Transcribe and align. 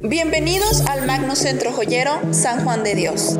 Bienvenidos 0.00 0.82
al 0.82 1.04
Magno 1.06 1.34
Centro 1.34 1.72
Joyero 1.72 2.20
San 2.32 2.62
Juan 2.62 2.84
de 2.84 2.94
Dios, 2.94 3.36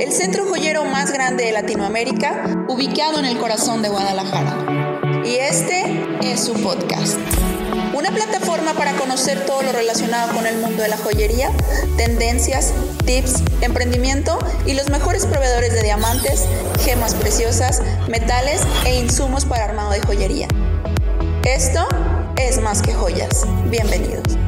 el 0.00 0.10
centro 0.10 0.44
joyero 0.44 0.84
más 0.84 1.12
grande 1.12 1.44
de 1.44 1.52
Latinoamérica, 1.52 2.66
ubicado 2.68 3.20
en 3.20 3.26
el 3.26 3.38
corazón 3.38 3.80
de 3.80 3.90
Guadalajara. 3.90 5.22
Y 5.24 5.36
este 5.36 5.84
es 6.20 6.42
su 6.44 6.54
podcast. 6.54 7.16
Una 7.94 8.10
plataforma 8.10 8.74
para 8.74 8.94
conocer 8.94 9.46
todo 9.46 9.62
lo 9.62 9.70
relacionado 9.70 10.34
con 10.34 10.48
el 10.48 10.58
mundo 10.58 10.82
de 10.82 10.88
la 10.88 10.96
joyería, 10.96 11.52
tendencias, 11.96 12.72
tips, 13.06 13.44
emprendimiento 13.60 14.36
y 14.66 14.74
los 14.74 14.90
mejores 14.90 15.26
proveedores 15.26 15.72
de 15.74 15.84
diamantes, 15.84 16.44
gemas 16.80 17.14
preciosas, 17.14 17.82
metales 18.08 18.62
e 18.84 18.98
insumos 18.98 19.44
para 19.44 19.66
armado 19.66 19.92
de 19.92 20.00
joyería. 20.00 20.48
Esto 21.44 21.86
es 22.34 22.60
más 22.60 22.82
que 22.82 22.94
joyas. 22.94 23.46
Bienvenidos. 23.70 24.39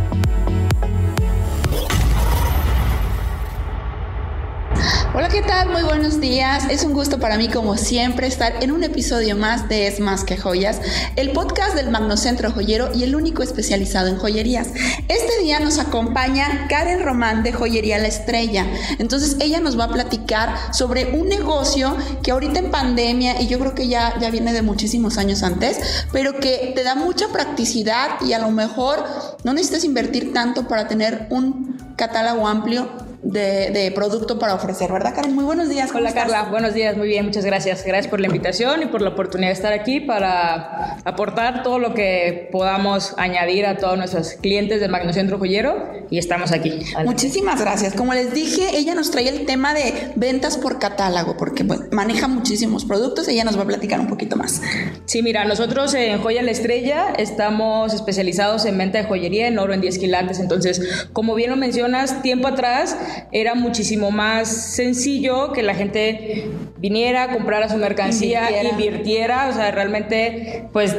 Hola, 5.14 5.28
¿qué 5.28 5.42
tal? 5.42 5.68
Muy 5.68 5.82
buenos 5.82 6.22
días. 6.22 6.64
Es 6.70 6.84
un 6.84 6.94
gusto 6.94 7.20
para 7.20 7.36
mí, 7.36 7.48
como 7.48 7.76
siempre, 7.76 8.26
estar 8.26 8.64
en 8.64 8.72
un 8.72 8.82
episodio 8.82 9.36
más 9.36 9.68
de 9.68 9.86
Es 9.86 10.00
Más 10.00 10.24
que 10.24 10.38
Joyas, 10.38 10.80
el 11.16 11.32
podcast 11.32 11.74
del 11.74 11.90
Magnocentro 11.90 12.50
Joyero 12.50 12.88
y 12.94 13.02
el 13.02 13.14
único 13.14 13.42
especializado 13.42 14.08
en 14.08 14.16
joyerías. 14.16 14.68
Este 15.08 15.42
día 15.42 15.60
nos 15.60 15.78
acompaña 15.78 16.66
Karen 16.70 17.04
Román 17.04 17.42
de 17.42 17.52
Joyería 17.52 17.98
La 17.98 18.08
Estrella. 18.08 18.66
Entonces, 18.98 19.36
ella 19.40 19.60
nos 19.60 19.78
va 19.78 19.84
a 19.84 19.92
platicar 19.92 20.56
sobre 20.72 21.12
un 21.12 21.28
negocio 21.28 21.94
que 22.22 22.30
ahorita 22.30 22.60
en 22.60 22.70
pandemia, 22.70 23.38
y 23.42 23.48
yo 23.48 23.58
creo 23.58 23.74
que 23.74 23.88
ya, 23.88 24.18
ya 24.18 24.30
viene 24.30 24.54
de 24.54 24.62
muchísimos 24.62 25.18
años 25.18 25.42
antes, 25.42 26.06
pero 26.10 26.40
que 26.40 26.72
te 26.74 26.84
da 26.84 26.94
mucha 26.94 27.28
practicidad 27.28 28.18
y 28.22 28.32
a 28.32 28.38
lo 28.38 28.50
mejor 28.50 29.04
no 29.44 29.52
necesitas 29.52 29.84
invertir 29.84 30.32
tanto 30.32 30.66
para 30.66 30.88
tener 30.88 31.26
un 31.28 31.94
catálogo 31.96 32.48
amplio 32.48 32.88
de, 33.22 33.92
producto 33.94 34.38
para 34.38 34.54
ofrecer, 34.54 34.90
¿verdad, 34.92 35.14
Karen? 35.14 35.34
Muy 35.34 35.44
buenos 35.44 35.68
días. 35.68 35.90
Hola, 35.94 36.12
Carla. 36.12 36.44
Buenos 36.50 36.74
días, 36.74 36.96
muy 36.96 37.08
bien, 37.08 37.24
muchas 37.24 37.44
gracias. 37.44 37.84
Gracias 37.84 38.08
por 38.08 38.20
la 38.20 38.26
invitación 38.26 38.82
y 38.82 38.86
por 38.86 39.02
la 39.02 39.10
oportunidad 39.10 39.48
de 39.48 39.54
estar 39.54 39.72
aquí 39.72 40.00
para 40.00 40.96
aportar 41.04 41.62
todo 41.62 41.78
lo 41.78 41.94
que 41.94 42.48
podamos 42.50 43.14
añadir 43.18 43.66
a 43.66 43.76
todos 43.76 43.96
nuestros 43.96 44.32
clientes 44.40 44.80
del 44.80 44.90
Magnocentro 44.90 45.38
Joyero 45.38 46.06
y 46.10 46.18
estamos 46.18 46.52
aquí. 46.52 46.80
Muchísimas 47.04 47.60
gracias. 47.60 47.94
Como 47.94 48.12
les 48.12 48.34
dije, 48.34 48.76
ella 48.76 48.94
nos 48.94 49.10
trae 49.10 49.28
el 49.28 49.46
tema 49.46 49.74
de 49.74 50.12
ventas 50.16 50.58
por 50.58 50.78
catálogo 50.78 51.36
porque 51.36 51.64
maneja 51.92 52.28
muchísimos 52.28 52.84
productos. 52.84 53.28
Ella 53.28 53.44
nos 53.44 53.56
va 53.56 53.62
a 53.62 53.66
platicar 53.66 54.00
un 54.00 54.08
poquito 54.08 54.36
más. 54.36 54.60
Sí, 55.04 55.22
mira, 55.22 55.44
nosotros 55.44 55.94
en 55.94 56.20
Joya 56.20 56.42
La 56.42 56.50
Estrella 56.50 57.12
estamos 57.18 57.94
especializados 57.94 58.64
en 58.64 58.78
venta 58.78 58.98
de 58.98 59.04
joyería 59.04 59.46
en 59.46 59.58
oro 59.58 59.72
en 59.74 59.80
10 59.80 59.98
quilates. 59.98 60.40
Entonces, 60.40 61.06
como 61.12 61.34
bien 61.34 61.50
lo 61.50 61.56
mencionas, 61.56 62.22
tiempo 62.22 62.48
atrás 62.48 62.96
era 63.32 63.54
muchísimo 63.54 64.10
más 64.10 64.48
sencillo 64.48 65.52
que 65.52 65.62
la 65.62 65.74
gente 65.74 66.48
viniera, 66.78 67.32
comprara 67.32 67.68
su 67.68 67.76
mercancía, 67.76 68.50
invirtiera. 68.50 68.70
invirtiera, 68.70 69.48
o 69.48 69.52
sea, 69.52 69.70
realmente 69.70 70.64
pues 70.72 70.96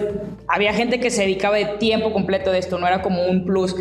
había 0.53 0.71
gente 0.71 0.99
que 0.99 1.09
se 1.09 1.23
dedicaba 1.23 1.57
de 1.57 1.65
tiempo 1.65 2.13
completo 2.13 2.51
de 2.51 2.59
esto, 2.59 2.77
no 2.77 2.85
era 2.85 3.01
como 3.01 3.25
un 3.25 3.43
plus. 3.43 3.75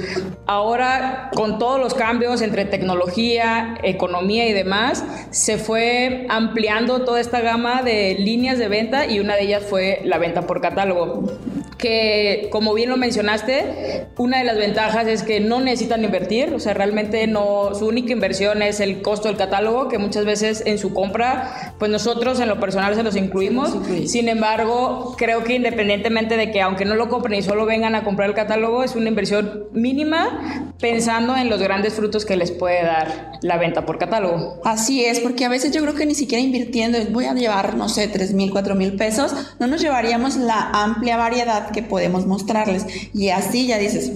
Ahora, 0.47 1.31
con 1.35 1.59
todos 1.59 1.79
los 1.79 1.93
cambios 1.93 2.41
entre 2.41 2.65
tecnología, 2.65 3.75
economía 3.83 4.49
y 4.49 4.55
demás, 4.55 5.05
se 5.31 5.59
fue 5.59 6.25
ampliando 6.31 7.05
toda 7.05 7.21
esta 7.21 7.43
gama 7.43 7.83
de 7.83 8.17
líneas 8.19 8.59
de 8.59 8.69
venta 8.69 9.05
y 9.05 9.21
una 9.21 9.37
de 9.37 9.43
ellas 9.43 9.65
fue 9.69 10.01
la 10.05 10.17
venta 10.17 10.47
por 10.47 10.63
catálogo 10.63 11.25
que 11.83 12.49
como 12.53 12.75
bien 12.75 12.91
lo 12.91 12.97
mencionaste, 12.97 14.07
una 14.17 14.39
de 14.39 14.45
las 14.45 14.57
ventajas 14.57 15.09
es 15.09 15.25
que 15.25 15.41
no 15.41 15.61
necesitan 15.61 16.05
invertir, 16.05 16.55
o 16.55 16.61
sea, 16.61 16.75
realmente 16.75 17.27
no, 17.27 17.75
su 17.75 17.89
única 17.89 18.13
inversión 18.13 18.63
es 18.63 18.79
el 18.79 19.03
costo 19.03 19.27
del 19.27 19.37
catálogo, 19.37 19.89
que 19.89 19.99
muchas 19.99 20.25
veces 20.25 20.63
en 20.65 20.79
su 20.79 20.95
compra, 20.95 21.75
pues 21.81 21.91
nosotros 21.91 22.39
en 22.39 22.49
lo 22.49 22.61
personal 22.61 22.95
se 22.95 23.03
los 23.03 23.17
incluimos. 23.17 23.75
Sin 24.07 24.29
embargo, 24.29 25.17
creo 25.19 25.43
que 25.43 25.55
independientemente 25.55 26.37
de 26.37 26.53
que 26.53 26.62
aunque 26.63 26.85
no 26.85 26.95
lo 26.95 27.09
compren 27.09 27.39
y 27.39 27.43
solo 27.43 27.67
vengan 27.67 27.95
a 27.95 28.05
comprar 28.05 28.29
el 28.29 28.35
catálogo, 28.35 28.85
es 28.85 28.95
una 28.97 29.09
inversión 29.09 29.65
mínima 29.73 30.73
pensando 30.79 31.37
en 31.37 31.49
los 31.49 31.61
grandes 31.61 31.95
frutos 31.95 32.25
que 32.25 32.37
les 32.37 32.51
puede 32.51 32.83
dar 32.83 33.33
la 33.43 33.57
venta 33.57 33.87
por 33.87 33.99
catálogo. 33.99 34.61
Así 34.65 35.05
es, 35.05 35.21
porque 35.21 35.45
a 35.45 35.49
veces 35.49 35.73
yo 35.73 35.83
creo 35.83 35.95
que 35.95 36.07
ni 36.07 36.15
siquiera 36.15 36.43
invirtiendo, 36.43 36.99
voy 37.11 37.27
a 37.27 37.35
llevar, 37.35 37.77
no 37.77 37.89
sé, 37.89 38.09
3 38.09 38.33
mil, 38.35 38.51
4 38.51 38.75
mil 38.75 38.97
pesos, 38.97 39.35
no 39.59 39.67
nos 39.67 39.81
llevaríamos 39.81 40.37
la 40.37 40.71
amplia 40.73 41.17
variedad 41.17 41.71
que 41.71 41.83
podemos 41.83 42.27
mostrarles. 42.27 42.87
Y 43.13 43.29
así 43.29 43.67
ya 43.67 43.79
dices, 43.79 44.13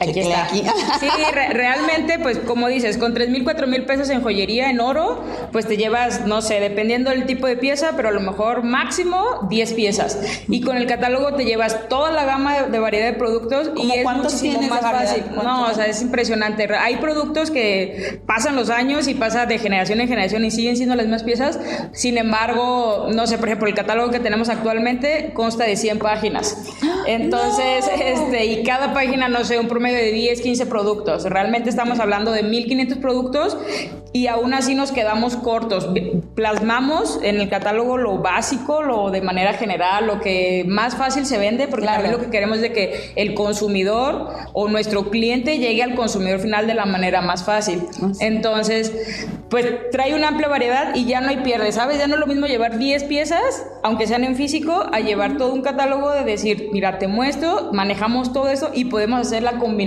Aquí 0.00 0.20
está. 0.20 0.44
Aquí. 0.44 0.62
Sí, 1.00 1.06
realmente, 1.52 2.18
pues 2.18 2.38
como 2.38 2.68
dices, 2.68 2.98
con 2.98 3.14
3 3.14 3.30
mil, 3.30 3.44
4 3.44 3.66
mil 3.66 3.84
pesos 3.84 4.10
en 4.10 4.22
joyería, 4.22 4.70
en 4.70 4.80
oro, 4.80 5.22
pues 5.52 5.66
te 5.66 5.76
llevas, 5.76 6.26
no 6.26 6.42
sé, 6.42 6.60
dependiendo 6.60 7.10
del 7.10 7.26
tipo 7.26 7.46
de 7.46 7.56
pieza, 7.56 7.92
pero 7.96 8.08
a 8.08 8.12
lo 8.12 8.20
mejor 8.20 8.64
máximo 8.64 9.46
10 9.48 9.72
piezas. 9.74 10.18
Y 10.48 10.60
con 10.60 10.76
el 10.76 10.86
catálogo 10.86 11.34
te 11.34 11.44
llevas 11.44 11.88
toda 11.88 12.10
la 12.10 12.24
gama 12.24 12.62
de, 12.62 12.78
variedad 12.78 13.06
de 13.06 13.12
productos 13.12 13.70
y 13.76 13.92
es 13.92 14.04
muchísimo 14.04 14.62
más 14.62 14.80
fácil. 14.80 15.24
No, 15.42 15.66
o 15.66 15.74
sea, 15.74 15.86
es 15.86 16.02
impresionante. 16.02 16.68
Hay 16.74 16.96
productos 16.96 17.50
que 17.50 18.20
pasan 18.26 18.56
los 18.56 18.70
años 18.70 19.08
y 19.08 19.14
pasa 19.14 19.46
de 19.46 19.58
generación 19.58 20.00
en 20.00 20.08
generación 20.08 20.44
y 20.44 20.50
siguen 20.50 20.76
siendo 20.76 20.96
las 20.96 21.06
mismas 21.06 21.22
piezas. 21.22 21.60
Sin 21.92 22.18
embargo, 22.18 23.08
no 23.14 23.26
sé, 23.26 23.38
por 23.38 23.48
ejemplo, 23.48 23.68
el 23.68 23.74
catálogo 23.74 24.10
que 24.10 24.20
tenemos 24.20 24.48
actualmente 24.48 25.32
consta 25.34 25.64
de 25.64 25.76
100 25.76 25.98
páginas. 25.98 26.56
Entonces, 27.06 27.88
este, 28.00 28.46
y 28.46 28.62
cada 28.64 28.92
página, 28.92 29.28
no 29.28 29.44
sé, 29.44 29.58
un 29.58 29.68
promedio 29.68 29.87
de 29.92 30.12
10, 30.12 30.40
15 30.40 30.66
productos. 30.66 31.24
Realmente 31.24 31.70
estamos 31.70 32.00
hablando 32.00 32.32
de 32.32 32.42
1500 32.42 32.98
productos 32.98 33.56
y 34.12 34.26
aún 34.26 34.54
así 34.54 34.74
nos 34.74 34.92
quedamos 34.92 35.36
cortos. 35.36 35.88
Plasmamos 36.34 37.20
en 37.22 37.40
el 37.40 37.48
catálogo 37.48 37.98
lo 37.98 38.18
básico, 38.18 38.82
lo 38.82 39.10
de 39.10 39.20
manera 39.20 39.54
general, 39.54 40.06
lo 40.06 40.20
que 40.20 40.64
más 40.66 40.96
fácil 40.96 41.26
se 41.26 41.38
vende, 41.38 41.68
porque 41.68 41.86
también 41.86 42.12
lo 42.12 42.20
que 42.20 42.30
queremos 42.30 42.56
es 42.56 42.62
de 42.62 42.72
que 42.72 43.12
el 43.16 43.34
consumidor 43.34 44.28
o 44.52 44.68
nuestro 44.68 45.10
cliente 45.10 45.58
llegue 45.58 45.82
al 45.82 45.94
consumidor 45.94 46.40
final 46.40 46.66
de 46.66 46.74
la 46.74 46.86
manera 46.86 47.20
más 47.20 47.44
fácil. 47.44 47.82
Entonces, 48.20 48.92
pues 49.50 49.66
trae 49.90 50.14
una 50.14 50.28
amplia 50.28 50.48
variedad 50.48 50.94
y 50.94 51.04
ya 51.06 51.20
no 51.20 51.28
hay 51.28 51.38
pierde, 51.38 51.72
¿sabes? 51.72 51.98
Ya 51.98 52.06
no 52.06 52.14
es 52.14 52.20
lo 52.20 52.26
mismo 52.26 52.46
llevar 52.46 52.78
10 52.78 53.04
piezas, 53.04 53.66
aunque 53.82 54.06
sean 54.06 54.24
en 54.24 54.36
físico, 54.36 54.86
a 54.92 55.00
llevar 55.00 55.36
todo 55.36 55.52
un 55.52 55.62
catálogo 55.62 56.10
de 56.10 56.24
decir, 56.24 56.68
mira, 56.72 56.98
te 56.98 57.08
muestro, 57.08 57.70
manejamos 57.72 58.32
todo 58.32 58.48
eso 58.48 58.70
y 58.74 58.86
podemos 58.86 59.20
hacer 59.20 59.42
la 59.42 59.52
combinación 59.52 59.77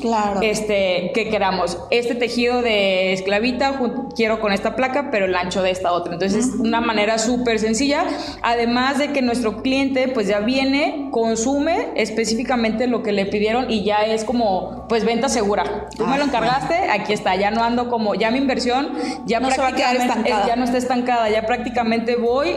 claro. 0.00 0.40
este, 0.42 1.12
que 1.14 1.28
queramos. 1.28 1.78
Este 1.90 2.14
tejido 2.14 2.62
de 2.62 3.12
esclavita 3.12 3.80
quiero 4.14 4.40
con 4.40 4.52
esta 4.52 4.76
placa, 4.76 5.10
pero 5.10 5.26
el 5.26 5.34
ancho 5.34 5.62
de 5.62 5.70
esta 5.70 5.92
otra. 5.92 6.14
Entonces, 6.14 6.46
es 6.46 6.54
una 6.54 6.80
manera 6.80 7.18
súper 7.18 7.58
sencilla, 7.58 8.04
además 8.42 8.98
de 8.98 9.12
que 9.12 9.22
nuestro 9.22 9.62
cliente 9.62 10.08
pues 10.08 10.26
ya 10.26 10.40
viene, 10.40 11.08
consume 11.10 11.88
específicamente 11.96 12.86
lo 12.86 13.02
que 13.02 13.12
le 13.12 13.26
pidieron 13.26 13.70
y 13.70 13.84
ya 13.84 14.02
es 14.02 14.24
como 14.24 14.86
pues 14.88 15.04
venta 15.04 15.28
segura. 15.28 15.88
Tú 15.96 16.06
me 16.06 16.16
lo 16.16 16.24
ah, 16.24 16.26
encargaste, 16.26 16.74
aquí 16.90 17.12
está, 17.12 17.36
ya 17.36 17.50
no 17.50 17.62
ando 17.62 17.88
como, 17.88 18.14
ya 18.14 18.30
mi 18.30 18.38
inversión 18.38 18.92
ya, 19.24 19.40
no 19.40 19.48
ya 19.48 20.56
no 20.56 20.64
está 20.64 20.78
estancada, 20.78 21.30
ya 21.30 21.46
prácticamente 21.46 22.16
voy 22.16 22.56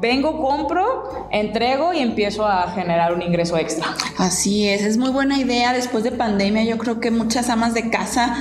vengo, 0.00 0.40
compro, 0.40 1.28
entrego 1.30 1.92
y 1.92 2.00
empiezo 2.00 2.46
a 2.46 2.70
generar 2.72 3.14
un 3.14 3.22
ingreso 3.22 3.56
extra. 3.56 3.86
Así 4.18 4.68
es, 4.68 4.82
es 4.82 4.98
muy 4.98 5.10
buena 5.10 5.38
idea. 5.38 5.72
Después 5.72 6.04
de 6.04 6.12
pandemia, 6.12 6.64
yo 6.64 6.78
creo 6.78 7.00
que 7.00 7.10
muchas 7.10 7.48
amas 7.48 7.74
de 7.74 7.90
casa 7.90 8.36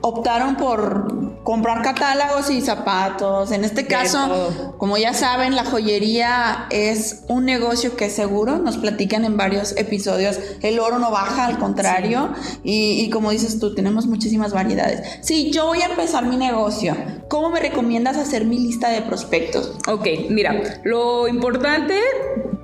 optaron 0.00 0.56
por 0.56 1.42
comprar 1.44 1.82
catálogos 1.82 2.50
y 2.50 2.60
zapatos. 2.60 3.52
En 3.52 3.64
este 3.64 3.86
caso, 3.86 4.74
como 4.78 4.98
ya 4.98 5.14
saben, 5.14 5.56
la 5.56 5.64
joyería 5.64 6.66
es 6.70 7.24
un 7.28 7.44
negocio 7.44 7.96
que 7.96 8.06
es 8.06 8.12
seguro. 8.12 8.58
Nos 8.58 8.76
platican 8.76 9.24
en 9.24 9.36
varios 9.36 9.76
episodios. 9.76 10.38
El 10.60 10.78
oro 10.78 10.98
no 10.98 11.10
baja, 11.10 11.46
al 11.46 11.58
contrario. 11.58 12.32
Y, 12.62 13.00
y 13.00 13.10
como 13.10 13.30
dices 13.30 13.58
tú, 13.58 13.74
tenemos 13.74 14.06
muchísimas 14.06 14.52
variedades. 14.52 15.18
Sí, 15.22 15.50
yo 15.50 15.66
voy 15.66 15.80
a 15.80 15.86
empezar 15.86 16.26
mi 16.26 16.36
negocio. 16.36 16.94
¿Cómo 17.28 17.50
me 17.50 17.60
recomiendas 17.60 18.16
hacer 18.16 18.44
mi 18.44 18.58
lista 18.58 18.88
de 18.88 19.02
prospectos? 19.02 19.76
Ok, 19.86 20.06
mira, 20.30 20.80
lo 20.84 21.28
importante, 21.28 21.94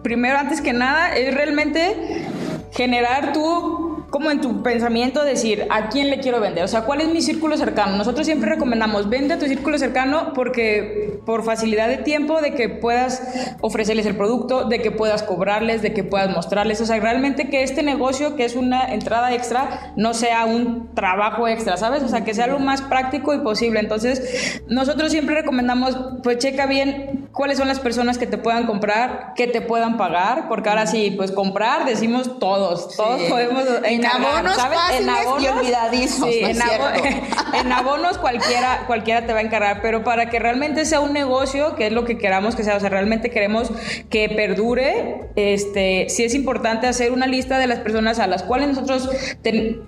primero 0.02 0.38
antes 0.38 0.62
que 0.62 0.72
nada, 0.72 1.14
es 1.14 1.34
realmente 1.34 2.26
generar 2.72 3.32
tu 3.32 3.83
como 4.14 4.30
en 4.30 4.40
tu 4.40 4.62
pensamiento 4.62 5.24
decir, 5.24 5.66
¿a 5.70 5.88
quién 5.88 6.08
le 6.08 6.20
quiero 6.20 6.38
vender? 6.38 6.62
O 6.62 6.68
sea, 6.68 6.82
¿cuál 6.82 7.00
es 7.00 7.08
mi 7.08 7.20
círculo 7.20 7.56
cercano? 7.56 7.96
Nosotros 7.96 8.24
siempre 8.24 8.48
recomendamos, 8.48 9.08
vende 9.08 9.34
a 9.34 9.40
tu 9.40 9.46
círculo 9.46 9.76
cercano 9.76 10.30
porque 10.36 11.18
por 11.26 11.42
facilidad 11.42 11.88
de 11.88 11.96
tiempo, 11.96 12.40
de 12.40 12.54
que 12.54 12.68
puedas 12.68 13.56
ofrecerles 13.60 14.06
el 14.06 14.14
producto, 14.16 14.68
de 14.68 14.80
que 14.80 14.92
puedas 14.92 15.24
cobrarles, 15.24 15.82
de 15.82 15.92
que 15.92 16.04
puedas 16.04 16.30
mostrarles. 16.30 16.80
O 16.80 16.86
sea, 16.86 17.00
realmente 17.00 17.50
que 17.50 17.64
este 17.64 17.82
negocio, 17.82 18.36
que 18.36 18.44
es 18.44 18.54
una 18.54 18.84
entrada 18.94 19.34
extra, 19.34 19.92
no 19.96 20.14
sea 20.14 20.44
un 20.44 20.94
trabajo 20.94 21.48
extra, 21.48 21.76
¿sabes? 21.76 22.04
O 22.04 22.08
sea, 22.08 22.24
que 22.24 22.34
sea 22.34 22.46
lo 22.46 22.60
más 22.60 22.82
práctico 22.82 23.34
y 23.34 23.38
posible. 23.38 23.80
Entonces, 23.80 24.62
nosotros 24.68 25.10
siempre 25.10 25.34
recomendamos, 25.34 25.98
pues 26.22 26.38
checa 26.38 26.66
bien 26.66 27.23
cuáles 27.34 27.58
son 27.58 27.66
las 27.66 27.80
personas 27.80 28.16
que 28.16 28.26
te 28.26 28.38
puedan 28.38 28.64
comprar, 28.64 29.32
que 29.34 29.48
te 29.48 29.60
puedan 29.60 29.96
pagar, 29.96 30.48
porque 30.48 30.68
ahora 30.68 30.86
sí, 30.86 31.12
pues 31.16 31.32
comprar 31.32 31.84
decimos 31.84 32.38
todos, 32.38 32.96
todos 32.96 33.22
podemos 33.24 33.64
en 33.84 34.06
abonos 34.06 34.56
en 34.96 35.10
abonos 35.10 35.42
y 35.42 35.48
olvidadizos, 35.48 36.28
sí, 36.30 36.40
en, 37.54 37.72
abonos 37.72 38.18
cualquiera 38.18 38.84
cualquiera 38.86 39.26
te 39.26 39.32
va 39.32 39.40
a 39.40 39.42
encargar, 39.42 39.82
pero 39.82 40.04
para 40.04 40.30
que 40.30 40.38
realmente 40.38 40.84
sea 40.84 41.00
un 41.00 41.12
negocio, 41.12 41.74
que 41.74 41.88
es 41.88 41.92
lo 41.92 42.04
que 42.04 42.18
queramos 42.18 42.54
que 42.54 42.62
sea, 42.62 42.76
o 42.76 42.80
sea, 42.80 42.88
realmente 42.88 43.30
queremos 43.30 43.70
que 44.10 44.28
perdure, 44.28 45.28
este, 45.34 46.06
sí 46.10 46.22
es 46.22 46.34
importante 46.36 46.86
hacer 46.86 47.10
una 47.10 47.26
lista 47.26 47.58
de 47.58 47.66
las 47.66 47.80
personas 47.80 48.20
a 48.20 48.28
las 48.28 48.44
cuales 48.44 48.68
nosotros 48.68 49.10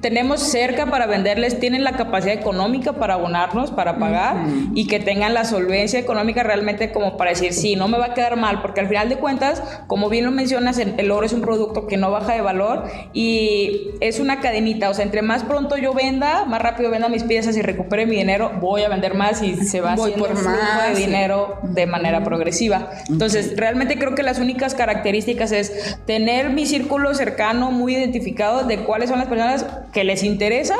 tenemos 0.01 0.41
cerca 0.41 0.87
para 0.87 1.07
venderles, 1.07 1.61
tienen 1.61 1.85
la 1.85 1.93
capacidad 1.93 2.35
económica 2.35 2.95
para 2.95 3.15
abonarnos, 3.15 3.71
para 3.71 3.99
pagar 3.99 4.47
y 4.75 4.89
que 4.89 4.99
tengan 4.99 5.33
la 5.33 5.45
solvencia 5.45 6.01
económica 6.01 6.43
realmente 6.43 6.91
como 6.91 7.17
para 7.17 7.36
decir, 7.41 7.53
sí, 7.53 7.77
no 7.77 7.89
me 7.89 7.99
va 7.99 8.07
a 8.07 8.15
quedar 8.15 8.37
mal, 8.37 8.63
porque 8.63 8.81
al 8.81 8.89
final 8.89 9.09
de 9.09 9.17
cuentas, 9.17 9.63
como 9.87 10.09
bien 10.09 10.25
lo 10.25 10.31
mencionas, 10.31 10.79
el, 10.79 11.11
oro 11.11 11.27
es 11.27 11.33
un 11.33 11.41
producto 11.41 11.87
que 11.87 11.97
no 11.97 12.11
baja 12.11 12.35
de 12.35 12.41
valor 12.41 12.85
y 13.13 13.91
es 14.01 14.21
una 14.21 14.41
cadenita, 14.41 14.91
o 14.91 14.95
sea, 14.95 15.05
entre 15.05 15.23
más 15.23 15.45
pronto 15.45 15.77
yo 15.77 15.95
venda, 15.95 16.45
más 16.45 16.61
rápido 16.61 16.91
venda 16.91 17.09
mis 17.09 17.25
piezas 17.25 17.57
y 17.57 17.63
recupere 17.63 18.07
mi 18.07 18.17
dinero, 18.17 18.53
voy 18.61 18.83
a 18.83 18.89
vender 18.89 19.15
más 19.15 19.43
y 19.43 19.57
se 19.57 19.81
va 19.81 19.93
haciendo 19.93 20.27
por 20.27 20.43
más, 20.43 20.95
de 20.95 21.01
dinero 21.01 21.59
de 21.63 21.87
manera 21.87 22.23
progresiva. 22.25 22.91
Entonces, 23.09 23.57
realmente 23.57 23.99
creo 23.99 24.15
que 24.15 24.23
las 24.23 24.39
únicas 24.39 24.75
características 24.75 25.53
es 25.53 25.99
tener 26.07 26.51
mi 26.51 26.67
círculo 26.67 27.15
cercano 27.15 27.71
muy 27.71 27.95
identificado 27.95 28.65
de 28.65 28.79
cuáles 28.81 29.11
son 29.11 29.19
las 29.19 29.29
personas 29.29 29.67
que 29.93 30.05
les 30.05 30.23
interesa 30.23 30.77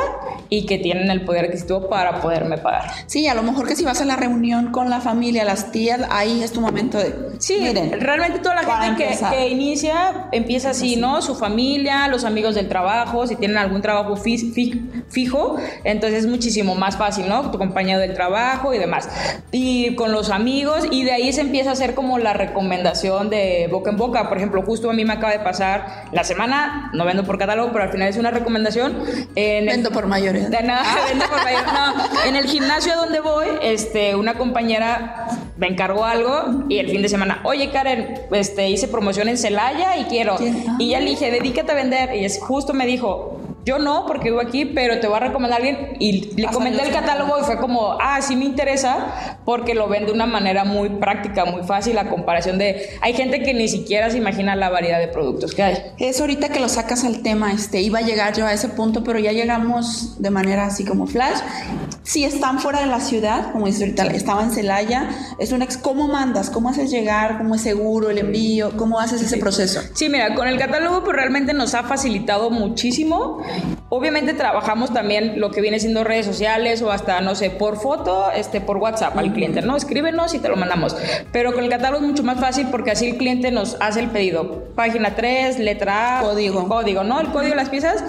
y 0.49 0.67
que 0.67 0.79
tienen 0.79 1.11
el 1.11 1.25
poder 1.25 1.47
adquisitivo 1.47 1.89
para 1.89 2.21
poderme 2.21 2.59
pagar. 2.59 2.91
Sí, 3.07 3.27
a 3.27 3.35
lo 3.35 3.43
mejor 3.43 3.67
que 3.67 3.77
si 3.77 3.85
vas 3.85 4.01
a 4.01 4.05
la 4.05 4.17
reunión 4.17 4.73
con 4.73 4.91
la 4.91 5.01
familia, 5.01 5.45
las 5.45 5.73
tías, 5.73 6.01
ahí 6.11 6.43
es 6.47 6.53
tu 6.53 6.61
momento 6.61 6.99
de... 6.99 7.15
Sí, 7.39 7.59
miren, 7.61 8.01
realmente 8.01 8.39
toda 8.39 8.55
la 8.55 8.83
gente 8.83 9.19
que, 9.31 9.49
inicia 9.49 10.29
empieza 10.33 10.71
así, 10.71 10.97
¿no? 10.97 11.21
Su 11.21 11.35
familia, 11.35 12.09
los 12.09 12.25
amigos 12.25 12.55
del 12.55 12.69
trabajo, 12.69 13.27
si 13.27 13.37
tienen 13.37 13.59
algún 13.59 13.83
trabajo 13.83 14.17
fijo, 14.17 15.57
entonces 15.85 16.25
es 16.25 16.27
muchísimo 16.27 16.75
más 16.75 16.97
fácil, 16.97 17.29
¿no? 17.29 17.51
Tu 17.51 17.59
compañero 17.59 18.01
del 18.01 18.15
trabajo 18.15 18.73
y 18.73 18.79
demás. 18.79 19.09
Y 19.53 19.95
con 19.97 20.13
los 20.13 20.31
amigos 20.31 20.87
y 20.91 21.05
de 21.05 21.13
ahí 21.13 21.33
se 21.33 21.43
empieza 21.43 21.71
a 21.71 21.73
hacer 21.75 21.95
como 21.95 22.19
la 22.19 22.33
recomendación 22.33 23.29
de 23.29 23.69
boca 23.71 23.91
en 23.91 23.97
boca. 23.97 24.29
Por 24.29 24.39
ejemplo, 24.39 24.63
justo 24.63 24.91
a 24.91 24.93
mí 24.93 25.05
me 25.05 25.15
acaba 25.15 25.33
de 25.33 25.41
pasar 25.41 26.05
la 26.13 26.25
semana, 26.25 26.91
no 26.95 27.05
vendo 27.05 27.25
por 27.25 27.39
catálogo, 27.39 27.73
pero 27.73 27.85
al 27.85 27.91
final 27.91 28.09
es 28.09 28.17
una 28.17 28.31
recomendación. 28.31 28.97
En 29.35 29.67
vendo 29.67 29.91
por 29.91 30.07
mayores. 30.07 30.51
De 30.51 30.63
nada, 30.63 30.85
vendo 31.09 31.27
por 31.27 31.43
mayores. 31.43 31.67
No, 31.67 32.27
en 32.27 32.37
el 32.37 32.47
gimnasio 32.47 32.97
donde 32.97 33.21
voy, 33.21 33.47
este, 33.63 34.15
una 34.15 34.35
compañera 34.35 35.27
me 35.57 35.69
encargó 35.69 36.05
algo 36.05 36.65
y 36.69 36.79
el 36.79 36.91
fin 36.91 37.03
de 37.03 37.09
semana, 37.09 37.41
oye 37.45 37.71
Karen, 37.71 38.21
este, 38.33 38.69
hice 38.69 38.89
promoción 38.89 39.29
en 39.29 39.39
Celaya 39.39 39.97
y 39.99 40.05
quiero. 40.05 40.37
Y 40.79 40.91
ya 40.91 41.01
le 41.01 41.11
dije, 41.11 41.31
dedícate 41.31 41.73
a 41.73 41.75
vender. 41.75 42.15
Y 42.15 42.25
es, 42.25 42.39
justo 42.41 42.75
me 42.75 42.87
dijo, 42.87 43.36
yo 43.67 43.81
no, 43.81 44.07
porque 44.07 44.31
vivo 44.31 44.41
aquí, 44.41 44.65
pero 44.65 45.01
te 45.01 45.09
voy 45.09 45.17
a 45.17 45.21
recomendar 45.21 45.61
a 45.61 45.65
alguien. 45.65 45.97
Y 45.99 46.33
le 46.41 46.47
comenté 46.47 46.85
el 46.85 46.93
catálogo 46.93 47.37
y 47.41 47.43
fue 47.43 47.59
como, 47.59 47.99
ah, 48.01 48.23
sí 48.23 48.37
me 48.37 48.45
interesa, 48.45 49.39
porque 49.45 49.75
lo 49.75 49.89
ven 49.89 50.07
de 50.07 50.13
una 50.13 50.25
manera 50.25 50.65
muy 50.65 50.89
práctica, 50.89 51.45
muy 51.45 51.65
fácil, 51.65 51.99
a 51.99 52.09
comparación 52.09 52.59
de. 52.59 52.91
Hay 53.03 53.15
gente 53.15 53.43
que 53.43 53.53
ni 53.55 53.67
siquiera 53.67 54.09
se 54.09 54.19
imagina 54.19 54.55
la 54.55 54.71
variedad 54.71 55.01
de 55.01 55.09
productos 55.09 55.53
que 55.53 55.65
hay. 55.65 55.83
Es 55.99 56.21
ahorita 56.21 56.51
que 56.51 56.61
lo 56.61 56.69
sacas 56.69 57.05
al 57.05 57.23
tema, 57.23 57.53
este, 57.53 57.81
iba 57.81 57.99
a 57.99 58.03
llegar 58.03 58.35
yo 58.35 58.47
a 58.47 58.53
ese 58.53 58.69
punto, 58.69 59.03
pero 59.03 59.19
ya 59.19 59.33
llegamos 59.33 60.23
de 60.23 60.31
manera 60.31 60.67
así 60.67 60.85
como 60.85 61.09
flash. 61.09 61.39
Si 62.05 62.23
están 62.23 62.61
fuera 62.61 62.79
de 62.79 62.87
la 62.87 63.01
ciudad, 63.01 63.51
como 63.51 63.67
dice 63.67 63.83
ahorita, 63.83 64.05
estaba 64.07 64.45
en 64.45 64.53
Celaya, 64.53 65.11
es 65.41 65.51
un 65.51 65.63
ex, 65.63 65.77
¿cómo 65.77 66.07
mandas? 66.07 66.51
¿Cómo 66.51 66.69
haces 66.69 66.89
llegar? 66.93 67.39
¿Cómo 67.39 67.57
es 67.57 67.63
seguro 67.63 68.11
el 68.11 68.19
envío? 68.19 68.77
¿Cómo 68.77 69.01
haces 69.01 69.21
ese 69.23 69.39
proceso? 69.39 69.81
Sí, 69.93 70.09
mira, 70.09 70.37
con 70.37 70.47
el 70.47 70.57
catálogo 70.57 71.03
pues 71.03 71.17
realmente 71.17 71.53
nos 71.53 71.75
ha 71.75 71.83
facilitado 71.83 72.51
muchísimo. 72.51 73.43
Obviamente 73.89 74.35
trabajamos 74.35 74.93
también 74.93 75.41
lo 75.41 75.51
que 75.51 75.61
viene 75.61 75.79
siendo 75.79 76.03
redes 76.05 76.27
sociales 76.27 76.83
o 76.83 76.91
hasta, 76.91 77.21
no 77.21 77.35
sé, 77.35 77.51
por 77.51 77.77
foto, 77.77 78.31
este, 78.35 78.61
por 78.61 78.79
WhatsApp 78.79 79.17
al 79.17 79.33
cliente, 79.33 79.63
¿no? 79.63 79.77
Escríbenos 79.77 80.35
y 80.35 80.39
te 80.39 80.49
lo 80.49 80.57
mandamos. 80.57 80.97
Pero 81.33 81.53
con 81.53 81.65
el 81.65 81.71
catálogo 81.71 82.03
es 82.03 82.11
mucho 82.11 82.23
más 82.23 82.41
fácil 82.41 82.67
porque 82.71 82.91
así 82.91 83.11
el 83.11 83.17
cliente 83.17 83.51
nos 83.51 83.77
hace 83.81 84.01
el 84.01 84.09
pedido. 84.09 84.65
Página 84.75 85.15
3, 85.15 85.59
letra 85.59 86.19
A. 86.19 86.23
Código. 86.23 86.69
Código, 86.69 87.05
¿no? 87.05 87.21
El 87.21 87.29
código 87.29 87.51
de 87.51 87.57
las 87.57 87.69
piezas. 87.69 88.05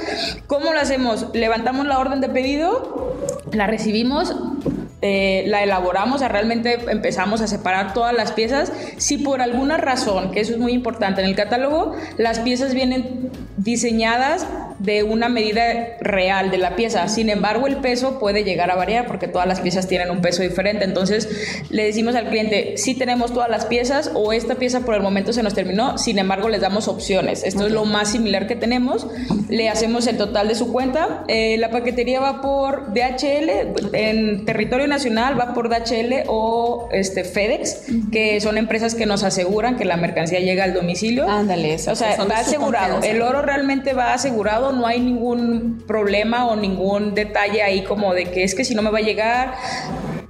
¿Cómo 0.47 0.73
lo 0.73 0.79
hacemos? 0.79 1.27
Levantamos 1.33 1.85
la 1.85 1.99
orden 1.99 2.21
de 2.21 2.29
pedido, 2.29 3.15
la 3.51 3.67
recibimos, 3.67 4.35
eh, 5.01 5.43
la 5.45 5.61
elaboramos, 5.61 6.23
o 6.23 6.27
realmente 6.27 6.79
empezamos 6.89 7.41
a 7.41 7.47
separar 7.47 7.93
todas 7.93 8.15
las 8.15 8.31
piezas. 8.31 8.71
Si 8.97 9.19
por 9.19 9.41
alguna 9.41 9.77
razón, 9.77 10.31
que 10.31 10.39
eso 10.39 10.53
es 10.53 10.59
muy 10.59 10.73
importante, 10.73 11.21
en 11.21 11.27
el 11.27 11.35
catálogo 11.35 11.95
las 12.17 12.39
piezas 12.39 12.73
vienen 12.73 13.29
diseñadas 13.57 14.47
de 14.79 15.03
una 15.03 15.29
medida 15.29 15.97
real 16.01 16.51
de 16.51 16.57
la 16.57 16.75
pieza. 16.75 17.07
Sin 17.07 17.29
embargo, 17.29 17.67
el 17.67 17.77
peso 17.77 18.19
puede 18.19 18.43
llegar 18.43 18.71
a 18.71 18.75
variar 18.75 19.07
porque 19.07 19.27
todas 19.27 19.47
las 19.47 19.59
piezas 19.59 19.87
tienen 19.87 20.11
un 20.11 20.21
peso 20.21 20.43
diferente. 20.43 20.85
Entonces, 20.85 21.29
le 21.69 21.85
decimos 21.85 22.15
al 22.15 22.29
cliente, 22.29 22.77
si 22.77 22.95
tenemos 22.95 23.33
todas 23.33 23.49
las 23.49 23.65
piezas 23.65 24.11
o 24.13 24.33
esta 24.33 24.55
pieza 24.55 24.81
por 24.81 24.95
el 24.95 25.01
momento 25.01 25.33
se 25.33 25.43
nos 25.43 25.53
terminó, 25.53 25.97
sin 25.97 26.19
embargo, 26.19 26.49
les 26.49 26.61
damos 26.61 26.87
opciones. 26.87 27.43
Esto 27.43 27.65
es 27.65 27.71
lo 27.71 27.85
más 27.85 28.11
similar 28.11 28.47
que 28.47 28.55
tenemos. 28.55 29.07
Le 29.49 29.69
hacemos 29.69 30.07
el 30.07 30.17
total 30.17 30.47
de 30.47 30.55
su 30.55 30.71
cuenta. 30.71 31.23
Eh, 31.27 31.57
la 31.57 31.71
paquetería 31.71 32.19
va 32.19 32.41
por 32.41 32.93
DHL, 32.93 33.93
en 33.93 34.45
territorio 34.45 34.87
nacional 34.87 35.39
va 35.39 35.53
por 35.53 35.69
DHL 35.69 36.23
o 36.27 36.89
este, 36.91 37.23
FedEx, 37.23 37.85
que 38.11 38.39
son 38.41 38.57
empresas 38.57 38.95
que 38.95 39.05
nos 39.05 39.23
aseguran 39.23 39.77
que 39.77 39.85
la 39.85 39.97
mercancía 39.97 40.39
llega 40.39 40.63
al 40.63 40.73
domicilio. 40.73 41.29
Ándale, 41.29 41.75
O 41.75 41.95
sea, 41.95 42.23
va 42.25 42.37
asegurado. 42.39 43.01
El 43.03 43.21
oro 43.21 43.41
realmente 43.41 43.93
va 43.93 44.13
asegurado, 44.13 44.66
no 44.71 44.85
hay 44.87 44.99
ningún 44.99 45.83
problema 45.87 46.47
o 46.47 46.55
ningún 46.55 47.13
detalle 47.13 47.61
ahí 47.61 47.83
como 47.83 48.13
de 48.13 48.25
que 48.25 48.43
es 48.43 48.55
que 48.55 48.63
si 48.63 48.75
no 48.75 48.81
me 48.81 48.91
va 48.91 48.99
a 48.99 49.01
llegar, 49.01 49.55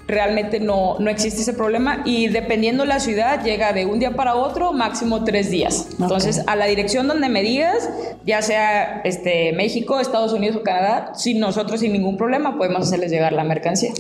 realmente 0.08 0.60
no, 0.60 0.96
no 1.00 1.10
existe 1.10 1.42
ese 1.42 1.54
problema 1.54 2.02
y 2.06 2.28
dependiendo 2.28 2.86
la 2.86 3.00
ciudad 3.00 3.44
llega 3.44 3.74
de 3.74 3.86
un 3.86 4.00
día 4.00 4.16
para 4.16 4.36
otro, 4.36 4.72
máximo 4.72 5.24
tres 5.24 5.52
días. 5.52 5.88
Entonces, 6.00 6.44
a 6.48 6.56
la 6.56 6.66
dirección 6.66 7.08
donde 7.08 7.28
me 7.30 7.44
digas, 7.44 7.90
ya 8.26 8.42
sea 8.42 9.02
este, 9.04 9.52
México, 9.54 10.00
Estados 10.00 10.34
Unidos 10.34 10.58
o 10.58 10.64
Canadá, 10.64 11.12
sin 11.16 11.40
nosotros 11.40 11.82
sin 11.82 11.92
ningún 11.92 12.18
problema 12.18 12.58
podemos 12.58 12.88
hacerles 12.88 13.12
llegar 13.12 13.34
la 13.34 13.44
mercancía. 13.44 13.92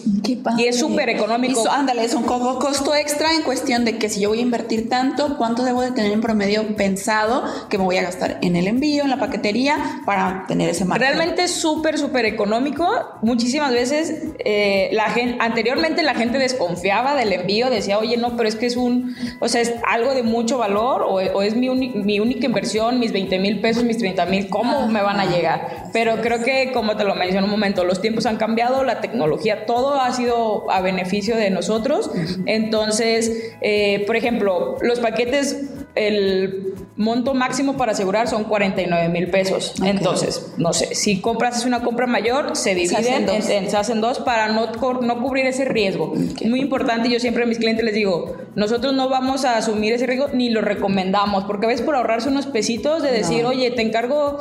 Y 0.57 0.65
es 0.65 0.79
súper 0.79 1.09
económico. 1.09 1.63
ándale, 1.69 2.03
es 2.05 2.13
un 2.13 2.23
costo 2.23 2.95
extra 2.95 3.33
en 3.33 3.43
cuestión 3.43 3.85
de 3.85 3.97
que 3.97 4.09
si 4.09 4.21
yo 4.21 4.29
voy 4.29 4.39
a 4.39 4.41
invertir 4.41 4.89
tanto, 4.89 5.37
¿cuánto 5.37 5.63
debo 5.63 5.81
de 5.81 5.91
tener 5.91 6.11
en 6.11 6.21
promedio 6.21 6.75
pensado 6.75 7.43
que 7.69 7.77
me 7.77 7.83
voy 7.83 7.97
a 7.97 8.03
gastar 8.03 8.37
en 8.41 8.55
el 8.55 8.67
envío, 8.67 9.03
en 9.03 9.09
la 9.09 9.19
paquetería, 9.19 10.01
para 10.05 10.45
tener 10.47 10.69
ese 10.69 10.85
margen? 10.85 11.07
Realmente 11.07 11.43
es 11.43 11.51
súper, 11.51 11.97
súper 11.97 12.25
económico. 12.25 12.87
Muchísimas 13.21 13.71
veces 13.71 14.13
eh, 14.39 14.89
la 14.93 15.09
gente, 15.09 15.37
anteriormente 15.39 15.96
la 16.03 16.15
gente 16.15 16.37
desconfiaba 16.37 17.15
del 17.15 17.33
envío, 17.33 17.69
decía, 17.69 17.99
oye, 17.99 18.17
no, 18.17 18.35
pero 18.35 18.47
es 18.47 18.55
que 18.55 18.65
es 18.65 18.75
un, 18.75 19.15
o 19.39 19.47
sea, 19.47 19.61
es 19.61 19.73
algo 19.87 20.13
de 20.13 20.23
mucho 20.23 20.57
valor 20.57 21.03
o, 21.07 21.41
es 21.41 21.55
mi, 21.55 21.69
mi, 21.69 22.19
única 22.19 22.45
inversión, 22.45 22.99
mis 22.99 23.11
20 23.11 23.39
mil 23.39 23.61
pesos, 23.61 23.83
mis 23.83 23.97
30 23.97 24.25
mil, 24.27 24.49
¿cómo 24.49 24.87
me 24.87 25.01
van 25.01 25.19
a 25.19 25.25
llegar? 25.25 25.89
Pero 25.93 26.21
creo 26.21 26.43
que, 26.43 26.71
como 26.71 26.97
te 26.97 27.03
lo 27.03 27.15
mencioné 27.15 27.45
un 27.45 27.51
momento, 27.51 27.83
los 27.83 28.01
tiempos 28.01 28.25
han 28.25 28.37
cambiado, 28.37 28.83
la 28.83 29.01
tecnología, 29.01 29.65
todo 29.65 29.99
ha 29.99 30.11
sido 30.13 30.69
a 30.71 30.81
beneficio 30.81 31.35
de 31.35 31.49
nosotros. 31.49 32.11
Entonces, 32.45 33.55
eh, 33.61 34.03
por 34.05 34.15
ejemplo, 34.15 34.77
los 34.81 34.99
paquetes, 34.99 35.69
el 35.95 36.73
monto 36.97 37.33
máximo 37.33 37.77
para 37.77 37.91
asegurar 37.91 38.27
son 38.27 38.43
49 38.43 39.09
mil 39.09 39.29
pesos. 39.29 39.75
Entonces, 39.83 40.53
no 40.57 40.73
sé, 40.73 40.95
si 40.95 41.21
compras 41.21 41.63
una 41.65 41.81
compra 41.81 42.07
mayor, 42.07 42.55
se 42.55 42.75
dividen, 42.75 43.41
se 43.41 43.77
hacen 43.77 44.01
dos, 44.01 44.19
para 44.19 44.49
no, 44.49 44.71
no 45.01 45.21
cubrir 45.21 45.45
ese 45.45 45.65
riesgo. 45.65 46.13
Muy 46.45 46.59
importante, 46.59 47.09
yo 47.09 47.19
siempre 47.19 47.43
a 47.43 47.45
mis 47.45 47.59
clientes 47.59 47.85
les 47.85 47.93
digo, 47.93 48.35
nosotros 48.55 48.93
no 48.93 49.09
vamos 49.09 49.45
a 49.45 49.57
asumir 49.57 49.93
ese 49.93 50.07
riesgo 50.07 50.29
ni 50.33 50.49
lo 50.49 50.61
recomendamos, 50.61 51.43
porque 51.45 51.67
a 51.67 51.69
veces 51.69 51.85
por 51.85 51.95
ahorrarse 51.95 52.29
unos 52.29 52.47
pesitos 52.47 53.03
de 53.03 53.11
decir, 53.11 53.45
oye, 53.45 53.71
te 53.71 53.81
encargo 53.83 54.39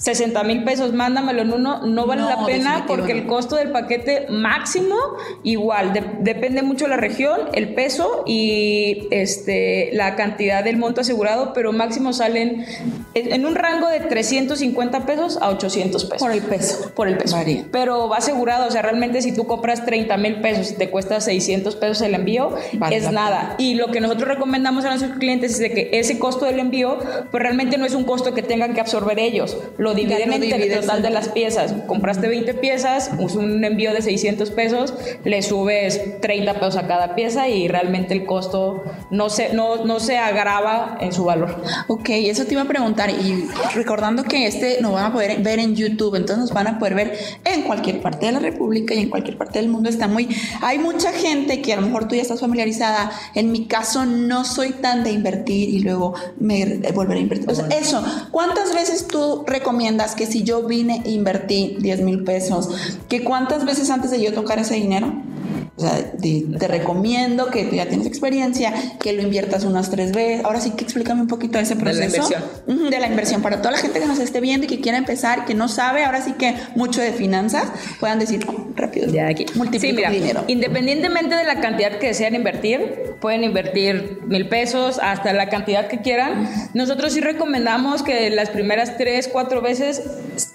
60 0.00 0.42
mil 0.44 0.64
pesos, 0.64 0.94
mándamelo 0.94 1.42
en 1.42 1.52
uno, 1.52 1.86
no 1.86 2.06
vale 2.06 2.22
la 2.22 2.44
pena 2.46 2.84
porque 2.86 3.12
el 3.12 3.26
costo 3.26 3.56
del 3.56 3.70
paquete 3.70 4.26
máximo, 4.30 4.96
igual, 5.42 5.92
depende 6.20 6.62
mucho 6.62 6.86
de 6.86 6.90
la 6.90 6.96
región, 6.96 7.38
el 7.52 7.74
peso 7.74 8.24
y 8.26 9.08
este, 9.10 9.90
la 9.92 10.16
cantidad 10.16 10.64
del 10.64 10.78
monto 10.78 11.02
asegurado, 11.02 11.52
pero 11.52 11.72
máximo 11.72 12.14
salen 12.14 12.64
en 13.28 13.46
un 13.46 13.54
rango 13.54 13.88
de 13.88 14.00
350 14.00 15.06
pesos 15.06 15.38
a 15.40 15.50
800 15.50 16.04
pesos. 16.04 16.18
Por 16.18 16.32
el 16.32 16.42
peso. 16.42 16.90
Por 16.94 17.08
el 17.08 17.16
peso. 17.18 17.36
Pero 17.70 18.08
va 18.08 18.18
asegurado, 18.18 18.66
o 18.66 18.70
sea, 18.70 18.82
realmente 18.82 19.22
si 19.22 19.32
tú 19.32 19.46
compras 19.46 19.84
30 19.84 20.16
mil 20.16 20.40
pesos 20.40 20.72
y 20.72 20.74
te 20.74 20.90
cuesta 20.90 21.20
600 21.20 21.76
pesos 21.76 22.00
el 22.02 22.14
envío, 22.14 22.54
es 22.90 23.10
nada. 23.10 23.54
Y 23.58 23.74
lo 23.74 23.88
que 23.88 24.00
nosotros 24.00 24.28
recomendamos 24.28 24.84
a 24.84 24.88
nuestros 24.88 25.18
clientes 25.18 25.52
es 25.52 25.58
de 25.58 25.70
que 25.70 25.90
ese 25.92 26.18
costo 26.18 26.46
del 26.46 26.58
envío, 26.58 26.98
pues 27.30 27.42
realmente 27.42 27.78
no 27.78 27.86
es 27.86 27.94
un 27.94 28.04
costo 28.04 28.34
que 28.34 28.42
tengan 28.42 28.74
que 28.74 28.80
absorber 28.80 29.18
ellos. 29.18 29.56
Lo 29.78 29.94
dividen 29.94 30.32
entre 30.32 30.62
el 30.62 30.80
total 30.80 31.02
de 31.02 31.10
las 31.10 31.28
piezas. 31.28 31.74
Compraste 31.86 32.28
20 32.28 32.54
piezas, 32.54 33.10
un 33.18 33.64
envío 33.64 33.92
de 33.92 34.02
600 34.02 34.50
pesos, 34.50 34.94
le 35.24 35.42
subes 35.42 36.20
30 36.20 36.54
pesos 36.54 36.76
a 36.76 36.86
cada 36.86 37.14
pieza 37.14 37.48
y 37.48 37.68
realmente 37.68 38.14
el 38.14 38.26
costo 38.26 38.82
no 39.10 39.30
se, 39.30 39.52
no, 39.52 39.84
no 39.84 40.00
se 40.00 40.18
agrava 40.18 40.98
en 41.00 41.12
su 41.12 41.24
valor. 41.24 41.62
Ok, 41.88 42.10
eso 42.10 42.44
te 42.44 42.52
iba 42.52 42.62
a 42.62 42.66
preguntar 42.66 43.09
y 43.10 43.48
recordando 43.74 44.24
que 44.24 44.46
este 44.46 44.80
nos 44.80 44.92
van 44.92 45.06
a 45.06 45.12
poder 45.12 45.42
ver 45.42 45.58
en 45.58 45.74
YouTube, 45.74 46.14
entonces 46.14 46.38
nos 46.38 46.52
van 46.52 46.66
a 46.66 46.78
poder 46.78 46.94
ver 46.94 47.18
en 47.44 47.62
cualquier 47.62 48.00
parte 48.00 48.26
de 48.26 48.32
la 48.32 48.38
República 48.38 48.94
y 48.94 49.00
en 49.00 49.10
cualquier 49.10 49.36
parte 49.36 49.58
del 49.58 49.68
mundo. 49.68 49.88
Está 49.88 50.08
muy, 50.08 50.28
hay 50.60 50.78
mucha 50.78 51.12
gente 51.12 51.62
que 51.62 51.72
a 51.72 51.76
lo 51.76 51.82
mejor 51.82 52.08
tú 52.08 52.14
ya 52.14 52.22
estás 52.22 52.40
familiarizada. 52.40 53.10
En 53.34 53.52
mi 53.52 53.66
caso 53.66 54.06
no 54.06 54.44
soy 54.44 54.70
tan 54.70 55.04
de 55.04 55.12
invertir 55.12 55.68
y 55.68 55.80
luego 55.80 56.14
me 56.38 56.80
volver 56.94 57.18
a 57.18 57.20
invertir. 57.20 57.50
O 57.50 57.54
sea, 57.54 57.66
eso, 57.68 58.02
¿cuántas 58.30 58.74
veces 58.74 59.06
tú 59.06 59.44
recomiendas 59.46 60.14
que 60.14 60.26
si 60.26 60.42
yo 60.42 60.62
vine 60.62 61.02
e 61.04 61.10
invertí 61.10 61.76
10 61.80 62.00
mil 62.02 62.24
pesos, 62.24 62.68
que 63.08 63.24
cuántas 63.24 63.64
veces 63.64 63.90
antes 63.90 64.10
de 64.10 64.20
yo 64.20 64.32
tocar 64.32 64.58
ese 64.58 64.74
dinero? 64.74 65.12
O 65.80 65.82
sea, 65.82 66.12
te, 66.12 66.68
recomiendo 66.68 67.46
que 67.46 67.64
tú 67.64 67.74
ya 67.74 67.88
tienes 67.88 68.06
experiencia, 68.06 68.74
que 69.00 69.14
lo 69.14 69.22
inviertas 69.22 69.64
unas 69.64 69.88
tres 69.88 70.12
veces. 70.12 70.44
Ahora 70.44 70.60
sí 70.60 70.72
que 70.72 70.84
explícame 70.84 71.22
un 71.22 71.26
poquito 71.26 71.56
de 71.56 71.64
ese 71.64 71.74
proceso. 71.74 72.02
De 72.02 72.08
la 72.08 72.16
inversión. 72.16 72.90
De 72.90 73.00
la 73.00 73.06
inversión. 73.06 73.40
Para 73.40 73.62
toda 73.62 73.70
la 73.70 73.78
gente 73.78 73.98
que 73.98 74.06
nos 74.06 74.18
esté 74.18 74.40
viendo 74.42 74.66
y 74.66 74.68
que 74.68 74.80
quiera 74.80 74.98
empezar, 74.98 75.46
que 75.46 75.54
no 75.54 75.68
sabe, 75.68 76.04
ahora 76.04 76.20
sí 76.22 76.32
que 76.32 76.54
mucho 76.76 77.00
de 77.00 77.12
finanzas, 77.12 77.68
puedan 77.98 78.18
decir 78.18 78.46
rápido. 78.80 79.12
Ya 79.12 79.28
aquí. 79.28 79.46
Multiplica 79.54 80.10
dinero. 80.10 80.44
Independientemente 80.46 81.34
de 81.34 81.44
la 81.44 81.60
cantidad 81.60 81.98
que 81.98 82.08
desean 82.08 82.34
invertir, 82.34 83.14
pueden 83.20 83.44
invertir 83.44 84.20
mil 84.26 84.48
pesos 84.48 84.98
hasta 85.02 85.32
la 85.32 85.48
cantidad 85.48 85.86
que 85.88 86.00
quieran. 86.00 86.48
Nosotros 86.74 87.12
sí 87.12 87.20
recomendamos 87.20 88.02
que 88.02 88.30
las 88.30 88.50
primeras 88.50 88.96
tres, 88.96 89.28
cuatro 89.28 89.60
veces 89.60 90.02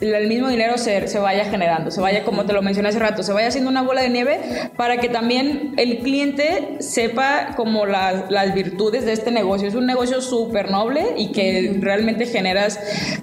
el 0.01 0.27
mismo 0.27 0.50
dinero 0.50 0.77
se, 0.77 1.08
se 1.08 1.20
vaya 1.20 1.46
generando, 1.46 1.91
se 1.91 2.01
vaya, 2.01 2.24
como 2.24 2.46
te 2.46 2.53
lo 2.53 2.62
mencioné 2.62 2.89
hace 2.89 3.00
rato, 3.00 3.24
se 3.24 3.34
vaya 3.34 3.48
haciendo 3.48 3.70
una 3.70 3.82
bola 3.82 4.01
de 4.01 4.10
nieve 4.10 4.39
para 4.75 4.98
que 4.98 5.10
también 5.10 5.74
el 5.77 6.00
cliente 6.00 6.77
sepa 6.79 7.53
como 7.55 7.86
las 7.86 8.53
virtudes 8.53 9.05
de 9.05 9.13
este 9.13 9.32
negocio. 9.32 9.67
Es 9.67 9.75
un 9.75 9.86
negocio 9.86 10.22
súper 10.22 10.72
noble 10.72 11.13
y 11.17 11.32
que 11.32 11.77
realmente 11.79 12.25
generas 12.25 12.79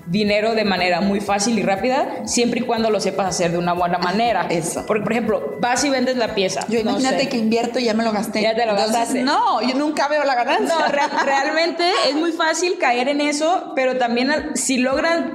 dinero 0.07 0.55
de 0.55 0.65
manera 0.65 1.01
muy 1.01 1.21
fácil 1.21 1.59
y 1.59 1.63
rápida, 1.63 2.27
siempre 2.27 2.61
y 2.61 2.63
cuando 2.63 2.91
lo 2.91 3.01
sepas 3.01 3.27
hacer 3.27 3.53
de 3.53 3.59
una 3.59 3.73
buena 3.73 3.99
manera. 3.99 4.47
Eso. 4.51 4.85
Porque, 4.93 5.05
por 5.05 5.13
ejemplo, 5.13 5.57
vas 5.59 5.83
y 5.85 5.89
vendes 5.89 6.19
la 6.19 6.35
pieza. 6.35 6.67
Yo 6.69 6.79
imagínate 6.79 7.27
que 7.27 7.39
invierto 7.39 7.79
y 7.79 7.85
ya 7.85 7.95
me 7.95 8.05
lo 8.05 8.13
gasté. 8.13 8.43
Ya 8.43 8.55
te 8.55 8.67
lo 8.67 8.75
gastaste. 8.75 9.23
No, 9.23 9.63
yo 9.63 9.75
nunca 9.75 10.07
veo 10.07 10.23
la 10.23 10.35
ganancia. 10.35 10.75
No, 10.75 10.87
realmente 11.25 11.91
es 12.11 12.15
muy 12.15 12.31
fácil 12.33 12.77
caer 12.79 13.09
en 13.09 13.23
eso, 13.23 13.73
pero 13.75 13.97
también 13.97 14.31
si 14.53 14.77
logran 14.77 15.33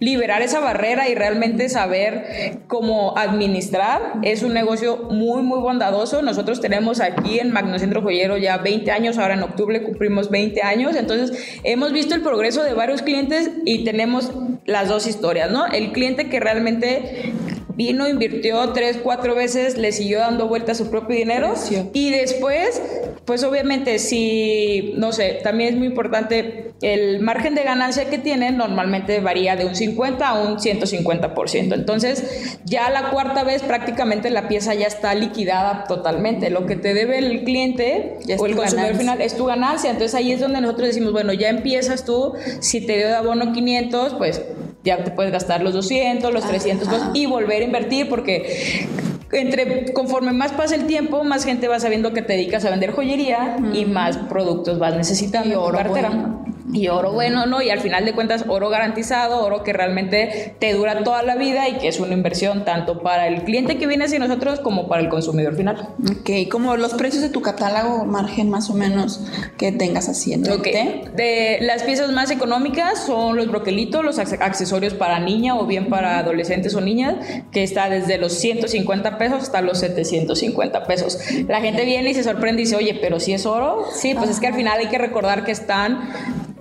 liberar 0.00 0.40
esa 0.40 0.60
barrera 0.60 1.08
y 1.10 1.14
realmente 1.14 1.68
saber 1.68 2.62
cómo 2.66 3.16
administrar. 3.18 4.14
Es 4.22 4.42
un 4.42 4.54
negocio 4.54 4.96
muy, 5.10 5.42
muy 5.42 5.60
bondadoso. 5.60 6.22
Nosotros 6.22 6.62
tenemos 6.62 7.02
aquí 7.02 7.40
en 7.40 7.52
Magnocentro 7.52 8.00
Joyero 8.00 8.38
ya 8.38 8.56
20 8.56 8.90
años, 8.90 9.18
ahora 9.18 9.34
en 9.34 9.42
octubre 9.42 9.82
cumplimos 9.82 10.30
20 10.30 10.62
años, 10.62 10.96
entonces 10.96 11.58
hemos 11.62 11.92
visto 11.92 12.14
el 12.14 12.22
progreso 12.22 12.62
de 12.62 12.72
varios 12.72 13.02
clientes 13.02 13.50
y 13.66 13.84
tenemos 13.84 14.32
las 14.66 14.88
dos 14.88 15.06
historias, 15.06 15.50
¿no? 15.50 15.66
El 15.66 15.92
cliente 15.92 16.28
que 16.28 16.40
realmente 16.40 17.33
vino, 17.76 18.08
invirtió 18.08 18.72
tres, 18.72 18.98
cuatro 19.02 19.34
veces, 19.34 19.76
le 19.76 19.92
siguió 19.92 20.20
dando 20.20 20.48
vuelta 20.48 20.72
a 20.72 20.74
su 20.74 20.90
propio 20.90 21.16
dinero 21.16 21.54
y 21.92 22.10
después, 22.10 22.80
pues 23.24 23.42
obviamente 23.44 23.98
si, 23.98 24.94
no 24.96 25.12
sé, 25.12 25.40
también 25.42 25.74
es 25.74 25.78
muy 25.78 25.88
importante, 25.88 26.72
el 26.82 27.20
margen 27.20 27.54
de 27.54 27.62
ganancia 27.62 28.10
que 28.10 28.18
tienen 28.18 28.56
normalmente 28.56 29.20
varía 29.20 29.56
de 29.56 29.64
un 29.64 29.74
50 29.74 30.28
a 30.28 30.42
un 30.42 30.58
150%. 30.58 31.74
Entonces, 31.74 32.58
ya 32.64 32.90
la 32.90 33.10
cuarta 33.10 33.44
vez 33.44 33.62
prácticamente 33.62 34.28
la 34.30 34.48
pieza 34.48 34.74
ya 34.74 34.86
está 34.86 35.14
liquidada 35.14 35.84
totalmente. 35.84 36.50
Lo 36.50 36.66
que 36.66 36.76
te 36.76 36.92
debe 36.92 37.18
el 37.18 37.44
cliente 37.44 38.18
o 38.38 38.46
el 38.46 38.56
consumidor 38.56 38.96
final 38.96 39.20
es 39.20 39.36
tu 39.36 39.46
ganancia. 39.46 39.90
Entonces 39.90 40.14
ahí 40.14 40.32
es 40.32 40.40
donde 40.40 40.60
nosotros 40.60 40.88
decimos, 40.88 41.12
bueno, 41.12 41.32
ya 41.32 41.48
empiezas 41.48 42.04
tú, 42.04 42.34
si 42.60 42.80
te 42.80 42.96
dio 42.96 43.08
de 43.08 43.14
abono 43.14 43.52
500, 43.52 44.14
pues 44.14 44.42
ya 44.84 45.02
te 45.02 45.10
puedes 45.10 45.32
gastar 45.32 45.62
los 45.62 45.72
200, 45.72 46.32
los 46.32 46.46
300 46.46 46.88
y 47.14 47.26
volver 47.26 47.62
a 47.62 47.64
invertir 47.64 48.08
porque 48.08 48.86
entre 49.32 49.92
conforme 49.92 50.32
más 50.32 50.52
pasa 50.52 50.76
el 50.76 50.86
tiempo, 50.86 51.24
más 51.24 51.44
gente 51.44 51.66
va 51.66 51.80
sabiendo 51.80 52.12
que 52.12 52.22
te 52.22 52.34
dedicas 52.34 52.64
a 52.64 52.70
vender 52.70 52.92
joyería 52.92 53.56
y 53.72 53.86
más 53.86 54.16
productos 54.16 54.78
vas 54.78 54.94
necesitando 54.94 55.66
en 55.68 55.74
cartera 55.74 56.44
y 56.74 56.88
oro 56.88 57.12
bueno, 57.12 57.46
¿no? 57.46 57.62
Y 57.62 57.70
al 57.70 57.80
final 57.80 58.04
de 58.04 58.12
cuentas, 58.12 58.44
oro 58.48 58.68
garantizado, 58.68 59.44
oro 59.44 59.62
que 59.62 59.72
realmente 59.72 60.56
te 60.58 60.74
dura 60.74 61.04
toda 61.04 61.22
la 61.22 61.36
vida 61.36 61.68
y 61.68 61.74
que 61.74 61.88
es 61.88 62.00
una 62.00 62.12
inversión 62.12 62.64
tanto 62.64 63.00
para 63.00 63.28
el 63.28 63.44
cliente 63.44 63.78
que 63.78 63.86
viene 63.86 64.04
hacia 64.04 64.18
nosotros 64.18 64.60
como 64.60 64.88
para 64.88 65.00
el 65.02 65.08
consumidor 65.08 65.56
final. 65.56 65.88
Ok, 66.20 66.50
como 66.50 66.76
los 66.76 66.94
precios 66.94 67.22
de 67.22 67.28
tu 67.28 67.42
catálogo, 67.42 68.04
margen 68.04 68.50
más 68.50 68.70
o 68.70 68.74
menos 68.74 69.20
que 69.56 69.72
tengas 69.72 70.08
haciendo. 70.08 70.54
Ok, 70.54 70.66
de 71.14 71.58
las 71.60 71.84
piezas 71.84 72.10
más 72.12 72.30
económicas 72.30 73.04
son 73.06 73.36
los 73.36 73.48
broquelitos, 73.48 74.04
los 74.04 74.18
accesorios 74.18 74.94
para 74.94 75.20
niña 75.20 75.56
o 75.56 75.66
bien 75.66 75.88
para 75.88 76.18
adolescentes 76.18 76.74
o 76.74 76.80
niñas, 76.80 77.14
que 77.52 77.62
está 77.62 77.88
desde 77.88 78.18
los 78.18 78.32
150 78.32 79.16
pesos 79.18 79.42
hasta 79.42 79.60
los 79.60 79.78
750 79.78 80.84
pesos. 80.84 81.18
La 81.48 81.60
gente 81.60 81.84
viene 81.84 82.10
y 82.10 82.14
se 82.14 82.24
sorprende 82.24 82.62
y 82.62 82.64
dice, 82.64 82.76
oye, 82.76 82.98
pero 83.00 83.20
si 83.20 83.32
es 83.32 83.46
oro, 83.46 83.86
sí, 83.94 84.14
pues 84.14 84.30
es 84.30 84.40
que 84.40 84.48
al 84.48 84.54
final 84.54 84.78
hay 84.78 84.88
que 84.88 84.98
recordar 84.98 85.44
que 85.44 85.52
están 85.52 86.10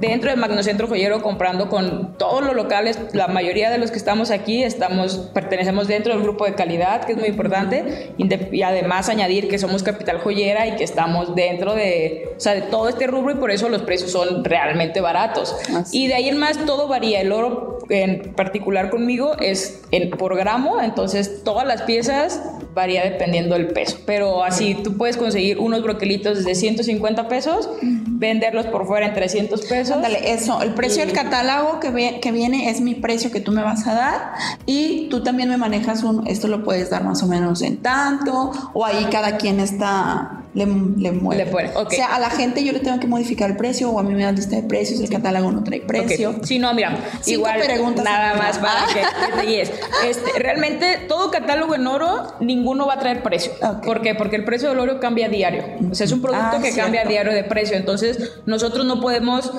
dentro 0.07 0.29
del 0.29 0.39
Magnocentro 0.39 0.87
Joyero 0.87 1.21
comprando 1.21 1.69
con 1.69 2.17
todos 2.17 2.43
los 2.43 2.55
locales, 2.55 2.99
la 3.13 3.27
mayoría 3.27 3.69
de 3.69 3.77
los 3.77 3.89
que 3.89 3.97
estamos 3.97 4.31
aquí 4.31 4.63
estamos 4.63 5.31
pertenecemos 5.33 5.87
dentro 5.87 6.13
del 6.13 6.23
grupo 6.23 6.45
de 6.45 6.55
calidad, 6.55 7.05
que 7.05 7.13
es 7.13 7.17
muy 7.17 7.29
importante, 7.29 8.13
y 8.17 8.61
además 8.61 9.09
añadir 9.09 9.47
que 9.47 9.57
somos 9.57 9.81
capital 9.81 10.19
joyera 10.19 10.67
y 10.67 10.75
que 10.75 10.83
estamos 10.83 11.35
dentro 11.35 11.73
de, 11.73 12.33
o 12.35 12.39
sea, 12.39 12.53
de 12.53 12.61
todo 12.63 12.89
este 12.89 13.07
rubro 13.07 13.33
y 13.33 13.35
por 13.35 13.51
eso 13.51 13.69
los 13.69 13.83
precios 13.83 14.11
son 14.11 14.43
realmente 14.43 14.99
baratos. 15.01 15.55
Y 15.91 16.07
de 16.07 16.15
ahí 16.15 16.29
en 16.29 16.37
más 16.37 16.57
todo 16.65 16.87
varía, 16.87 17.21
el 17.21 17.31
oro 17.31 17.79
en 17.89 18.33
particular 18.33 18.89
conmigo 18.89 19.35
es 19.39 19.81
en, 19.91 20.09
por 20.09 20.35
gramo, 20.35 20.81
entonces 20.81 21.43
todas 21.43 21.65
las 21.65 21.83
piezas 21.83 22.41
varía 22.73 23.03
dependiendo 23.03 23.55
del 23.55 23.67
peso, 23.67 23.99
pero 24.05 24.43
así 24.43 24.75
tú 24.75 24.97
puedes 24.97 25.17
conseguir 25.17 25.59
unos 25.59 25.83
broquelitos 25.83 26.43
de 26.43 26.55
150 26.55 27.27
pesos, 27.27 27.69
venderlos 27.81 28.65
por 28.67 28.87
fuera 28.87 29.05
en 29.05 29.13
300 29.13 29.61
pesos 29.65 29.92
Ándale, 29.93 30.33
eso, 30.33 30.61
el 30.61 30.73
precio 30.73 31.05
del 31.05 31.13
catálogo 31.13 31.79
que, 31.79 32.19
que 32.21 32.31
viene 32.31 32.69
es 32.69 32.81
mi 32.81 32.95
precio 32.95 33.31
que 33.31 33.39
tú 33.39 33.51
me 33.51 33.63
vas 33.63 33.87
a 33.87 33.93
dar 33.93 34.33
y 34.65 35.07
tú 35.09 35.23
también 35.23 35.49
me 35.49 35.57
manejas 35.57 36.03
un, 36.03 36.27
esto 36.27 36.47
lo 36.47 36.63
puedes 36.63 36.89
dar 36.89 37.03
más 37.03 37.21
o 37.23 37.27
menos 37.27 37.61
en 37.61 37.77
tanto 37.77 38.51
o 38.73 38.85
ahí 38.85 39.07
cada 39.11 39.37
quien 39.37 39.59
está 39.59 40.42
le, 40.53 40.65
le 40.65 41.11
mueve. 41.11 41.71
O 41.75 41.89
sea, 41.89 42.15
a 42.15 42.19
la 42.19 42.29
gente 42.29 42.63
yo 42.63 42.71
le 42.71 42.79
tengo 42.79 42.99
que 42.99 43.07
modificar 43.07 43.49
el 43.49 43.57
precio 43.57 43.89
o 43.89 43.99
a 43.99 44.03
mí 44.03 44.13
me 44.13 44.23
dan 44.23 44.35
lista 44.35 44.55
de 44.55 44.63
precios, 44.63 44.99
el 44.99 45.09
catálogo 45.09 45.51
no 45.51 45.63
trae 45.63 45.81
precio. 45.81 46.35
Sí, 46.43 46.59
no, 46.59 46.73
mira, 46.73 46.97
igual 47.25 47.59
preguntas 47.61 48.05
nada 48.05 48.35
más 48.35 48.57
para 48.59 48.85
que, 48.87 49.01
te 49.45 49.61
este, 50.09 50.39
realmente 50.39 51.05
todo 51.07 51.31
catálogo 51.31 51.75
en 51.75 51.87
oro, 51.87 52.33
ninguno 52.39 52.87
va 52.87 52.95
a 52.95 52.99
traer 52.99 53.23
precio. 53.23 53.51
¿Por 53.83 54.01
qué? 54.01 54.15
Porque 54.15 54.35
el 54.35 54.45
precio 54.45 54.69
del 54.69 54.79
oro 54.79 54.99
cambia 54.99 55.29
diario. 55.29 55.63
O 55.91 55.95
sea, 55.95 56.05
es 56.05 56.11
un 56.11 56.21
producto 56.21 56.57
ah, 56.57 56.61
que 56.61 56.73
cambia 56.73 57.01
a 57.01 57.05
diario 57.05 57.33
de 57.33 57.43
precio. 57.43 57.75
Entonces, 57.75 58.41
nosotros 58.45 58.85
no 58.85 59.01
podemos 59.01 59.51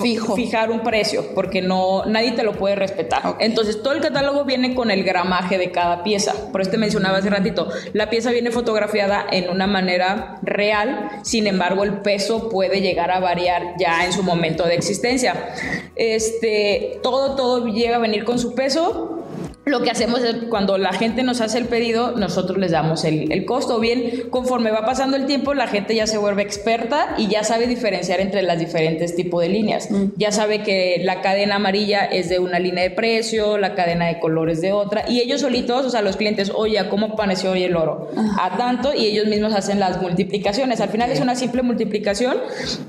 Fijo. 0.00 0.34
fijar 0.34 0.70
un 0.70 0.82
precio 0.82 1.34
porque 1.34 1.62
no 1.62 2.04
nadie 2.06 2.32
te 2.32 2.42
lo 2.42 2.52
puede 2.54 2.76
respetar. 2.76 3.36
Entonces, 3.38 3.82
todo 3.82 3.92
el 3.92 4.00
catálogo 4.00 4.44
viene 4.44 4.74
con 4.74 4.90
el 4.90 5.04
gramaje 5.04 5.58
de 5.58 5.70
cada 5.70 6.02
pieza. 6.02 6.34
Por 6.52 6.60
eso 6.60 6.70
te 6.70 6.78
mencionaba 6.78 7.18
hace 7.18 7.30
ratito, 7.30 7.68
la 7.92 8.10
pieza 8.10 8.30
viene 8.30 8.50
fotografiada 8.50 9.24
en 9.30 9.50
una 9.50 9.66
manera 9.66 9.99
real, 10.42 11.20
sin 11.22 11.46
embargo 11.46 11.84
el 11.84 12.00
peso 12.02 12.48
puede 12.48 12.80
llegar 12.80 13.10
a 13.10 13.20
variar 13.20 13.74
ya 13.78 14.04
en 14.04 14.12
su 14.12 14.22
momento 14.22 14.66
de 14.66 14.74
existencia. 14.74 15.54
Este, 15.96 16.98
todo, 17.02 17.36
todo 17.36 17.66
llega 17.66 17.96
a 17.96 18.00
venir 18.00 18.24
con 18.24 18.38
su 18.38 18.54
peso, 18.54 19.19
lo 19.66 19.82
que 19.82 19.90
hacemos 19.90 20.20
es 20.20 20.36
cuando 20.48 20.78
la 20.78 20.92
gente 20.92 21.22
nos 21.22 21.40
hace 21.40 21.58
el 21.58 21.66
pedido, 21.66 22.12
nosotros 22.12 22.58
les 22.58 22.72
damos 22.72 23.04
el, 23.04 23.30
el, 23.30 23.44
costo. 23.44 23.78
Bien, 23.78 24.24
conforme 24.30 24.70
va 24.70 24.86
pasando 24.86 25.16
el 25.16 25.26
tiempo, 25.26 25.52
la 25.52 25.66
gente 25.66 25.94
ya 25.94 26.06
se 26.06 26.16
vuelve 26.16 26.42
experta 26.42 27.14
y 27.18 27.28
ya 27.28 27.44
sabe 27.44 27.66
diferenciar 27.66 28.20
entre 28.20 28.42
las 28.42 28.58
diferentes 28.58 29.14
tipos 29.14 29.42
de 29.42 29.50
líneas. 29.50 29.90
Mm. 29.90 30.12
Ya 30.16 30.32
sabe 30.32 30.62
que 30.62 31.02
la 31.04 31.20
cadena 31.20 31.56
amarilla 31.56 32.04
es 32.04 32.30
de 32.30 32.38
una 32.38 32.58
línea 32.58 32.84
de 32.84 32.90
precio, 32.90 33.58
la 33.58 33.74
cadena 33.74 34.06
de 34.06 34.18
colores 34.18 34.62
de 34.62 34.72
otra. 34.72 35.04
Y 35.08 35.20
ellos 35.20 35.42
solitos, 35.42 35.84
o 35.84 35.90
sea, 35.90 36.00
los 36.00 36.16
clientes, 36.16 36.50
oye, 36.54 36.80
¿cómo 36.88 37.14
pareció 37.14 37.50
hoy 37.50 37.62
el 37.62 37.76
oro? 37.76 38.08
A 38.40 38.56
tanto, 38.56 38.94
y 38.94 39.06
ellos 39.06 39.26
mismos 39.26 39.54
hacen 39.54 39.78
las 39.78 40.00
multiplicaciones. 40.00 40.80
Al 40.80 40.88
final 40.88 41.10
es 41.10 41.20
una 41.20 41.34
simple 41.34 41.62
multiplicación 41.62 42.38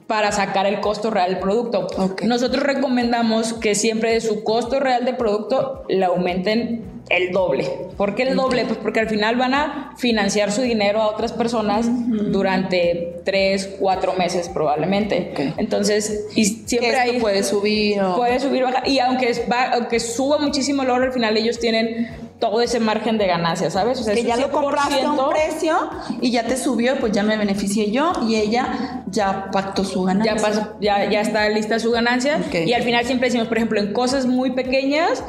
para 0.07 0.31
sacar 0.31 0.65
el 0.65 0.79
costo 0.79 1.11
real 1.11 1.31
del 1.31 1.39
producto. 1.39 1.87
Nosotros 2.23 2.63
recomendamos 2.63 3.53
que 3.53 3.75
siempre 3.75 4.13
de 4.13 4.21
su 4.21 4.43
costo 4.43 4.79
real 4.79 5.03
del 5.03 5.17
producto 5.17 5.83
le 5.89 6.05
aumenten 6.05 6.60
el 7.09 7.31
doble. 7.31 7.69
¿Por 7.97 8.15
qué 8.15 8.23
el 8.23 8.35
doble? 8.35 8.65
Pues 8.65 8.77
porque 8.77 8.99
al 9.01 9.09
final 9.09 9.35
van 9.35 9.53
a 9.53 9.93
financiar 9.97 10.51
su 10.51 10.61
dinero 10.61 11.01
a 11.01 11.07
otras 11.07 11.33
personas 11.33 11.87
durante 12.31 13.21
tres, 13.25 13.75
cuatro 13.79 14.13
meses 14.13 14.49
probablemente. 14.49 15.53
Entonces, 15.57 16.27
y 16.35 16.45
siempre 16.45 16.95
hay... 16.95 17.19
puede 17.19 17.43
subir. 17.43 17.99
Puede 18.15 18.39
subir, 18.39 18.63
bajar. 18.63 18.87
Y 18.87 18.99
aunque, 18.99 19.33
va, 19.51 19.71
aunque 19.73 19.99
suba 19.99 20.37
muchísimo 20.37 20.83
el 20.83 20.89
oro, 20.89 21.05
al 21.05 21.13
final 21.13 21.35
ellos 21.37 21.59
tienen 21.59 22.09
todo 22.39 22.61
ese 22.61 22.79
margen 22.79 23.19
de 23.19 23.27
ganancia, 23.27 23.69
¿sabes? 23.69 23.99
O 23.99 24.03
sea, 24.03 24.15
que 24.15 24.23
ya 24.23 24.35
lo 24.35 24.51
compraste 24.51 25.01
a 25.01 25.11
un 25.11 25.29
precio 25.29 25.77
y 26.21 26.31
ya 26.31 26.43
te 26.43 26.57
subió, 26.57 26.95
pues 26.99 27.11
ya 27.11 27.21
me 27.21 27.37
beneficié 27.37 27.91
yo 27.91 28.13
y 28.27 28.35
ella 28.35 29.03
ya 29.05 29.51
pactó 29.51 29.83
su 29.85 30.03
ganancia. 30.03 30.35
Ya, 30.35 30.41
pasó, 30.41 30.73
ya, 30.81 31.09
ya 31.09 31.21
está 31.21 31.47
lista 31.49 31.77
su 31.77 31.91
ganancia. 31.91 32.41
Y 32.51 32.73
al 32.73 32.81
final 32.81 33.05
siempre 33.05 33.27
decimos, 33.27 33.47
por 33.47 33.57
ejemplo, 33.57 33.79
en 33.79 33.93
cosas 33.93 34.25
muy 34.25 34.51
pequeñas, 34.51 35.23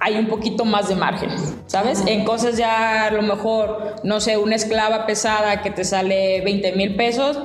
hay 0.00 0.16
un 0.16 0.26
poquito 0.26 0.64
más 0.64 0.88
de 0.88 0.94
margen, 0.94 1.30
¿sabes? 1.66 2.02
En 2.06 2.24
cosas 2.24 2.56
ya 2.56 3.06
a 3.06 3.10
lo 3.10 3.22
mejor, 3.22 3.96
no 4.04 4.20
sé, 4.20 4.36
una 4.36 4.54
esclava 4.54 5.06
pesada 5.06 5.62
que 5.62 5.70
te 5.70 5.84
sale 5.84 6.40
20 6.42 6.72
mil 6.72 6.96
pesos, 6.96 7.38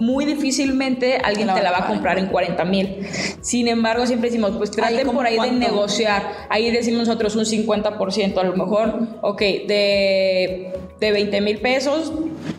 muy 0.00 0.24
difícilmente 0.24 1.18
alguien 1.18 1.52
te 1.54 1.62
la 1.62 1.70
va 1.70 1.78
a 1.80 1.86
comprar 1.86 2.18
en 2.18 2.28
40 2.28 2.64
mil. 2.64 3.06
Sin 3.42 3.68
embargo, 3.68 4.06
siempre 4.06 4.30
decimos, 4.30 4.52
pues 4.56 4.70
traten 4.70 5.06
por 5.10 5.26
ahí 5.26 5.38
de 5.38 5.52
negociar. 5.52 6.22
Ahí 6.48 6.70
decimos 6.70 7.06
nosotros 7.06 7.36
un 7.36 7.44
50%, 7.44 8.38
a 8.38 8.42
lo 8.42 8.56
mejor, 8.56 8.98
ok, 9.20 9.40
de, 9.40 10.72
de 10.98 11.12
20 11.12 11.40
mil 11.42 11.58
pesos, 11.58 12.14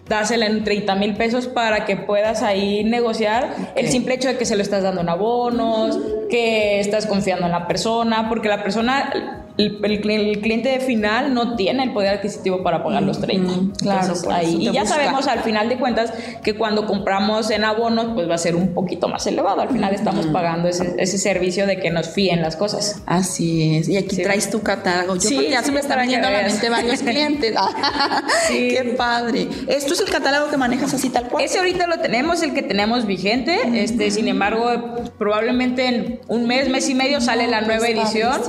dásela 0.07 0.45
en 0.45 0.63
30 0.63 0.95
mil 0.95 1.15
pesos 1.15 1.47
para 1.47 1.85
que 1.85 1.97
puedas 1.97 2.43
ahí 2.43 2.83
negociar 2.83 3.73
el 3.75 3.89
simple 3.89 4.13
hecho 4.15 4.27
de 4.27 4.37
que 4.37 4.45
se 4.45 4.55
lo 4.55 4.61
estás 4.61 4.83
dando 4.83 5.01
en 5.01 5.09
abonos, 5.09 5.97
que 6.29 6.79
estás 6.79 7.07
confiando 7.07 7.47
en 7.47 7.51
la 7.53 7.67
persona, 7.67 8.29
porque 8.29 8.49
la 8.49 8.61
persona 8.61 9.40
el, 9.65 10.39
cliente 10.41 10.79
final 10.79 11.33
no 11.33 11.55
tiene 11.55 11.83
el 11.83 11.93
poder 11.93 12.15
adquisitivo 12.15 12.63
para 12.63 12.83
pagar 12.83 13.03
los 13.03 13.19
30. 13.19 13.53
claro, 13.79 14.13
ahí. 14.31 14.67
Y 14.67 14.71
ya 14.71 14.85
sabemos 14.85 15.27
al 15.27 15.39
final 15.39 15.69
de 15.69 15.77
cuentas 15.77 16.13
que 16.43 16.55
cuando 16.55 16.85
compramos 16.85 17.49
en 17.51 17.63
abonos, 17.63 18.11
pues 18.13 18.29
va 18.29 18.35
a 18.35 18.37
ser 18.37 18.55
un 18.55 18.73
poquito 18.73 19.07
más 19.07 19.25
elevado. 19.27 19.61
Al 19.61 19.69
final 19.69 19.93
estamos 19.93 20.27
pagando 20.27 20.67
ese, 20.67 20.95
ese, 20.97 21.17
servicio 21.17 21.67
de 21.67 21.79
que 21.79 21.91
nos 21.91 22.09
fíen 22.09 22.41
las 22.41 22.55
cosas. 22.55 23.01
Así 23.05 23.75
es. 23.75 23.89
Y 23.89 23.97
aquí 23.97 24.17
traes 24.17 24.49
tu 24.49 24.61
catálogo. 24.61 25.15
Yo 25.15 25.29
sí, 25.29 25.47
ya 25.49 25.63
se 25.63 25.71
me 25.71 25.79
están 25.79 26.07
yendo 26.07 26.27
a 26.27 26.31
la 26.31 26.43
mente 26.43 26.69
varios 26.69 26.99
clientes. 27.03 27.55
sí. 28.47 28.69
Qué 28.69 28.95
padre. 28.97 29.47
¿Esto 29.67 29.93
es 29.93 29.99
el 29.99 30.09
catálogo 30.09 30.49
que 30.49 30.57
manejas 30.57 30.93
así 30.93 31.09
tal 31.09 31.27
cual? 31.27 31.43
Ese 31.43 31.59
ahorita 31.59 31.87
lo 31.87 31.99
tenemos, 31.99 32.41
el 32.41 32.53
que 32.53 32.61
tenemos 32.63 33.05
vigente. 33.05 33.59
Este, 33.75 34.11
sin 34.11 34.27
embargo, 34.27 34.95
probablemente 35.17 35.85
en 35.85 36.19
un 36.27 36.47
mes, 36.47 36.69
mes 36.69 36.89
y 36.89 36.95
medio 36.95 37.21
sale 37.21 37.47
la 37.47 37.61
nueva 37.61 37.87
edición. 37.87 38.41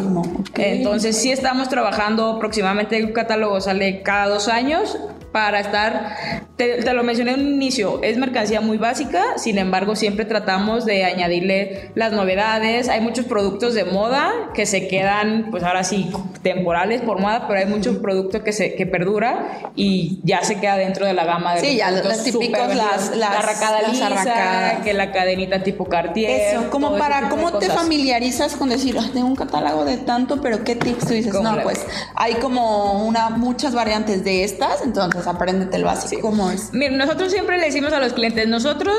Entonces, 0.54 1.01
entonces 1.04 1.21
sí 1.21 1.32
estamos 1.32 1.68
trabajando 1.68 2.37
aproximadamente, 2.37 2.97
el 2.97 3.12
catálogo 3.12 3.61
sale 3.61 4.02
cada 4.02 4.28
dos 4.28 4.47
años 4.47 4.97
para 5.32 5.61
estar, 5.61 6.16
te, 6.56 6.92
lo 6.92 7.02
mencioné 7.02 7.32
en 7.32 7.40
un 7.40 7.54
inicio, 7.54 8.00
es 8.02 8.18
mercancía 8.18 8.61
muy 8.61 8.76
básica, 8.76 9.38
sin 9.38 9.59
embargo 9.59 9.97
siempre 9.97 10.26
tratamos 10.26 10.85
de 10.85 11.04
añadirle 11.04 11.90
las 11.94 12.12
novedades, 12.12 12.90
hay 12.90 13.00
muchos 13.00 13.25
productos 13.25 13.75
de 13.75 13.85
moda 13.85 14.30
que 14.54 14.66
se 14.66 14.88
quedan, 14.88 15.49
pues 15.50 15.64
ahora 15.64 15.85
sí, 15.85 16.12
temporales 16.42 17.00
por 17.00 17.18
moda, 17.18 17.47
pero 17.49 17.61
hay 17.61 17.66
muchos 17.66 17.97
productos 17.97 18.42
que 18.42 18.52
se 18.52 18.75
que 18.75 18.85
perdura 18.85 19.73
y 19.75 20.21
ya 20.23 20.44
se 20.44 20.61
queda 20.61 20.76
dentro 20.76 21.06
de 21.06 21.14
la 21.14 21.25
gama 21.25 21.54
de 21.54 21.61
sí, 21.61 21.76
ya 21.76 21.90
los 21.90 22.25
típicos, 22.25 22.75
las, 22.75 23.16
la 23.16 23.38
arracada 23.38 23.88
lisa, 23.88 24.80
que 24.85 24.92
la 24.92 25.12
cadenita 25.12 25.62
tipo 25.62 25.87
Cartier. 25.87 26.54
Eso, 26.54 26.71
como 26.71 26.99
para, 26.99 27.30
¿cómo 27.30 27.59
te 27.59 27.71
familiarizas 27.71 28.54
con 28.54 28.68
decir, 28.68 28.97
tengo 29.14 29.26
un 29.26 29.37
catálogo 29.37 29.87
de 29.87 29.97
tanto, 29.97 30.42
pero 30.42 30.62
qué 30.62 30.76
tips 30.95 31.07
tú 31.07 31.15
dices? 31.15 31.35
No, 31.35 31.63
pues 31.63 31.85
hay 32.15 32.35
como 32.35 33.05
una, 33.05 33.31
muchas 33.31 33.75
variantes 33.75 34.25
de 34.25 34.45
estas, 34.45 34.83
entonces 34.83 35.27
apréndete 35.27 35.77
el 35.77 35.85
básico. 35.85 36.23
¿Cómo 36.23 36.51
es? 36.51 36.73
Mira, 36.73 36.97
nosotros 36.97 37.33
siempre 37.33 37.59
le 37.59 37.67
decimos 37.67 37.93
a 37.93 38.01
los 38.01 38.13
clientes, 38.13 38.47
nosotros 38.49 38.95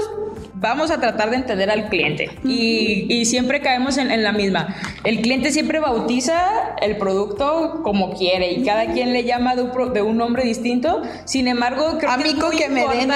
vamos 0.64 0.92
a 0.92 1.00
tratar 1.02 1.30
de 1.30 1.36
entender 1.36 1.70
al 1.70 1.90
cliente 1.90 2.32
y, 2.46 3.26
siempre 3.26 3.62
caemos 3.62 3.98
en, 3.98 4.24
la 4.24 4.32
misma. 4.32 4.76
El 5.04 5.22
cliente 5.22 5.52
siempre 5.52 5.80
bautiza 5.80 6.76
el 6.82 6.98
producto 6.98 7.82
como 7.84 8.14
quiere 8.14 8.52
y 8.52 8.64
cada 8.64 8.88
quien 8.94 9.12
le 9.12 9.24
llama 9.24 9.56
de 9.56 10.02
un, 10.02 10.18
nombre 10.18 10.44
distinto. 10.44 11.02
Sin 11.26 11.48
embargo, 11.48 11.98
creo 11.98 12.12
Amigo 12.12 12.50
que, 12.50 12.70
me 12.70 12.86
den 12.88 13.12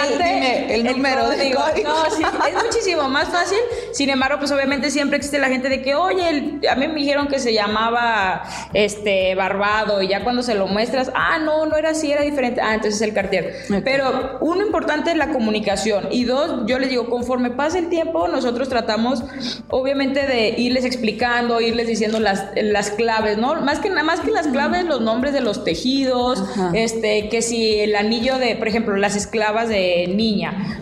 el, 0.70 0.84
número 0.84 1.30
de 1.30 1.52
No, 1.84 2.06
es 2.06 2.64
muchísimo 2.64 3.08
más 3.10 3.30
fácil. 3.30 3.58
Sin 3.94 4.10
embargo, 4.10 4.40
pues 4.40 4.52
obviamente 4.52 4.90
siempre 4.92 5.18
existe 5.18 5.40
la 5.40 5.48
gente 5.48 5.70
de 5.70 5.82
que, 5.82 5.96
oye, 5.96 6.60
a 6.70 6.76
mí 6.76 6.88
me 6.88 6.96
dijeron 6.96 7.28
que 7.28 7.40
se 7.40 7.54
llamaba 7.54 8.44
este 8.74 9.36
Barbado 9.36 10.02
y 10.02 10.10
ya 10.10 10.24
cuando 10.24 10.42
se 10.42 10.56
lo 10.56 10.68
muestras, 10.68 11.12
ah, 11.16 11.38
no, 11.40 11.66
no 11.66 11.78
era 11.78 11.92
así, 11.92 12.12
era 12.12 12.24
diferente. 12.24 12.60
Ah, 12.62 12.74
entonces 12.74 12.96
es 12.96 13.08
el 13.08 13.14
Cartier. 13.14 13.54
Pero 13.84 14.38
uno 14.42 14.66
importante 14.66 15.12
es 15.12 15.18
la 15.18 15.30
comunicación 15.30 16.08
y 16.12 16.26
dos, 16.26 16.66
yo 16.66 16.80
les 16.80 16.90
digo, 16.90 17.10
conforme 17.10 17.37
me 17.40 17.52
pasa 17.52 17.80
el 17.80 17.90
tiempo, 17.90 18.28
nosotros 18.28 18.70
tratamos, 18.70 19.24
obviamente, 19.70 20.26
de 20.26 20.56
irles 20.58 20.86
explicando, 20.86 21.62
irles 21.62 21.88
diciendo 21.88 22.20
las, 22.20 22.46
las 22.56 22.92
claves, 22.92 23.38
¿no? 23.38 23.56
Más 23.62 23.80
que, 23.80 23.90
más 23.90 24.20
que 24.20 24.32
las 24.32 24.48
claves, 24.48 24.86
los 24.86 25.02
nombres 25.02 25.34
de 25.34 25.42
los 25.42 25.64
tejidos, 25.64 26.44
este, 26.74 27.30
que 27.30 27.42
si 27.42 27.80
el 27.80 27.96
anillo 27.96 28.38
de, 28.38 28.56
por 28.56 28.68
ejemplo, 28.68 28.96
las 28.98 29.16
esclavas 29.16 29.70
de 29.70 30.08
niña, 30.14 30.80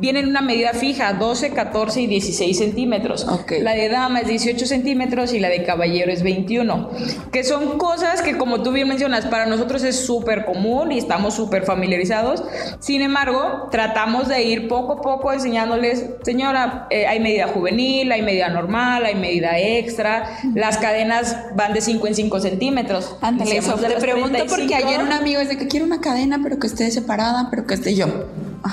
vienen 0.00 0.28
una 0.28 0.40
medida 0.40 0.72
fija, 0.72 1.12
12, 1.12 1.50
14 1.50 2.02
y 2.02 2.06
16 2.06 2.56
centímetros. 2.56 3.26
La 3.60 3.72
de 3.72 3.88
dama 3.88 4.20
es 4.20 4.28
18 4.28 4.66
centímetros 4.66 5.32
y 5.32 5.40
la 5.40 5.48
de 5.48 5.64
caballero 5.64 6.12
es 6.12 6.22
21. 6.22 6.90
Que 7.32 7.44
son 7.44 7.78
cosas 7.78 8.22
que, 8.22 8.36
como 8.36 8.62
tú 8.62 8.72
bien 8.72 8.88
mencionas, 8.88 9.26
para 9.26 9.46
nosotros 9.46 9.82
es 9.82 10.04
súper 10.04 10.44
común 10.44 10.92
y 10.92 10.98
estamos 10.98 11.34
súper 11.34 11.64
familiarizados. 11.64 12.42
Sin 12.80 13.02
embargo, 13.02 13.68
tratamos 13.70 14.28
de 14.28 14.42
ir 14.42 14.68
poco 14.68 14.94
a 14.94 15.00
poco 15.00 15.32
enseñándoles, 15.32 16.06
señora, 16.22 16.86
eh, 16.90 17.06
hay 17.06 17.20
medida 17.20 17.48
juvenil, 17.48 18.10
hay 18.12 18.22
medida 18.22 18.48
normal, 18.48 19.04
hay 19.04 19.14
medida 19.14 19.58
extra. 19.58 20.38
Las 20.54 20.78
cadenas 20.78 21.36
van 21.54 21.72
de 21.72 21.80
5 21.80 22.06
en 22.06 22.14
5 22.14 22.40
centímetros. 22.40 23.16
Eso 23.50 23.74
te 23.74 23.96
pregunto 23.96 24.38
porque 24.48 24.74
ayer 24.74 25.02
un 25.02 25.12
amigo 25.12 25.40
de 25.40 25.56
que 25.56 25.68
quiere 25.68 25.84
una 25.84 26.00
cadena, 26.00 26.40
pero 26.42 26.58
que 26.58 26.66
esté 26.66 26.90
separada, 26.90 27.48
pero 27.50 27.66
que 27.66 27.74
esté 27.74 27.94
yo. 27.94 28.06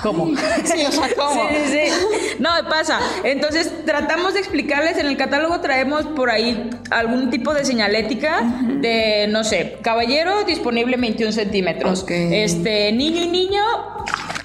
¿Cómo? 0.04 0.32
Sí, 0.64 0.86
o 0.88 0.92
sea, 0.92 1.10
¿cómo? 1.16 1.48
Sí, 1.50 1.56
sí, 1.68 2.36
No, 2.40 2.50
pasa. 2.70 3.00
Entonces, 3.24 3.72
tratamos 3.86 4.34
de 4.34 4.40
explicarles, 4.40 4.98
en 4.98 5.08
el 5.08 5.18
catálogo 5.18 5.62
traemos 5.62 6.06
por 6.08 6.30
ahí 6.30 6.70
algún 6.92 7.30
tipo 7.30 7.54
de 7.54 7.66
señalética 7.66 8.42
de, 8.64 9.28
no 9.30 9.44
sé, 9.44 9.78
caballero 9.82 10.44
disponible 10.44 10.98
21 10.98 11.32
centímetros. 11.32 12.06
Este, 12.10 12.92
niño 12.92 13.22
y 13.24 13.28
niño 13.28 13.62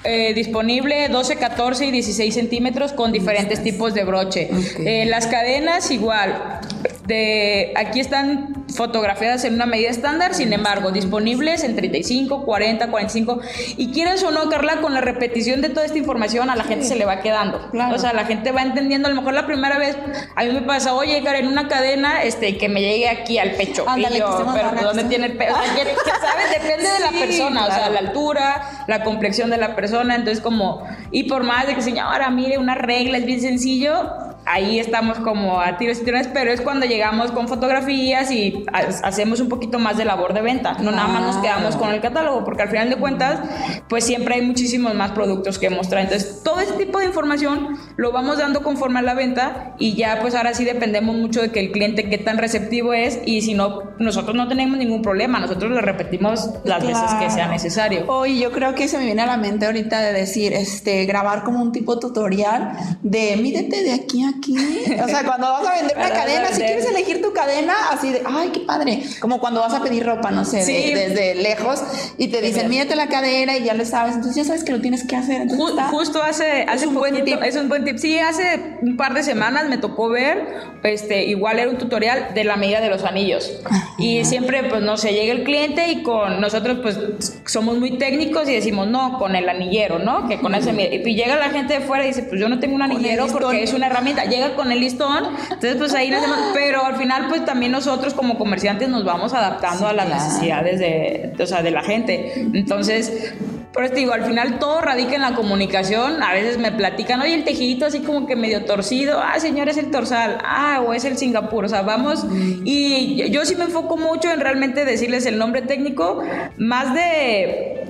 eh, 0.03 0.33
disponible 0.33 1.09
12, 1.09 1.35
14 1.35 1.85
y 1.85 1.91
16 1.91 2.33
centímetros 2.33 2.91
con 2.93 3.11
diferentes 3.11 3.61
tipos 3.63 3.93
de 3.93 4.03
broche. 4.03 4.49
Eh, 4.79 5.05
las 5.05 5.27
cadenas 5.27 5.91
igual. 5.91 6.60
De, 7.05 7.73
aquí 7.75 7.99
están 7.99 8.65
fotografiadas 8.75 9.43
en 9.43 9.55
una 9.55 9.65
medida 9.65 9.89
estándar, 9.89 10.33
sin 10.33 10.53
embargo, 10.53 10.91
disponibles 10.91 11.63
en 11.63 11.75
35, 11.75 12.45
40, 12.45 12.89
45. 12.89 13.41
Y 13.77 13.91
quieres 13.91 14.23
o 14.23 14.31
no, 14.31 14.49
Carla, 14.49 14.81
con 14.81 14.93
la 14.93 15.01
repetición 15.01 15.61
de 15.61 15.69
toda 15.69 15.85
esta 15.85 15.97
información 15.97 16.49
a 16.49 16.55
la 16.55 16.63
gente 16.63 16.85
se 16.85 16.95
le 16.95 17.05
va 17.05 17.21
quedando. 17.21 17.59
O 17.93 17.97
sea, 17.97 18.13
la 18.13 18.25
gente 18.25 18.51
va 18.51 18.61
entendiendo, 18.61 19.07
a 19.07 19.11
lo 19.11 19.17
mejor 19.17 19.33
la 19.33 19.45
primera 19.45 19.77
vez, 19.77 19.97
a 20.35 20.43
mí 20.43 20.51
me 20.51 20.61
pasa, 20.61 20.93
oye, 20.93 21.21
en 21.39 21.47
una 21.47 21.67
cadena 21.67 22.23
este, 22.23 22.57
que 22.57 22.69
me 22.69 22.81
llegue 22.81 23.09
aquí 23.09 23.37
al 23.39 23.51
pecho. 23.51 23.85
y 23.97 24.17
yo, 24.17 24.45
pero 24.53 24.71
¿dónde 24.81 25.03
tiene 25.05 25.27
el 25.27 25.37
pecho? 25.37 25.53
O 25.53 26.03
sea, 26.03 26.19
¿sabes? 26.19 26.51
Depende 26.51 26.89
de 26.89 26.99
la 26.99 27.11
persona, 27.11 27.65
o 27.65 27.71
sea, 27.71 27.89
la 27.89 27.99
altura, 27.99 28.85
la 28.87 29.03
complexión 29.03 29.49
de 29.49 29.57
la 29.57 29.75
persona. 29.75 30.15
Entonces, 30.15 30.41
como, 30.41 30.83
y 31.11 31.23
por 31.23 31.43
más 31.43 31.67
de 31.67 31.75
que 31.75 31.81
señora, 31.81 32.29
mire, 32.29 32.57
una 32.57 32.75
regla 32.75 33.17
es 33.17 33.25
bien 33.25 33.41
sencillo, 33.41 34.30
ahí 34.45 34.79
estamos 34.79 35.19
como 35.19 35.59
a 35.59 35.77
tiros 35.77 35.99
y 35.99 36.03
tirones, 36.03 36.27
pero 36.27 36.51
es 36.51 36.61
cuando 36.61 36.85
llegamos 36.85 37.31
con 37.31 37.47
fotografías 37.47 38.31
y 38.31 38.65
hacemos 38.71 39.39
un 39.39 39.49
poquito 39.49 39.79
más 39.79 39.97
de 39.97 40.05
labor 40.05 40.33
de 40.33 40.41
venta. 40.41 40.73
No 40.79 40.91
nada 40.91 41.07
más 41.07 41.21
nos 41.21 41.37
quedamos 41.37 41.75
con 41.75 41.91
el 41.91 42.01
catálogo, 42.01 42.43
porque 42.43 42.63
al 42.63 42.69
final 42.69 42.89
de 42.89 42.95
cuentas, 42.97 43.39
pues 43.87 44.03
siempre 44.03 44.35
hay 44.35 44.41
muchísimos 44.41 44.93
más 44.93 45.11
productos 45.11 45.59
que 45.59 45.69
mostrar. 45.69 46.03
Entonces, 46.03 46.41
todo 46.43 46.59
este 46.59 46.73
tipo 46.85 46.99
de 46.99 47.05
información 47.05 47.77
lo 47.97 48.11
vamos 48.11 48.37
dando 48.37 48.61
conforme 48.63 48.99
a 48.99 49.01
la 49.01 49.13
venta 49.13 49.75
y 49.77 49.95
ya 49.95 50.19
pues 50.21 50.35
ahora 50.35 50.53
sí 50.53 50.65
dependemos 50.65 51.15
mucho 51.15 51.41
de 51.41 51.51
que 51.51 51.59
el 51.59 51.71
cliente 51.71 52.09
qué 52.09 52.17
tan 52.17 52.37
receptivo 52.37 52.93
es 52.93 53.19
y 53.25 53.41
si 53.41 53.53
no, 53.53 53.83
nosotros 53.99 54.35
no 54.35 54.47
tenemos 54.47 54.77
ningún 54.77 55.01
problema, 55.01 55.39
nosotros 55.39 55.71
lo 55.71 55.81
repetimos 55.81 56.49
las 56.63 56.85
veces 56.85 57.11
que 57.19 57.29
sea 57.29 57.47
necesario. 57.47 58.05
Hoy 58.07 58.39
yo 58.39 58.51
creo 58.51 58.75
que 58.75 58.87
se 58.87 58.97
me 58.97 59.05
viene 59.05 59.21
a 59.21 59.25
la 59.25 59.37
mente 59.37 59.65
ahorita 59.65 60.01
de 60.01 60.13
decir, 60.13 60.53
este, 60.53 61.05
grabar 61.05 61.43
como 61.43 61.61
un 61.61 61.71
tipo 61.71 61.99
tutorial 61.99 62.73
de 63.01 63.37
mídete 63.37 63.83
de 63.83 63.93
aquí 63.93 64.23
a 64.23 64.30
aquí. 64.37 64.55
O 65.01 65.07
sea, 65.07 65.23
cuando 65.25 65.47
vas 65.47 65.67
a 65.67 65.73
vender 65.73 65.97
una 65.97 66.09
cadena, 66.09 66.47
si 66.49 66.61
quieres 66.61 66.85
elegir 66.85 67.21
tu 67.21 67.33
cadena, 67.33 67.73
así 67.91 68.11
de, 68.11 68.21
ay, 68.25 68.49
qué 68.49 68.61
padre. 68.61 69.03
Como 69.19 69.39
cuando 69.39 69.61
vas 69.61 69.73
a 69.73 69.81
pedir 69.81 70.05
ropa, 70.05 70.31
no 70.31 70.45
sé, 70.45 70.57
desde 70.59 71.35
lejos 71.35 71.83
y 72.17 72.27
te 72.27 72.41
dicen, 72.41 72.69
mírate 72.69 72.95
la 72.95 73.07
cadera 73.07 73.57
y 73.57 73.63
ya 73.63 73.73
lo 73.73 73.85
sabes. 73.85 74.15
Entonces 74.15 74.35
ya 74.35 74.45
sabes 74.45 74.63
que 74.63 74.71
lo 74.71 74.81
tienes 74.81 75.05
que 75.05 75.15
hacer. 75.15 75.47
justo 75.91 76.23
hace, 76.23 76.65
hace 76.67 76.87
un 76.87 76.95
buen 76.95 77.23
tip. 77.23 77.41
Es 77.43 77.55
un 77.55 77.69
buen 77.69 77.85
tip. 77.85 77.97
Sí, 77.97 78.17
hace 78.19 78.77
un 78.81 78.97
par 78.97 79.13
de 79.13 79.23
semanas 79.23 79.67
me 79.69 79.77
tocó 79.77 80.09
ver, 80.09 80.47
este, 80.83 81.25
igual 81.25 81.59
era 81.59 81.69
un 81.69 81.77
tutorial 81.77 82.33
de 82.33 82.43
la 82.43 82.55
medida 82.55 82.81
de 82.81 82.89
los 82.89 83.03
anillos. 83.03 83.61
Y 83.97 84.25
siempre, 84.25 84.63
pues, 84.63 84.81
no 84.81 84.97
sé, 84.97 85.13
llega 85.13 85.33
el 85.33 85.43
cliente 85.43 85.91
y 85.91 86.03
con 86.03 86.41
nosotros, 86.41 86.79
pues, 86.81 87.41
somos 87.45 87.77
muy 87.77 87.97
técnicos 87.97 88.47
y 88.49 88.53
decimos, 88.53 88.87
no, 88.87 89.17
con 89.17 89.35
el 89.35 89.47
anillero, 89.47 89.99
¿no? 89.99 90.27
Que 90.27 90.39
con 90.39 90.55
ese... 90.55 90.71
Y 90.71 91.15
llega 91.15 91.35
la 91.35 91.49
gente 91.49 91.75
de 91.75 91.81
fuera 91.81 92.03
y 92.03 92.07
dice, 92.07 92.23
pues 92.23 92.39
yo 92.39 92.49
no 92.49 92.59
tengo 92.59 92.75
un 92.75 92.81
anillero 92.81 93.27
porque 93.27 93.63
es 93.63 93.73
una 93.73 93.87
herramienta. 93.87 94.20
Llega 94.25 94.55
con 94.55 94.71
el 94.71 94.79
listón, 94.79 95.25
entonces 95.43 95.75
pues 95.77 95.93
ahí 95.93 96.09
nacemos, 96.09 96.37
pero 96.53 96.85
al 96.85 96.95
final 96.95 97.27
pues 97.29 97.45
también 97.45 97.71
nosotros 97.71 98.13
como 98.13 98.37
comerciantes 98.37 98.89
nos 98.89 99.03
vamos 99.03 99.33
adaptando 99.33 99.87
a 99.87 99.93
las 99.93 100.09
necesidades 100.09 100.79
de, 100.79 101.33
o 101.39 101.45
sea, 101.45 101.61
de 101.63 101.71
la 101.71 101.83
gente. 101.83 102.33
Entonces, 102.53 103.33
por 103.73 103.85
eso 103.85 103.93
digo, 103.93 104.11
al 104.11 104.25
final 104.25 104.59
todo 104.59 104.81
radica 104.81 105.15
en 105.15 105.21
la 105.21 105.33
comunicación. 105.33 106.21
A 106.21 106.33
veces 106.33 106.57
me 106.57 106.71
platican, 106.71 107.21
oye, 107.21 107.33
el 107.33 107.45
tejidito 107.45 107.85
así 107.85 107.99
como 107.99 108.27
que 108.27 108.35
medio 108.35 108.65
torcido. 108.65 109.21
Ah, 109.21 109.39
señor, 109.39 109.69
es 109.69 109.77
el 109.77 109.91
torsal. 109.91 110.39
Ah, 110.43 110.83
o 110.85 110.93
es 110.93 111.05
el 111.05 111.17
Singapur. 111.17 111.65
O 111.65 111.69
sea, 111.69 111.81
vamos. 111.81 112.25
Y 112.65 113.29
yo 113.29 113.45
sí 113.45 113.55
me 113.55 113.63
enfoco 113.65 113.95
mucho 113.95 114.29
en 114.29 114.41
realmente 114.41 114.83
decirles 114.83 115.25
el 115.25 115.37
nombre 115.37 115.61
técnico, 115.61 116.21
más 116.57 116.93
de 116.93 117.85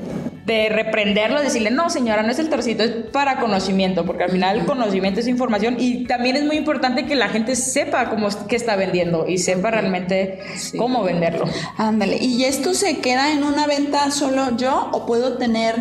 de 0.46 0.70
reprenderlo, 0.70 1.40
decirle, 1.42 1.72
no 1.72 1.90
señora, 1.90 2.24
no 2.24 2.32
es 2.32 2.40
el 2.40 2.50
torcito, 2.50 2.84
es 2.84 2.92
para 2.92 3.40
conocimiento, 3.40 4.06
porque 4.06 4.24
al 4.24 4.32
final 4.32 4.60
el 4.60 4.66
conocimiento 4.66 5.20
es 5.20 5.28
información 5.28 5.76
y 5.80 6.06
también 6.06 6.36
es 6.36 6.44
muy 6.44 6.58
importante 6.58 7.06
que 7.06 7.16
la 7.16 7.30
gente 7.30 7.56
sepa 7.56 8.10
cómo 8.10 8.30
qué 8.48 8.56
está 8.56 8.76
vendiendo 8.76 9.28
y 9.28 9.38
sepa 9.38 9.72
realmente 9.72 10.40
cómo 10.78 11.04
venderlo. 11.04 11.46
Ándale, 11.78 12.18
¿y 12.18 12.46
esto 12.46 12.74
se 12.74 13.00
queda 13.00 13.32
en 13.32 13.44
una 13.44 13.68
venta 13.68 14.10
solo 14.12 14.58
yo 14.58 14.90
o 14.94 15.06
puedo 15.06 15.38
tener 15.38 15.76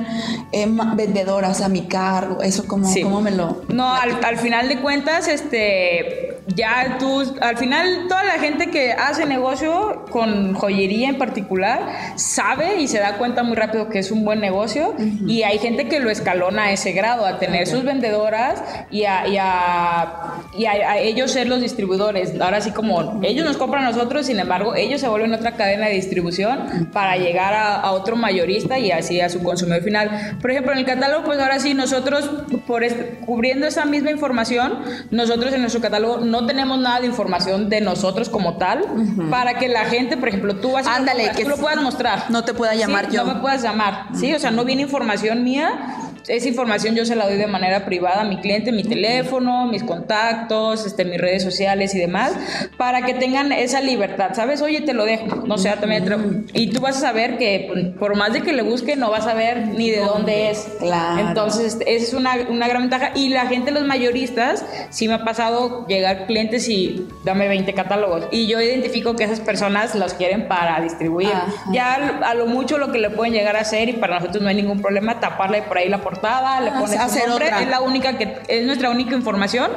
eh, 0.53 0.66
vendedoras 0.94 1.62
a 1.62 1.68
mi 1.68 1.83
cargo? 1.83 2.42
¿Eso 2.42 2.66
cómo, 2.66 2.92
cómo 3.03 3.20
me 3.23 3.31
lo...? 3.31 3.62
No, 3.68 3.94
al, 3.94 4.23
al, 4.25 4.37
final 4.37 4.68
de 4.68 4.81
cuentas, 4.81 5.29
este, 5.29 6.29
ya 6.54 6.96
tú, 6.98 7.36
al 7.40 7.56
final 7.56 8.06
toda 8.08 8.24
la 8.24 8.38
gente 8.38 8.70
que 8.70 8.92
hace 8.92 9.26
negocio 9.26 10.04
con 10.10 10.54
joyería 10.54 11.08
en 11.08 11.18
particular 11.18 12.14
sabe 12.16 12.80
y 12.80 12.88
se 12.88 12.98
da 12.98 13.18
cuenta 13.18 13.42
muy 13.42 13.56
rápido 13.56 13.88
que 13.88 13.98
es 13.98 14.10
un 14.10 14.24
buen 14.24 14.40
negocio 14.40 14.94
y 15.26 15.42
hay 15.42 15.58
gente 15.58 15.88
que 15.88 16.00
lo 16.00 16.10
escalona 16.10 16.64
a 16.64 16.72
ese 16.72 16.92
grado, 16.92 17.26
a 17.26 17.38
tener 17.38 17.66
sus 17.66 17.84
vendedoras 17.84 18.62
y 18.90 19.04
a, 19.04 19.26
y 19.26 19.36
a, 19.36 20.98
ellos 20.98 21.30
ser 21.32 21.48
los 21.48 21.60
distribuidores. 21.60 22.40
Ahora 22.40 22.60
sí 22.60 22.70
como 22.72 23.20
ellos 23.22 23.44
nos 23.44 23.56
compran 23.56 23.84
a 23.84 23.90
nosotros, 23.90 24.26
sin 24.26 24.38
embargo, 24.38 24.74
ellos 24.74 25.00
se 25.00 25.08
vuelven 25.08 25.32
otra 25.32 25.52
cadena 25.52 25.86
de 25.86 25.94
distribución 25.94 26.90
para 26.92 27.16
llegar 27.16 27.54
a, 27.54 27.90
otro 27.90 28.16
mayorista 28.16 28.78
y 28.78 28.92
así 28.92 29.20
a 29.20 29.28
su 29.28 29.42
consumidor 29.42 29.82
final. 29.82 30.38
Por 30.40 30.50
ejemplo, 30.50 30.72
en 30.72 30.78
el 30.78 30.84
catálogo, 30.84 31.24
pues 31.24 31.38
ahora 31.38 31.58
sí, 31.58 31.74
nosotros, 31.74 32.30
por 32.70 32.85
cubriendo 33.26 33.66
esa 33.66 33.85
misma 33.85 34.12
información, 34.12 34.78
nosotros 35.11 35.52
en 35.52 35.61
nuestro 35.61 35.80
catálogo 35.80 36.18
no 36.18 36.46
tenemos 36.46 36.78
nada 36.78 37.00
de 37.00 37.06
información 37.06 37.68
de 37.68 37.80
nosotros 37.80 38.28
como 38.28 38.59
tal, 38.59 38.85
para 39.28 39.59
que 39.59 39.66
la 39.66 39.87
gente, 39.87 40.16
por 40.16 40.28
ejemplo, 40.28 40.54
tú 40.54 40.70
vas 40.70 40.87
Ándale, 40.87 41.33
que 41.35 41.42
tú 41.42 41.48
lo 41.48 41.56
puedas 41.56 41.83
mostrar. 41.83 42.30
No 42.30 42.44
te 42.44 42.54
pueda 42.54 42.76
llamar 42.76 43.11
yo. 43.11 43.24
No 43.24 43.35
me 43.35 43.40
puedas 43.40 43.61
llamar, 43.61 44.06
¿sí? 44.14 44.33
O 44.33 44.38
sea, 44.38 44.52
no 44.52 44.64
viene 44.64 44.83
información 44.83 45.42
mía 45.42 46.10
esa 46.28 46.48
información 46.48 46.94
yo 46.94 47.04
se 47.04 47.16
la 47.16 47.26
doy 47.26 47.37
de 47.37 47.46
manera 47.46 47.85
privada 47.85 48.22
a 48.22 48.24
mi 48.24 48.40
cliente, 48.40 48.72
mi 48.72 48.85
teléfono, 48.85 49.66
mis 49.66 49.83
contactos, 49.83 50.87
este, 50.87 51.04
mis 51.04 51.20
redes 51.20 51.42
sociales 51.42 51.94
y 51.94 51.98
demás, 51.98 52.33
para 52.76 53.02
que 53.02 53.14
tengan 53.14 53.52
esa 53.52 53.80
libertad, 53.80 54.30
¿sabes? 54.35 54.62
Oye, 54.62 54.80
te 54.80 54.94
lo 54.94 55.04
dejo, 55.04 55.26
no 55.46 55.59
sé, 55.59 55.70
también, 55.80 56.46
y 56.52 56.70
tú 56.70 56.80
vas 56.80 56.96
a 56.98 57.00
saber 57.00 57.38
que 57.38 57.94
por 57.98 58.16
más 58.16 58.33
de 58.33 58.42
que 58.42 58.52
le 58.52 58.62
busque, 58.62 58.96
no 58.96 59.11
vas 59.11 59.26
a 59.26 59.35
ver 59.35 59.68
ni 59.68 59.90
de 59.90 60.00
dónde 60.00 60.50
es. 60.50 60.68
Claro. 60.78 61.28
Entonces, 61.28 61.78
esa 61.87 62.04
es 62.04 62.14
una, 62.14 62.35
una 62.48 62.68
gran 62.68 62.83
ventaja. 62.83 63.12
Y 63.14 63.28
la 63.28 63.46
gente, 63.46 63.70
los 63.70 63.85
mayoristas, 63.85 64.64
sí 64.90 65.09
me 65.09 65.14
ha 65.14 65.24
pasado 65.24 65.87
llegar 65.87 66.26
clientes 66.26 66.68
y 66.68 67.06
dame 67.24 67.48
20 67.48 67.72
catálogos. 67.74 68.26
Y 68.30 68.46
yo 68.46 68.61
identifico 68.61 69.16
que 69.16 69.24
esas 69.24 69.40
personas 69.40 69.94
los 69.94 70.14
quieren 70.14 70.48
para 70.48 70.80
distribuir. 70.80 71.30
Ya 71.72 72.18
a 72.22 72.35
lo 72.35 72.46
mucho 72.46 72.78
lo 72.78 72.92
que 72.92 72.98
le 72.98 73.11
pueden 73.11 73.33
llegar 73.33 73.56
a 73.56 73.61
hacer, 73.61 73.88
y 73.88 73.92
para 73.94 74.18
nosotros 74.18 74.42
no 74.42 74.48
hay 74.48 74.56
ningún 74.56 74.80
problema, 74.80 75.20
taparle 75.20 75.62
por 75.62 75.78
ahí 75.78 75.88
la 75.88 76.00
portada, 76.11 76.61
le 76.61 76.73
pones 76.73 76.99
hacer 76.99 77.29
nombre, 77.29 77.51
es 77.62 77.68
la 77.68 77.81
única 77.81 78.18
que 78.18 78.40
es 78.49 78.66
nuestra 78.66 78.90
única 78.90 79.14
información. 79.14 79.70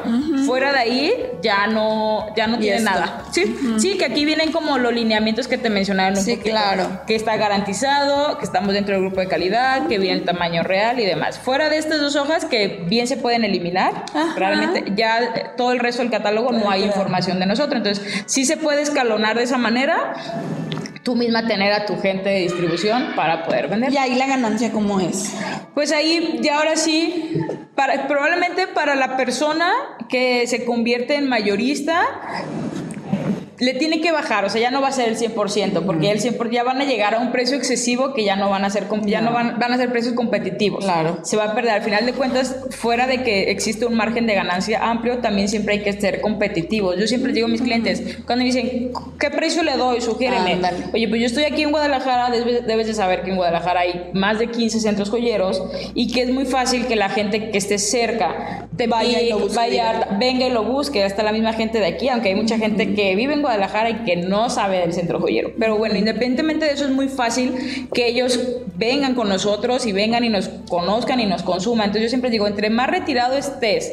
Fuera 0.45 0.71
de 0.71 0.79
ahí 0.79 1.25
ya 1.41 1.67
no 1.67 2.33
ya 2.35 2.47
no 2.47 2.57
tiene 2.57 2.81
nada. 2.81 3.23
Sí, 3.31 3.55
sí, 3.77 3.97
que 3.97 4.05
aquí 4.05 4.25
vienen 4.25 4.51
como 4.51 4.77
los 4.77 4.93
lineamientos 4.93 5.47
que 5.47 5.57
te 5.57 5.69
mencionaron 5.69 6.17
un 6.17 6.23
sí, 6.23 6.37
claro. 6.37 7.01
que 7.05 7.15
está 7.15 7.37
garantizado, 7.37 8.37
que 8.39 8.45
estamos 8.45 8.73
dentro 8.73 8.95
del 8.95 9.03
grupo 9.03 9.19
de 9.19 9.27
calidad, 9.27 9.87
que 9.87 9.99
viene 9.99 10.17
el 10.17 10.25
tamaño 10.25 10.63
real 10.63 10.99
y 10.99 11.05
demás. 11.05 11.37
Fuera 11.37 11.69
de 11.69 11.77
estas 11.77 11.99
dos 12.01 12.15
hojas 12.15 12.45
que 12.45 12.83
bien 12.87 13.07
se 13.07 13.17
pueden 13.17 13.43
eliminar, 13.43 14.05
realmente 14.35 14.91
ya 14.95 15.53
todo 15.55 15.71
el 15.71 15.79
resto 15.79 16.01
del 16.01 16.11
catálogo 16.11 16.51
no 16.51 16.69
hay 16.69 16.83
información 16.83 17.39
de 17.39 17.45
nosotros. 17.45 17.77
Entonces, 17.77 18.23
sí 18.25 18.45
se 18.45 18.57
puede 18.57 18.81
escalonar 18.81 19.37
de 19.37 19.43
esa 19.43 19.57
manera 19.57 20.15
tú 21.03 21.15
misma 21.15 21.47
tener 21.47 21.73
a 21.73 21.85
tu 21.85 21.97
gente 21.99 22.29
de 22.29 22.39
distribución 22.39 23.13
para 23.15 23.43
poder 23.43 23.67
vender. 23.67 23.91
¿Y 23.91 23.97
ahí 23.97 24.15
la 24.15 24.27
ganancia 24.27 24.71
cómo 24.71 24.99
es? 24.99 25.35
Pues 25.73 25.91
ahí, 25.91 26.39
y 26.41 26.47
ahora 26.49 26.75
sí, 26.75 27.37
para, 27.75 28.07
probablemente 28.07 28.67
para 28.67 28.95
la 28.95 29.17
persona 29.17 29.71
que 30.09 30.47
se 30.47 30.65
convierte 30.65 31.15
en 31.15 31.27
mayorista, 31.27 32.03
le 33.59 33.73
tiene 33.73 34.01
que 34.01 34.11
bajar, 34.11 34.45
o 34.45 34.49
sea, 34.49 34.59
ya 34.59 34.71
no 34.71 34.81
va 34.81 34.87
a 34.87 34.91
ser 34.91 35.09
el 35.09 35.17
100%, 35.17 35.85
porque 35.85 36.11
el 36.11 36.19
100%, 36.19 36.49
ya 36.51 36.63
van 36.63 36.81
a 36.81 36.85
llegar 36.85 37.13
a 37.15 37.19
un 37.19 37.31
precio 37.31 37.55
excesivo 37.55 38.13
que 38.13 38.23
ya 38.23 38.35
no 38.35 38.49
van 38.49 38.65
a 38.65 38.69
ser, 38.69 38.87
ya 39.05 39.21
no 39.21 39.31
van, 39.31 39.59
van 39.59 39.73
a 39.73 39.77
ser 39.77 39.91
precios 39.91 40.13
competitivos. 40.13 40.83
Claro. 40.83 41.19
Se 41.23 41.37
va 41.37 41.45
a 41.45 41.55
perder. 41.55 41.73
Al 41.73 41.81
final 41.81 42.05
de 42.05 42.13
cuentas, 42.13 42.55
fuera 42.71 43.07
de 43.07 43.23
que 43.23 43.51
existe 43.51 43.85
un 43.85 43.95
margen 43.95 44.25
de 44.27 44.33
ganancia 44.33 44.89
amplio, 44.89 45.19
también 45.19 45.47
siempre 45.47 45.75
hay 45.75 45.83
que 45.83 45.93
ser 45.93 46.21
competitivos. 46.21 46.97
Yo 46.97 47.07
siempre 47.07 47.31
digo 47.33 47.47
a 47.47 47.49
mis 47.49 47.61
clientes, 47.61 48.17
cuando 48.25 48.43
me 48.43 48.51
dicen, 48.51 48.91
¿qué 49.19 49.29
precio 49.29 49.63
le 49.63 49.77
doy? 49.77 50.01
Sugiéreme. 50.01 50.59
Oye, 50.93 51.07
pues 51.07 51.21
yo 51.21 51.27
estoy 51.27 51.43
aquí 51.43 51.63
en 51.63 51.71
Guadalajara, 51.71 52.29
debes, 52.31 52.87
de 52.87 52.93
saber 52.93 53.23
que 53.23 53.31
en 53.31 53.37
Guadalajara 53.37 53.81
hay 53.81 54.09
más 54.13 54.39
de 54.39 54.47
15 54.47 54.79
centros 54.79 55.09
joyeros 55.09 55.63
y 55.93 56.11
que 56.11 56.23
es 56.23 56.29
muy 56.31 56.45
fácil 56.45 56.87
que 56.87 56.95
la 56.95 57.09
gente 57.09 57.51
que 57.51 57.57
esté 57.57 57.77
cerca 57.77 58.67
te 58.75 58.87
vaya 58.87 59.21
y, 59.21 59.29
lo 59.29 59.47
vaya, 59.49 60.07
venga 60.19 60.47
y 60.47 60.49
lo 60.49 60.63
busque. 60.63 61.03
Hasta 61.03 61.23
la 61.23 61.31
misma 61.31 61.53
gente 61.53 61.79
de 61.79 61.85
aquí, 61.85 62.09
aunque 62.09 62.29
hay 62.29 62.35
mucha 62.35 62.57
gente 62.57 62.93
que 62.95 63.15
vive 63.15 63.33
en 63.33 63.42
Guadalajara, 63.43 63.89
y 63.89 63.95
que 64.05 64.15
no 64.15 64.49
sabe 64.49 64.79
del 64.79 64.93
centro 64.93 65.19
joyero. 65.19 65.51
Pero 65.59 65.77
bueno, 65.77 65.95
independientemente 65.95 66.65
de 66.65 66.71
eso 66.73 66.85
es 66.85 66.91
muy 66.91 67.07
fácil 67.07 67.87
que 67.93 68.07
ellos 68.07 68.39
vengan 68.75 69.13
con 69.13 69.29
nosotros 69.29 69.85
y 69.85 69.91
vengan 69.91 70.23
y 70.23 70.29
nos 70.29 70.49
conozcan 70.67 71.19
y 71.19 71.25
nos 71.25 71.43
consuman. 71.43 71.87
Entonces 71.87 72.03
yo 72.03 72.09
siempre 72.09 72.29
digo, 72.29 72.47
entre 72.47 72.69
más 72.69 72.89
retirado 72.89 73.37
estés 73.37 73.91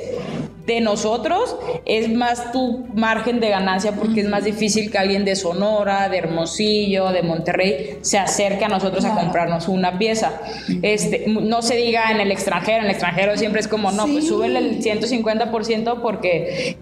de 0.71 0.81
nosotros 0.81 1.57
es 1.85 2.09
más 2.13 2.53
tu 2.53 2.87
margen 2.95 3.41
de 3.41 3.49
ganancia 3.49 3.93
porque 3.93 4.21
es 4.21 4.29
más 4.29 4.45
difícil 4.45 4.89
que 4.89 4.99
alguien 4.99 5.25
de 5.25 5.35
Sonora, 5.35 6.09
de 6.09 6.19
Hermosillo, 6.19 7.11
de 7.11 7.23
Monterrey 7.23 7.99
se 8.03 8.19
acerque 8.19 8.65
a 8.65 8.69
nosotros 8.69 9.05
a 9.05 9.17
comprarnos 9.17 9.67
una 9.67 9.99
pieza. 9.99 10.41
Este, 10.83 11.25
no 11.27 11.61
se 11.63 11.75
diga 11.75 12.13
en 12.13 12.21
el 12.21 12.31
extranjero, 12.31 12.79
en 12.79 12.85
el 12.85 12.91
extranjero 12.93 13.37
siempre 13.37 13.61
es 13.61 13.67
como, 13.67 13.91
no, 13.91 14.07
pues 14.07 14.29
súbele 14.29 14.61
el 14.61 14.81
150% 14.81 16.01
porque 16.01 16.77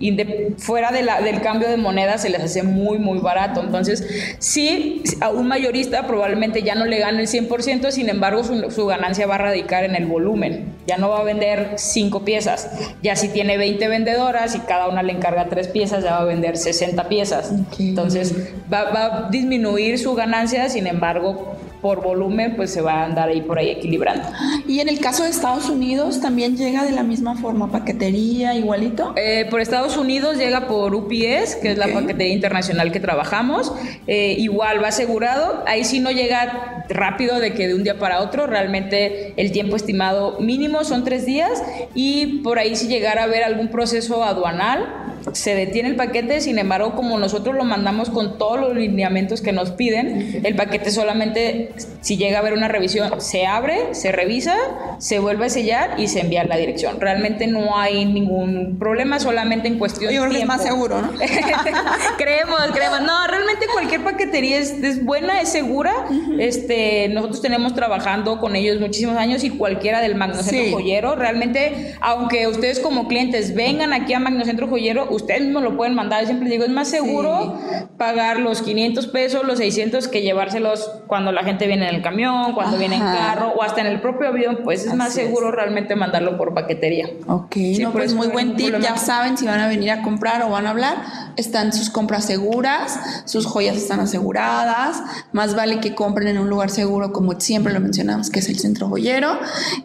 fuera 0.59 0.91
de 0.91 1.03
la, 1.03 1.23
del 1.23 1.41
cambio 1.41 1.71
de 1.71 1.79
moneda 1.79 2.19
se 2.19 2.29
les 2.29 2.43
hace 2.43 2.63
muy, 2.63 2.99
muy 2.99 3.21
barato. 3.21 3.63
Entonces, 3.63 4.07
sí, 4.39 5.03
a 5.23 5.31
un 5.31 5.49
mayorista 5.49 6.07
probablemente 6.07 6.63
ya 6.63 6.75
no 6.75 6.85
le 6.85 6.99
gane 6.99 7.23
el 7.23 7.27
100%, 7.27 7.91
sin 7.91 8.11
embargo, 8.11 8.45
su, 8.45 8.71
su 8.71 8.85
ganancia 8.85 9.27
va 9.27 9.37
a 9.37 9.39
radicar 9.39 9.85
en 9.85 9.97
el 9.97 10.05
volumen. 10.05 10.78
Ya 10.89 10.97
no 10.97 11.11
va 11.11 11.21
a 11.21 11.23
vender 11.23 11.75
5 11.77 12.25
piezas, 12.25 12.71
ya 13.03 13.15
si 13.15 13.29
tiene 13.29 13.57
20 13.57 13.69
20 13.69 13.89
vendedoras 13.89 14.55
y 14.55 14.61
cada 14.61 14.89
una 14.89 15.03
le 15.03 15.13
encarga 15.13 15.49
tres 15.49 15.69
piezas, 15.69 16.03
ya 16.03 16.13
va 16.13 16.21
a 16.21 16.25
vender 16.25 16.57
60 16.57 17.09
piezas. 17.09 17.53
Entonces 17.79 18.35
va, 18.73 18.91
va, 18.91 19.05
a 19.05 19.31
disminuir 19.31 19.99
su 19.99 20.15
ganancia, 20.15 20.69
sin 20.69 20.87
embargo, 20.87 21.57
por 21.81 22.03
volumen, 22.03 22.57
pues 22.57 22.71
se 22.73 22.81
va 22.81 23.03
a 23.03 23.05
andar 23.05 23.29
ahí 23.29 23.41
por 23.41 23.59
ahí 23.59 23.71
equilibrando. 23.71 24.29
Y 24.67 24.81
en 24.81 24.89
el 24.89 25.01
caso 25.01 25.25
de 25.25 25.31
Estados 25.31 25.69
Unidos, 25.69 26.21
¿también 26.21 26.57
llega 26.57 26.85
de 26.85 26.93
la 26.93 27.03
misma 27.03 27.37
forma, 27.37 27.71
paquetería, 27.71 28.55
igualito? 28.55 29.15
Eh, 29.17 29.47
por 29.51 29.61
Estados 29.61 29.97
Unidos 29.97 30.39
llega 30.39 30.67
por 30.67 30.95
UPS, 30.95 31.57
que 31.57 31.73
es 31.73 31.79
la 31.79 31.89
paquetería 31.89 32.33
internacional 32.33 32.93
que 32.93 33.01
trabajamos. 33.01 33.73
Eh, 34.07 34.37
igual 34.39 34.83
va 34.83 34.89
asegurado. 34.89 35.63
Ahí 35.67 35.85
sí 35.85 36.01
no 36.01 36.11
llega 36.11 36.85
rápido 36.89 37.39
de 37.39 37.55
que 37.55 37.69
de 37.69 37.75
un 37.75 37.85
día 37.85 37.99
para 37.99 38.21
otro, 38.21 38.47
realmente 38.47 39.35
el 39.37 39.53
tiempo 39.53 39.77
estimado 39.77 40.39
mínimo 40.41 40.85
son 40.85 41.05
tres 41.05 41.27
días 41.27 41.63
y 41.95 42.41
por 42.43 42.59
ahí 42.59 42.77
si 42.77 42.89
llegara 42.89 43.23
a 43.23 43.25
haber 43.25 43.45
algún 43.45 43.69
proceso 43.69 44.25
aduanal, 44.25 45.09
se 45.33 45.55
detiene 45.55 45.89
el 45.89 45.97
paquete, 45.97 46.41
sin 46.41 46.59
embargo, 46.59 46.95
como 46.95 47.19
nosotros 47.19 47.55
lo 47.55 47.65
mandamos 47.65 48.11
con 48.11 48.39
todos 48.39 48.61
los 48.61 48.77
lineamientos 48.77 49.41
que 49.41 49.53
nos 49.53 49.71
piden, 49.71 50.41
el 50.45 50.55
paquete 50.55 50.91
solamente, 50.91 51.68
si 52.01 52.17
llega 52.17 52.39
a 52.39 52.41
haber 52.41 52.53
una 52.53 52.69
revisión, 52.69 53.21
se 53.21 53.47
abre, 53.47 53.95
se 53.95 54.13
revisa, 54.13 54.55
se 54.99 55.19
vuelve 55.19 55.47
a 55.47 55.49
sellar 55.49 55.95
y 55.99 56.09
se 56.09 56.21
envía 56.21 56.43
a 56.43 56.45
la 56.45 56.57
dirección. 56.57 57.01
Realmente 57.01 57.47
no 57.47 57.77
hay 57.77 58.05
ningún 58.05 58.79
problema, 58.79 59.19
solamente 59.19 59.69
en 59.69 59.79
cuestión 59.79 60.13
Yo 60.13 60.23
creo 60.23 60.33
que 60.33 60.41
es 60.41 60.47
más 60.47 60.63
seguro, 60.63 61.03
¿no? 61.03 61.13
creemos, 62.19 62.61
creemos. 62.73 63.01
No, 63.03 63.27
realmente 63.27 63.67
cualquier 63.73 64.03
paquetería 64.03 64.59
es, 64.59 65.05
buena, 65.05 65.41
es 65.41 65.51
segura. 65.51 66.07
este, 66.39 67.09
nosotros 67.09 67.43
tenemos 67.43 67.75
trabajando 67.75 68.39
con 68.41 68.57
ellos 68.57 68.81
muchísimos 68.81 69.17
años 69.17 69.45
y 69.45 69.51
cualquiera 69.51 70.01
del 70.01 70.15
Magnocentro 70.15 70.79
Joyero, 70.79 71.17
realmente, 71.17 71.95
aunque 72.01 72.47
ustedes 72.47 72.81
como 72.81 73.09
clientes 73.09 73.55
vengan 73.55 73.93
aquí 73.93 74.15
a 74.15 74.21
Magnocentro 74.21 74.69
Joyero, 74.69 75.09
ustedes 75.11 75.43
mismos 75.43 75.63
lo 75.63 75.77
pueden 75.77 75.95
mandar. 75.95 76.25
siempre 76.27 76.49
digo, 76.49 76.65
es 76.65 76.71
más 76.71 76.89
seguro 76.89 77.59
pagar 77.97 78.39
los 78.39 78.63
500 78.63 79.07
pesos, 79.09 79.45
los 79.45 79.59
600 79.59 80.09
que 80.09 80.23
llevárselos 80.23 80.91
cuando 81.07 81.33
la 81.33 81.45
gente 81.45 81.58
viene 81.67 81.89
en 81.89 81.95
el 81.95 82.03
camión, 82.03 82.53
cuando 82.53 82.79
viene 82.79 82.97
en 82.97 83.03
carro 83.03 83.53
o 83.57 83.63
hasta 83.63 83.81
en 83.81 83.87
el 83.87 84.01
propio 84.01 84.29
avión, 84.29 84.61
pues 84.65 84.87
es 84.87 84.95
más 84.95 85.13
seguro 85.13 85.51
realmente 85.51 85.97
mandarlo 85.97 86.37
por 86.37 86.55
paquetería. 86.55 87.09
Ok, 87.27 87.57
no, 87.81 87.93
pues 87.93 88.15
muy 88.15 88.29
buen 88.29 88.57
tip. 88.57 88.75
Ya 88.81 88.97
saben 88.97 89.37
si 89.37 89.47
van 89.47 89.61
a 89.61 89.69
venir 89.69 89.91
a 89.91 90.03
comprar 90.03 90.43
o 90.43 90.51
van 90.51 90.67
a 90.67 90.71
hablar, 90.71 90.97
están 91.37 91.73
sus 91.73 91.91
compras 91.91 92.25
seguras, 92.25 92.99
sus 93.25 93.47
joyas 93.47 93.77
están 93.77 94.01
aseguradas. 94.01 95.03
Más 95.33 95.55
vale 95.55 95.81
que 95.81 95.95
compren 95.95 96.29
en 96.29 96.39
un 96.39 96.49
lugar 96.49 96.71
seguro, 96.71 97.13
como 97.13 97.39
siempre 97.41 97.73
lo 97.73 97.81
mencionamos, 97.81 98.31
que 98.31 98.41
es 98.41 98.49
el 98.49 98.59
centro 98.59 98.89
joyero. 98.89 99.39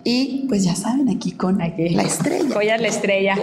Y 0.03 0.45
pues 0.47 0.63
ya 0.63 0.75
saben, 0.75 1.09
aquí 1.09 1.31
con 1.31 1.57
la 1.57 1.67
estrella. 1.67 2.53
Joyas 2.53 2.81
la 2.81 2.87
estrella. 2.87 3.35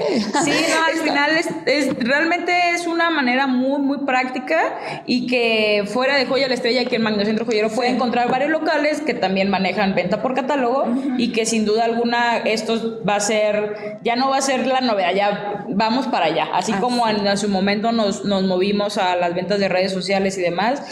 Sí, 0.45 0.53
no, 0.71 0.85
al 0.85 0.99
final 1.05 1.31
es, 1.67 1.99
realmente 1.99 2.53
es 2.71 2.87
una 2.87 3.11
manera 3.11 3.47
muy, 3.47 3.81
muy 3.81 3.99
práctica 3.99 5.03
y 5.07 5.27
que 5.27 5.85
fuera 5.87 6.17
de 6.17 6.27
Joya 6.27 6.49
la 6.49 6.55
Estrella, 6.55 6.83
aquí 6.83 6.97
en 6.97 7.03
Magno 7.03 7.25
Centro 7.25 7.45
Joyero 7.45 7.71
puede 7.71 7.91
encontrar 7.91 8.20
varios 8.27 8.51
locales 8.51 9.01
que 9.01 9.15
también 9.15 9.51
manejan 9.51 9.95
venta 9.95 10.23
por 10.23 10.35
catálogo 10.35 10.87
y 11.19 11.33
que 11.33 11.47
sin 11.47 11.65
duda 11.65 11.85
alguna 11.85 12.39
esto 12.39 13.01
va 13.09 13.17
a 13.17 13.21
ser, 13.21 13.99
ya 14.03 14.17
no 14.17 14.31
va 14.31 14.39
a 14.39 14.43
ser 14.43 14.67
la 14.67 14.81
novedad, 14.81 15.15
ya 15.15 15.65
vamos 15.69 16.07
para 16.07 16.27
allá. 16.27 16.49
Así 16.53 16.73
como 16.75 17.09
en, 17.09 17.37
su 17.39 17.49
momento 17.49 17.93
nos, 17.93 18.25
nos 18.25 18.43
movimos 18.43 18.99
a 18.99 19.17
las 19.17 19.35
ventas 19.35 19.59
de 19.59 19.69
redes 19.69 19.93
sociales 19.93 20.37
y 20.39 20.43
demás, 20.43 20.83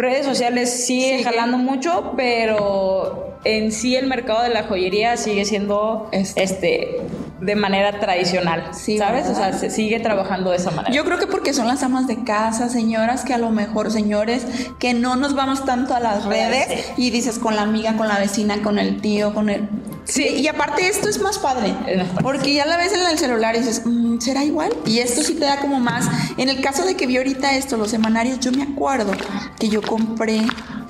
redes 0.00 0.26
sociales 0.26 0.70
sigue. 0.84 1.22
jalando 1.22 1.58
mucho, 1.58 2.14
pero 2.16 3.38
en 3.44 3.72
sí 3.72 3.96
el 3.96 4.06
mercado 4.06 4.42
de 4.42 4.50
la 4.50 4.64
joyería 4.64 5.16
sigue 5.16 5.44
siendo 5.44 6.08
este, 6.12 6.42
este 6.42 7.00
de 7.40 7.56
manera 7.56 7.98
tradicional, 8.00 8.70
¿sabes? 8.72 9.28
O 9.28 9.34
sea, 9.34 9.52
se 9.52 9.70
sigue 9.70 10.00
trabajando 10.00 10.50
de 10.50 10.56
esa 10.56 10.70
manera. 10.70 10.94
Yo 10.94 11.04
creo 11.04 11.18
que 11.18 11.26
porque 11.26 11.52
son 11.54 11.66
las 11.66 11.82
amas 11.82 12.06
de 12.06 12.22
casa, 12.22 12.68
señoras 12.68 13.24
que 13.24 13.32
a 13.32 13.38
lo 13.38 13.50
mejor, 13.50 13.90
señores, 13.90 14.46
que 14.78 14.94
no 14.94 15.16
nos 15.16 15.34
vamos 15.34 15.64
tanto 15.64 15.94
a 15.94 16.00
las 16.00 16.24
redes 16.24 16.92
y 16.96 17.10
dices 17.10 17.38
con 17.38 17.56
la 17.56 17.62
amiga, 17.62 17.96
con 17.96 18.08
la 18.08 18.18
vecina, 18.18 18.62
con 18.62 18.78
el 18.78 19.00
tío, 19.00 19.34
con 19.34 19.48
el... 19.48 19.68
Sí, 20.04 20.24
y 20.24 20.48
aparte 20.48 20.88
esto 20.88 21.08
es 21.08 21.20
más 21.20 21.38
padre, 21.38 21.74
porque 22.22 22.52
ya 22.52 22.66
la 22.66 22.76
ves 22.76 22.92
en 22.92 23.06
el 23.06 23.18
celular 23.18 23.54
y 23.54 23.60
dices, 23.60 23.82
mm, 23.84 24.18
¿será 24.18 24.44
igual? 24.44 24.72
Y 24.84 24.98
esto 24.98 25.22
sí 25.22 25.34
te 25.34 25.44
da 25.44 25.58
como 25.58 25.78
más... 25.78 26.08
En 26.36 26.48
el 26.48 26.60
caso 26.60 26.84
de 26.84 26.96
que 26.96 27.06
vi 27.06 27.16
ahorita 27.16 27.54
esto, 27.54 27.76
los 27.76 27.90
semanarios, 27.90 28.40
yo 28.40 28.50
me 28.50 28.62
acuerdo 28.62 29.12
que 29.58 29.68
yo 29.68 29.82
compré 29.82 30.42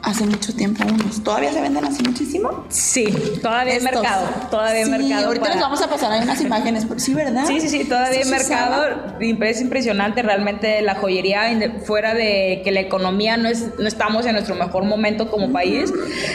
hace 0.02 0.24
mucho 0.26 0.54
tiempo 0.54 0.82
unos. 0.84 1.22
¿Todavía 1.22 1.52
se 1.52 1.60
venden 1.60 1.84
así 1.84 2.02
muchísimo? 2.02 2.64
Sí, 2.68 3.06
todavía 3.42 3.74
hay 3.74 3.80
mercado. 3.80 4.28
Todavía 4.50 4.84
sí, 4.84 4.90
mercado. 4.90 5.26
Ahorita 5.26 5.48
les 5.48 5.60
vamos 5.60 5.82
a 5.82 5.88
pasar 5.88 6.12
ahí 6.12 6.22
unas 6.22 6.40
imágenes. 6.40 6.86
Sí, 6.96 7.14
¿verdad? 7.14 7.44
Sí, 7.46 7.60
sí, 7.60 7.68
sí, 7.68 7.84
todavía 7.84 8.20
hay 8.20 8.30
mercado. 8.30 8.86
Es 9.20 9.60
impresionante 9.60 10.22
realmente 10.22 10.82
la 10.82 10.94
joyería, 10.94 11.50
fuera 11.84 12.14
de 12.14 12.62
que 12.64 12.70
la 12.70 12.80
economía 12.80 13.36
no, 13.36 13.48
es, 13.48 13.78
no 13.78 13.88
estamos 13.88 14.26
en 14.26 14.32
nuestro 14.32 14.54
mejor 14.54 14.84
momento 14.84 15.30
como 15.30 15.52
país. 15.52 15.92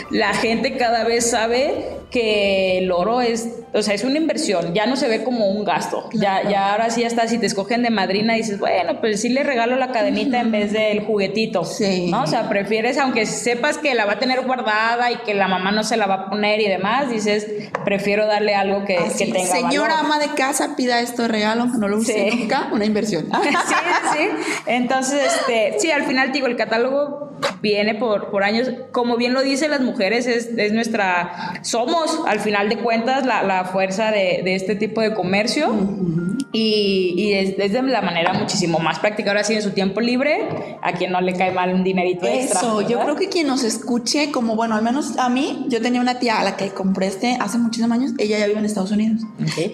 La 0.10 0.34
gente 0.34 0.78
cada 0.78 1.04
vez 1.04 1.30
sabe 1.30 2.05
que 2.10 2.78
el 2.80 2.92
oro 2.92 3.22
es, 3.22 3.50
o 3.74 3.82
sea, 3.82 3.94
es 3.94 4.04
una 4.04 4.18
inversión, 4.18 4.74
ya 4.74 4.86
no 4.86 4.96
se 4.96 5.08
ve 5.08 5.24
como 5.24 5.48
un 5.48 5.64
gasto. 5.64 6.10
Ya, 6.14 6.48
ya 6.50 6.72
ahora 6.72 6.90
sí 6.90 7.04
hasta 7.04 7.28
si 7.28 7.38
te 7.38 7.46
escogen 7.46 7.84
de 7.84 7.90
madrina 7.90 8.34
dices, 8.36 8.60
bueno, 8.60 9.00
pues 9.00 9.22
sí 9.22 9.30
le 9.30 9.44
regalo 9.44 9.76
la 9.76 9.92
cadenita 9.92 10.40
en 10.40 10.52
vez 10.52 10.72
del 10.72 11.02
juguetito. 11.06 11.66
Sí. 11.66 12.10
¿No? 12.12 12.24
O 12.24 12.28
sea, 12.28 12.50
prefieres, 12.50 12.98
aunque 12.98 13.26
sepas 13.26 13.78
que 13.78 13.94
la 13.94 14.06
va 14.06 14.14
a 14.14 14.20
tener 14.20 14.46
guardada 14.46 15.12
y 15.12 15.18
que 15.18 15.34
la 15.34 15.48
mamá 15.48 15.72
no 15.72 15.84
se 15.84 15.98
la 15.98 16.08
va 16.08 16.16
a 16.16 16.30
poner 16.30 16.62
y 16.62 16.68
demás, 16.68 17.10
dices, 17.10 17.48
prefiero 17.84 18.26
darle 18.26 18.56
algo 18.56 18.86
que, 18.86 18.98
que 19.18 19.26
tenga 19.26 19.46
Señora 19.46 20.00
ama 20.00 20.20
de 20.20 20.30
casa, 20.30 20.76
pida 20.76 21.00
esto 21.02 21.24
de 21.24 21.28
regalo, 21.28 21.66
no 21.66 21.88
lo 21.88 21.98
use 21.98 22.32
nunca, 22.32 22.70
una 22.72 22.86
inversión. 22.86 23.26
sí, 23.44 23.76
sí. 24.14 24.30
Entonces, 24.66 25.22
este, 25.26 25.80
sí, 25.80 25.92
al 25.92 26.06
final 26.06 26.32
digo, 26.32 26.48
el 26.48 26.56
catálogo 26.56 27.26
viene 27.62 27.96
por, 27.96 28.32
por 28.32 28.44
años. 28.44 28.70
Como 28.92 29.18
bien 29.18 29.34
lo 29.34 29.42
dicen 29.42 29.72
las 29.72 29.82
mujeres, 29.82 30.28
es, 30.28 30.50
es 30.58 30.72
nuestra, 30.72 31.60
somos 31.62 31.95
al 32.28 32.40
final 32.40 32.70
de 32.70 32.78
cuentas 32.78 33.26
la, 33.26 33.44
la 33.44 33.66
fuerza 33.66 34.12
de, 34.12 34.42
de, 34.44 34.56
este 34.56 34.76
tipo 34.76 35.02
de 35.02 35.14
comercio. 35.14 35.74
Y, 36.56 37.14
y 37.18 37.34
es, 37.34 37.58
de 37.58 37.82
la 37.82 38.02
manera 38.02 38.34
muchísimo 38.34 38.80
más 38.80 39.00
práctica. 39.00 39.32
Ahora 39.32 39.44
sí, 39.44 39.54
en 39.54 39.62
su 39.62 39.72
tiempo 39.72 40.02
libre, 40.02 40.48
a 40.82 40.94
quien 40.94 41.12
no 41.12 41.22
le 41.22 41.34
cae 41.34 41.52
mal 41.52 41.74
un 41.74 41.84
dinerito 41.84 42.26
extra. 42.26 42.60
Eso, 42.60 42.82
yo 42.82 43.00
creo 43.00 43.16
que 43.16 43.30
quien 43.30 43.48
nos 43.48 43.64
escuche, 43.64 44.32
como 44.32 44.56
bueno, 44.56 44.76
al 44.76 44.84
menos 44.84 45.18
a 45.18 45.30
mí, 45.30 45.66
yo 45.70 45.82
tenía 45.82 46.02
una 46.02 46.20
tía 46.20 46.40
a 46.40 46.44
la 46.44 46.56
que 46.56 46.70
compré 46.70 47.08
este 47.08 47.38
hace 47.40 47.58
muchísimos 47.58 47.92
años, 47.92 48.12
ella 48.18 48.40
ya 48.40 48.48
vive 48.48 48.60
en 48.60 48.66
Estados 48.66 48.92
Unidos. 48.92 49.22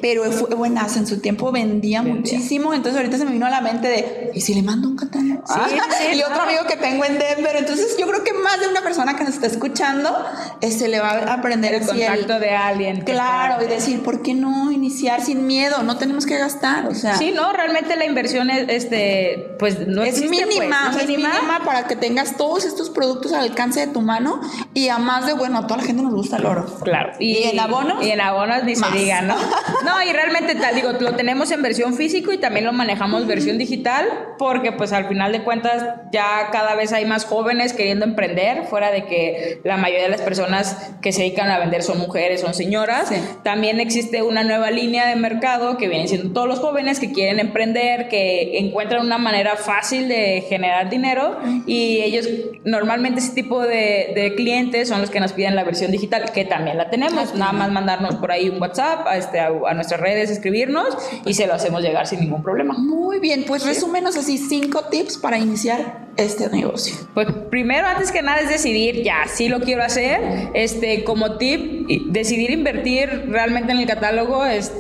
Pero 0.02 0.24
fue 0.32 0.56
buenas, 0.56 0.98
en 0.98 1.08
su 1.08 1.20
tiempo 1.20 1.52
vendía, 1.52 2.02
muchísimo. 2.02 2.74
Entonces 2.74 2.98
ahorita 2.98 3.18
se 3.18 3.26
me 3.26 3.32
vino 3.32 3.46
a 3.46 3.50
la 3.50 3.62
mente 3.62 3.88
de, 3.88 4.32
¿y 4.34 4.42
si 4.42 4.54
le 4.54 4.64
mando 4.64 4.88
un 4.88 4.96
catálogo? 4.96 5.44
Sí, 5.46 5.60
sí, 6.00 6.18
y 6.18 6.22
otro 6.22 6.42
amigo 6.42 6.62
que 6.68 6.78
tengo 6.78 7.06
en 7.06 7.18
Denver. 7.20 7.56
Entonces 7.58 7.96
yo 8.00 8.08
creo 8.08 8.24
que 8.24 8.34
más 8.34 8.60
de 8.60 8.68
una 8.68 8.82
persona 8.82 9.16
que 9.16 9.24
nos 9.24 9.36
está 9.36 9.48
escuchando 9.48 10.10
se 10.62 10.68
este, 10.68 10.88
le 10.88 11.00
va 11.00 11.10
a 11.10 11.34
aprender 11.34 11.74
el 11.74 11.86
contacto 11.86 12.40
de 12.40 12.52
alguien. 12.52 13.02
Claro, 13.02 13.64
y 13.64 13.68
decir, 13.68 14.02
¿por 14.02 14.22
qué 14.22 14.34
no 14.34 14.72
iniciar 14.72 15.22
sin 15.22 15.46
miedo? 15.46 15.84
No 15.84 15.98
tenemos 15.98 16.26
que 16.26 16.38
gastar, 16.38 16.71
o 16.88 16.94
sea. 16.94 17.16
Sí, 17.16 17.32
no, 17.32 17.52
realmente 17.54 17.96
la 17.96 18.06
inversión 18.06 18.50
es, 18.50 18.66
este, 18.68 19.56
pues 19.60 19.88
no 19.88 20.04
es 20.04 20.10
existe, 20.10 20.46
pues, 20.46 20.48
mínima, 20.48 20.92
es 21.00 21.08
mínima 21.08 21.62
para 21.66 21.88
que 21.88 21.96
tengas 21.96 22.38
todos 22.38 22.66
estos 22.66 22.90
productos 22.90 23.34
al 23.34 23.42
alcance 23.44 23.86
de 23.86 23.88
tu 23.88 24.02
mano 24.02 24.42
y 24.74 24.90
además 24.90 25.26
de, 25.26 25.34
bueno, 25.34 25.60
a 25.60 25.68
toda 25.68 25.82
la 25.82 25.84
gente 25.84 26.02
nos 26.02 26.14
gusta 26.14 26.38
el 26.38 26.46
oro. 26.46 26.66
Claro. 26.84 27.14
Y, 27.20 27.44
en 27.44 27.60
abonos. 27.60 28.04
Y 28.04 28.12
en 28.12 28.22
abonos 28.22 28.64
ni 28.64 28.76
se 28.76 28.90
diga, 28.92 29.22
¿no? 29.22 29.36
no, 29.86 30.04
y 30.04 30.12
realmente, 30.12 30.56
tal, 30.56 30.76
digo, 30.76 30.92
lo 31.00 31.16
tenemos 31.16 31.52
en 31.52 31.62
versión 31.62 31.94
físico 31.94 32.32
y 32.32 32.38
también 32.38 32.66
lo 32.66 32.74
manejamos 32.74 33.28
versión 33.28 33.58
digital 33.58 34.08
porque 34.38 34.72
pues 34.72 34.92
al 34.94 35.08
final 35.08 35.32
de 35.32 35.44
cuentas 35.44 35.84
ya 36.12 36.50
cada 36.52 36.76
vez 36.76 36.94
hay 36.94 37.06
más 37.06 37.26
jóvenes 37.26 37.74
queriendo 37.74 38.06
emprender, 38.06 38.66
fuera 38.66 38.92
de 38.92 39.06
que 39.06 39.62
la 39.64 39.78
mayoría 39.78 40.06
de 40.06 40.10
las 40.10 40.22
personas 40.22 40.92
que 41.02 41.12
se 41.12 41.22
dedican 41.22 41.50
a 41.50 41.60
vender 41.60 41.84
son 41.84 42.00
mujeres, 42.00 42.42
son 42.42 42.54
señoras. 42.54 43.12
También 43.44 43.80
existe 43.80 44.24
una 44.24 44.44
nueva 44.44 44.72
línea 44.72 45.08
de 45.08 45.16
mercado 45.16 45.78
que 45.78 45.88
vienen 45.88 46.08
siendo 46.08 46.34
todos 46.34 46.48
los 46.48 46.60
jóvenes 46.62 47.00
que 47.00 47.12
quieren 47.12 47.40
emprender, 47.40 48.08
que 48.08 48.58
encuentran 48.60 49.06
una 49.06 49.18
manera 49.18 49.56
fácil 49.56 50.08
de 50.08 50.46
generar 50.48 50.90
dinero 50.90 51.40
y 51.66 52.02
ellos 52.02 52.28
normalmente 52.64 53.20
ese 53.20 53.34
tipo 53.34 53.62
de, 53.62 54.34
clientes 54.36 54.88
son 54.88 55.02
los 55.02 55.10
que 55.10 55.20
nos 55.20 55.34
piden 55.34 55.56
la 55.56 55.64
versión 55.64 55.92
digital, 55.92 56.32
que 56.32 56.46
también 56.46 56.78
la 56.78 56.90
tenemos. 56.90 57.36
Nada 57.36 57.52
más 57.52 57.72
mandarnos 57.72 58.16
por 58.16 58.32
ahí 58.32 58.50
un 58.50 58.62
WhatsApp 58.62 59.06
a, 59.08 59.18
este, 59.18 59.40
a, 59.40 59.74
nuestras 59.74 60.00
redes, 60.00 60.30
escribirnos 60.30 60.98
y 61.26 61.34
se 61.34 61.48
lo 61.48 61.54
hacemos 61.54 61.82
llegar 61.82 62.08
sin 62.08 62.22
ningún 62.22 62.44
problema. 62.44 62.76
Muy 62.78 63.20
bien, 63.20 63.44
pues 63.46 63.66
resúmenos 63.66 64.16
así 64.16 64.38
cinco 64.38 64.86
tips 64.86 65.18
para 65.18 65.38
iniciar 65.38 66.08
este 66.18 66.50
negocio. 66.50 66.96
Pues 67.14 67.28
primero, 67.50 67.88
antes 67.88 68.12
que 68.12 68.22
nada, 68.22 68.42
es 68.42 68.50
decidir, 68.50 69.04
ya, 69.04 69.28
sí 69.28 69.50
lo 69.50 69.60
quiero 69.60 69.84
hacer. 69.84 70.50
Este, 70.54 71.04
como 71.04 71.38
tip, 71.38 71.88
decidir 72.08 72.52
invertir 72.52 73.26
realmente 73.28 73.72
en 73.72 73.80
el 73.80 73.88
catálogo 73.88 74.46
es 74.46 74.72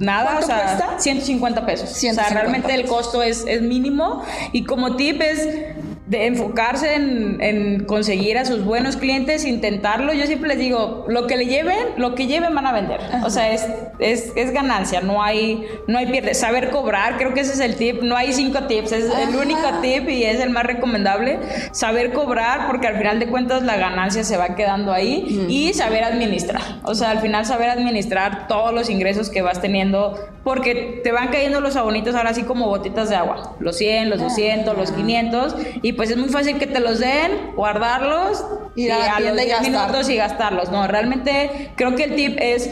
nada, 0.00 0.38
o 0.38 0.42
sea, 0.42 0.76
cuesta? 0.76 0.98
150 0.98 1.66
pesos. 1.66 1.90
o 1.90 1.94
sea, 1.94 2.28
realmente 2.30 2.74
el 2.74 2.86
costo 2.86 3.22
es, 3.22 3.44
es 3.46 3.62
mínimo. 3.62 4.24
Y 4.52 4.64
como 4.64 4.96
tip 4.96 5.20
es 5.20 5.79
de 6.10 6.26
enfocarse 6.26 6.96
en, 6.96 7.40
en, 7.40 7.84
conseguir 7.84 8.36
a 8.36 8.44
sus 8.44 8.64
buenos 8.64 8.96
clientes, 8.96 9.44
intentarlo. 9.44 10.12
Yo 10.12 10.26
siempre 10.26 10.48
les 10.48 10.58
digo, 10.58 11.04
lo 11.06 11.28
que 11.28 11.36
le 11.36 11.46
lleven, 11.46 11.78
lo 11.98 12.16
que 12.16 12.26
lleven 12.26 12.52
van 12.52 12.66
a 12.66 12.72
vender. 12.72 13.00
O 13.22 13.30
sea, 13.30 13.52
es, 13.52 13.64
es, 14.00 14.32
es, 14.34 14.52
ganancia, 14.52 15.02
no 15.02 15.22
hay, 15.22 15.64
no 15.86 15.98
hay 15.98 16.06
pierde. 16.06 16.34
Saber 16.34 16.70
cobrar, 16.70 17.16
creo 17.16 17.32
que 17.32 17.40
ese 17.40 17.52
es 17.52 17.60
el 17.60 17.76
tip. 17.76 18.02
No 18.02 18.16
hay 18.16 18.32
cinco 18.32 18.64
tips, 18.64 18.90
es 18.90 19.04
el 19.04 19.36
único 19.36 19.60
tip 19.82 20.08
y 20.08 20.24
es 20.24 20.40
el 20.40 20.50
más 20.50 20.64
recomendable. 20.64 21.38
Saber 21.70 22.12
cobrar, 22.12 22.66
porque 22.66 22.88
al 22.88 22.98
final 22.98 23.20
de 23.20 23.28
cuentas 23.28 23.62
la 23.62 23.76
ganancia 23.76 24.24
se 24.24 24.36
va 24.36 24.56
quedando 24.56 24.92
ahí. 24.92 25.46
Y 25.48 25.74
saber 25.74 26.02
administrar. 26.02 26.80
O 26.82 26.96
sea, 26.96 27.10
al 27.10 27.20
final 27.20 27.46
saber 27.46 27.70
administrar 27.70 28.48
todos 28.48 28.74
los 28.74 28.90
ingresos 28.90 29.30
que 29.30 29.42
vas 29.42 29.60
teniendo, 29.60 30.18
porque 30.42 31.00
te 31.04 31.12
van 31.12 31.28
cayendo 31.28 31.60
los 31.60 31.76
abonitos 31.76 32.16
ahora 32.16 32.30
así 32.30 32.42
como 32.42 32.66
botitas 32.66 33.08
de 33.10 33.14
agua. 33.14 33.54
Los 33.60 33.76
100, 33.76 34.10
los 34.10 34.18
200, 34.18 34.76
los 34.76 34.90
500. 34.90 35.54
Y 35.82 35.99
pues 36.00 36.08
es 36.08 36.16
muy 36.16 36.30
fácil 36.30 36.58
que 36.58 36.66
te 36.66 36.80
los 36.80 36.98
den, 36.98 37.52
guardarlos 37.56 38.42
y 38.74 38.88
a, 38.88 39.20
los 39.20 39.36
10 39.36 39.60
minutos 39.60 40.08
y 40.08 40.16
gastarlos. 40.16 40.70
No, 40.70 40.86
realmente 40.86 41.72
creo 41.76 41.94
que 41.94 42.04
el 42.04 42.14
tip 42.14 42.38
es 42.40 42.70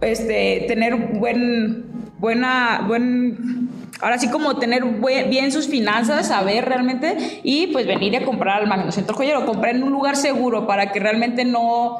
este, 0.00 0.64
tener 0.66 0.96
buen, 0.96 1.84
buena, 2.18 2.82
buen 2.84 3.67
ahora 4.00 4.18
sí 4.18 4.28
como 4.28 4.56
tener 4.56 4.84
bien 5.28 5.52
sus 5.52 5.68
finanzas, 5.68 6.28
saber 6.28 6.64
realmente 6.64 7.40
y 7.42 7.68
pues 7.68 7.86
venir 7.86 8.16
a 8.16 8.24
comprar 8.24 8.62
al 8.62 8.68
Magno 8.68 8.92
Centro 8.92 9.16
Joyero, 9.16 9.46
comprar 9.46 9.74
en 9.74 9.82
un 9.82 9.92
lugar 9.92 10.16
seguro 10.16 10.66
para 10.66 10.92
que 10.92 11.00
realmente 11.00 11.44
no, 11.44 11.98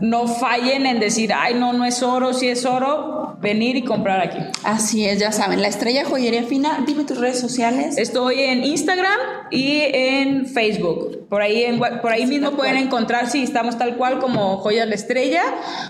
no 0.00 0.26
fallen 0.26 0.86
en 0.86 1.00
decir, 1.00 1.32
ay, 1.32 1.54
no, 1.54 1.72
no 1.72 1.84
es 1.84 2.02
oro, 2.02 2.32
si 2.32 2.48
es 2.48 2.64
oro, 2.66 3.36
venir 3.40 3.76
y 3.76 3.84
comprar 3.84 4.20
aquí. 4.20 4.38
Así 4.64 5.06
es, 5.06 5.18
ya 5.18 5.32
saben, 5.32 5.62
la 5.62 5.68
estrella 5.68 6.04
joyería 6.04 6.42
fina, 6.42 6.84
dime 6.86 7.04
tus 7.04 7.18
redes 7.18 7.40
sociales. 7.40 7.96
Estoy 7.96 8.40
en 8.40 8.64
Instagram 8.64 9.18
y 9.50 9.82
en 9.92 10.46
Facebook. 10.46 11.26
Por 11.28 11.42
ahí, 11.42 11.64
en, 11.64 11.78
por 11.78 12.10
ahí 12.10 12.26
mismo 12.26 12.52
pueden 12.52 12.76
encontrar, 12.76 13.30
sí, 13.30 13.42
estamos 13.42 13.78
tal 13.78 13.96
cual 13.96 14.18
como 14.18 14.58
Joyas 14.58 14.88
La 14.88 14.94
Estrella. 14.94 15.42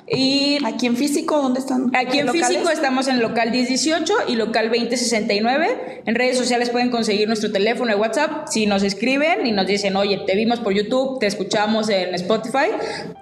Y 0.06 0.58
aquí 0.64 0.86
en 0.86 0.96
físico, 0.96 1.40
¿dónde 1.40 1.60
están? 1.60 1.90
Aquí 1.94 2.18
en 2.18 2.28
físico 2.28 2.70
estamos 2.70 3.08
en 3.08 3.20
local 3.20 3.50
1018 3.50 4.14
y 4.28 4.36
local 4.36 4.68
2069 4.68 5.39
en 5.48 6.14
redes 6.14 6.36
sociales 6.36 6.70
pueden 6.70 6.90
conseguir 6.90 7.26
nuestro 7.26 7.50
teléfono 7.50 7.92
de 7.92 7.98
WhatsApp. 7.98 8.48
Si 8.48 8.66
nos 8.66 8.82
escriben 8.82 9.46
y 9.46 9.52
nos 9.52 9.66
dicen, 9.66 9.96
oye, 9.96 10.22
te 10.26 10.34
vimos 10.36 10.60
por 10.60 10.72
YouTube, 10.72 11.18
te 11.18 11.26
escuchamos 11.26 11.88
en 11.88 12.14
Spotify, 12.14 12.68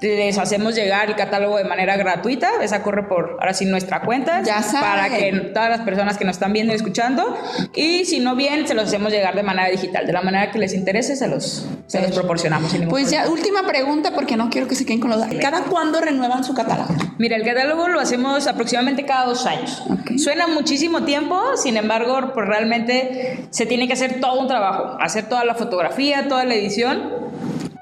les 0.01 0.39
hacemos 0.39 0.75
llegar 0.75 1.09
el 1.09 1.17
catálogo 1.17 1.57
de 1.59 1.65
manera 1.65 1.97
gratuita. 1.97 2.51
Esa 2.63 2.83
corre 2.83 3.05
por, 3.09 3.37
ahora 3.41 3.55
sí, 3.55 3.65
nuestra 3.65 4.03
cuenta. 4.03 4.43
Ya 4.43 4.65
Para 4.81 5.09
que 5.09 5.33
todas 5.55 5.71
las 5.71 5.81
personas 5.81 6.19
que 6.19 6.25
nos 6.25 6.37
están 6.37 6.53
viendo 6.53 6.73
y 6.73 6.77
escuchando. 6.77 7.37
Y 7.75 8.05
si 8.05 8.21
no 8.21 8.37
bien, 8.37 8.67
se 8.67 8.75
los 8.75 8.87
hacemos 8.87 9.13
llegar 9.13 9.35
de 9.35 9.43
manera 9.43 9.69
digital. 9.69 10.07
De 10.07 10.13
la 10.13 10.23
manera 10.23 10.51
que 10.51 10.59
les 10.59 10.75
interese, 10.75 11.17
se 11.17 11.29
los, 11.29 11.67
se 11.87 12.01
los 12.01 12.13
proporcionamos. 12.13 12.75
Pues 12.89 13.11
ya, 13.11 13.29
última 13.29 13.67
pregunta, 13.67 14.13
porque 14.15 14.37
no 14.37 14.51
quiero 14.51 14.69
que 14.69 14.75
se 14.75 14.85
queden 14.85 15.01
con 15.01 15.11
los... 15.11 15.25
¿Cada 15.41 15.65
cuándo 15.65 16.01
renuevan 16.01 16.45
su 16.45 16.55
catálogo? 16.55 16.95
Mira, 17.19 17.37
el 17.37 17.45
catálogo 17.45 17.89
lo 17.89 18.01
hacemos 18.01 18.47
aproximadamente 18.47 19.05
cada 19.05 19.27
dos 19.27 19.47
años. 19.47 19.83
Suena 20.17 20.47
muchísimo 20.47 21.05
tiempo, 21.05 21.57
sin 21.57 21.77
embargo, 21.77 22.08
pues 22.35 22.47
realmente 22.47 23.49
se 23.51 23.67
tiene 23.67 23.87
que 23.87 23.93
hacer 23.93 24.21
todo 24.21 24.41
un 24.41 24.49
trabajo, 24.49 24.97
hacer 25.01 25.29
toda 25.29 25.45
la 25.45 25.55
fotografía, 25.55 26.29
toda 26.29 26.45
la 26.45 26.55
edición 26.55 27.29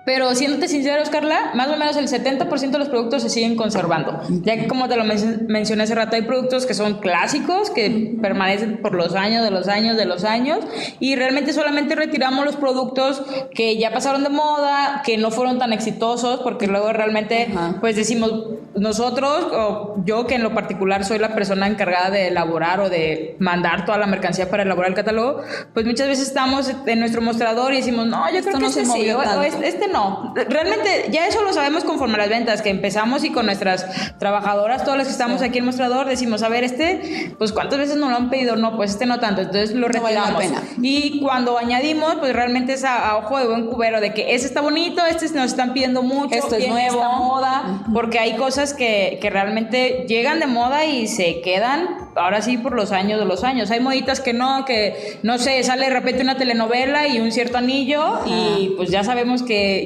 pero 0.07 0.33
siéndote 0.37 0.69
sincero, 0.69 1.03
Carla, 1.11 1.51
más 1.55 1.67
o 1.67 1.77
menos 1.77 1.97
el 1.97 2.07
70% 2.07 2.71
de 2.71 2.79
los 2.79 2.89
productos 2.89 3.23
se 3.23 3.29
siguen 3.29 3.57
conservando. 3.57 4.21
Ya 4.29 4.57
que 4.57 4.69
como 4.69 4.89
te 4.89 4.95
lo 4.95 5.03
mencioné 5.03 5.83
hace 5.83 5.97
rato, 5.97 6.15
hay 6.15 6.23
productos 6.23 6.65
que 6.65 6.75
son 6.75 7.01
clásicos, 7.01 7.71
que 7.71 8.17
permanecen 8.23 8.81
por 8.81 8.95
los 8.95 9.17
años, 9.17 9.43
de 9.43 9.51
los 9.51 9.67
años, 9.67 9.97
de 9.97 10.05
los 10.05 10.23
años, 10.23 10.61
y 11.01 11.17
realmente 11.17 11.53
solamente 11.53 11.97
retiramos 11.97 12.45
los 12.45 12.55
productos 12.55 13.21
que 13.53 13.79
ya 13.79 13.93
pasaron 13.93 14.23
de 14.23 14.29
moda, 14.29 15.03
que 15.05 15.19
no 15.19 15.33
fueron 15.33 15.59
tan 15.59 15.73
exitosos, 15.73 16.39
porque 16.39 16.69
luego 16.69 16.93
realmente, 16.93 17.49
pues 17.81 17.97
decimos, 17.97 18.33
nosotros, 18.77 19.49
o 19.53 19.97
yo 20.05 20.29
que 20.29 20.37
en 20.37 20.45
lo 20.45 20.55
particular 20.55 21.05
soy 21.05 21.19
la 21.19 21.35
persona 21.35 21.67
encargada 21.67 22.11
de 22.11 22.29
elaborar 22.29 22.79
o 22.79 22.89
de 22.89 23.35
mandar 23.41 23.85
toda 23.85 23.99
la 23.99 24.07
mercancía 24.07 24.49
para 24.51 24.63
elaborar 24.63 24.91
el 24.91 24.97
catálogo, 24.97 25.41
pues 25.75 25.85
muchas 25.85 26.07
veces 26.07 26.29
estamos 26.29 26.71
en 26.87 27.01
nuestro 27.01 27.23
mostrador 27.23 27.73
y 27.73 27.79
decimos, 27.79 28.07
no, 28.07 28.33
yo 28.33 28.41
creo 28.43 28.61
que 28.61 28.67
este 28.67 28.87
sí, 28.87 29.11
o 29.11 29.43
este, 29.43 29.67
este 29.67 29.89
no 29.89 29.96
no. 29.97 30.35
Realmente 30.49 31.09
ya 31.11 31.27
eso 31.27 31.43
lo 31.43 31.53
sabemos 31.53 31.85
conforme 31.85 32.15
a 32.15 32.19
las 32.19 32.29
ventas, 32.29 32.63
que 32.63 32.71
empezamos 32.71 33.25
y 33.25 33.31
con 33.31 33.47
nuestras 33.47 33.87
trabajadoras, 34.19 34.85
todas 34.85 34.99
las 34.99 35.07
que 35.07 35.13
estamos 35.13 35.43
aquí 35.43 35.59
en 35.59 35.65
el 35.65 35.67
mostrador, 35.67 36.07
decimos, 36.07 36.43
a 36.43 36.49
ver, 36.49 36.65
este, 36.65 37.35
pues 37.39 37.53
cuántas 37.53 37.79
veces 37.79 37.97
nos 37.97 38.11
lo 38.11 38.17
han 38.17 38.31
pedido, 38.31 38.57
no, 38.57 38.77
pues 38.77 38.93
este 38.93 39.07
no 39.07 39.19
tanto, 39.21 39.43
entonces 39.43 39.73
lo 39.75 39.89
retiramos. 39.89 40.45
y 40.83 41.21
cuando 41.21 41.59
añadimos, 41.59 42.17
pues 42.17 42.33
realmente 42.33 42.75
es 42.75 42.85
a, 42.85 43.17
ojo 43.17 43.39
de 43.39 43.47
buen 43.47 43.67
cubero, 43.67 44.01
de 44.01 44.13
que 44.13 44.35
este 44.35 44.47
está 44.47 44.61
bonito, 44.61 45.05
este 45.05 45.27
nos 45.35 45.47
están 45.47 45.73
pidiendo 45.73 46.03
mucho, 46.03 46.35
esto 46.35 46.57
es 46.57 46.69
nuevo, 46.69 47.03
moda, 47.03 47.85
porque 47.93 48.19
hay 48.19 48.37
cosas 48.37 48.75
que, 48.75 49.19
que 49.21 49.31
realmente 49.31 50.05
llegan 50.09 50.41
de 50.41 50.47
moda 50.47 50.85
y 50.85 51.09
se 51.09 51.41
quedan 51.41 52.07
ahora 52.17 52.43
sí 52.43 52.59
por 52.59 52.75
los 52.75 52.93
años 52.93 53.19
de 53.19 53.27
los 53.27 53.45
años. 53.45 53.71
Hay 53.71 53.81
moditas 53.81 54.21
que 54.21 54.33
no, 54.33 54.65
que 54.65 55.19
no 55.23 55.39
sé, 55.39 55.63
sale 55.63 55.87
de 55.87 55.93
repente 55.93 56.23
una 56.23 56.37
telenovela 56.37 57.07
y 57.07 57.21
un 57.21 57.31
cierto 57.31 57.59
anillo 57.59 58.21
y 58.27 58.75
pues 58.77 58.91
ya 58.91 59.05
sabemos 59.05 59.43
que 59.43 59.86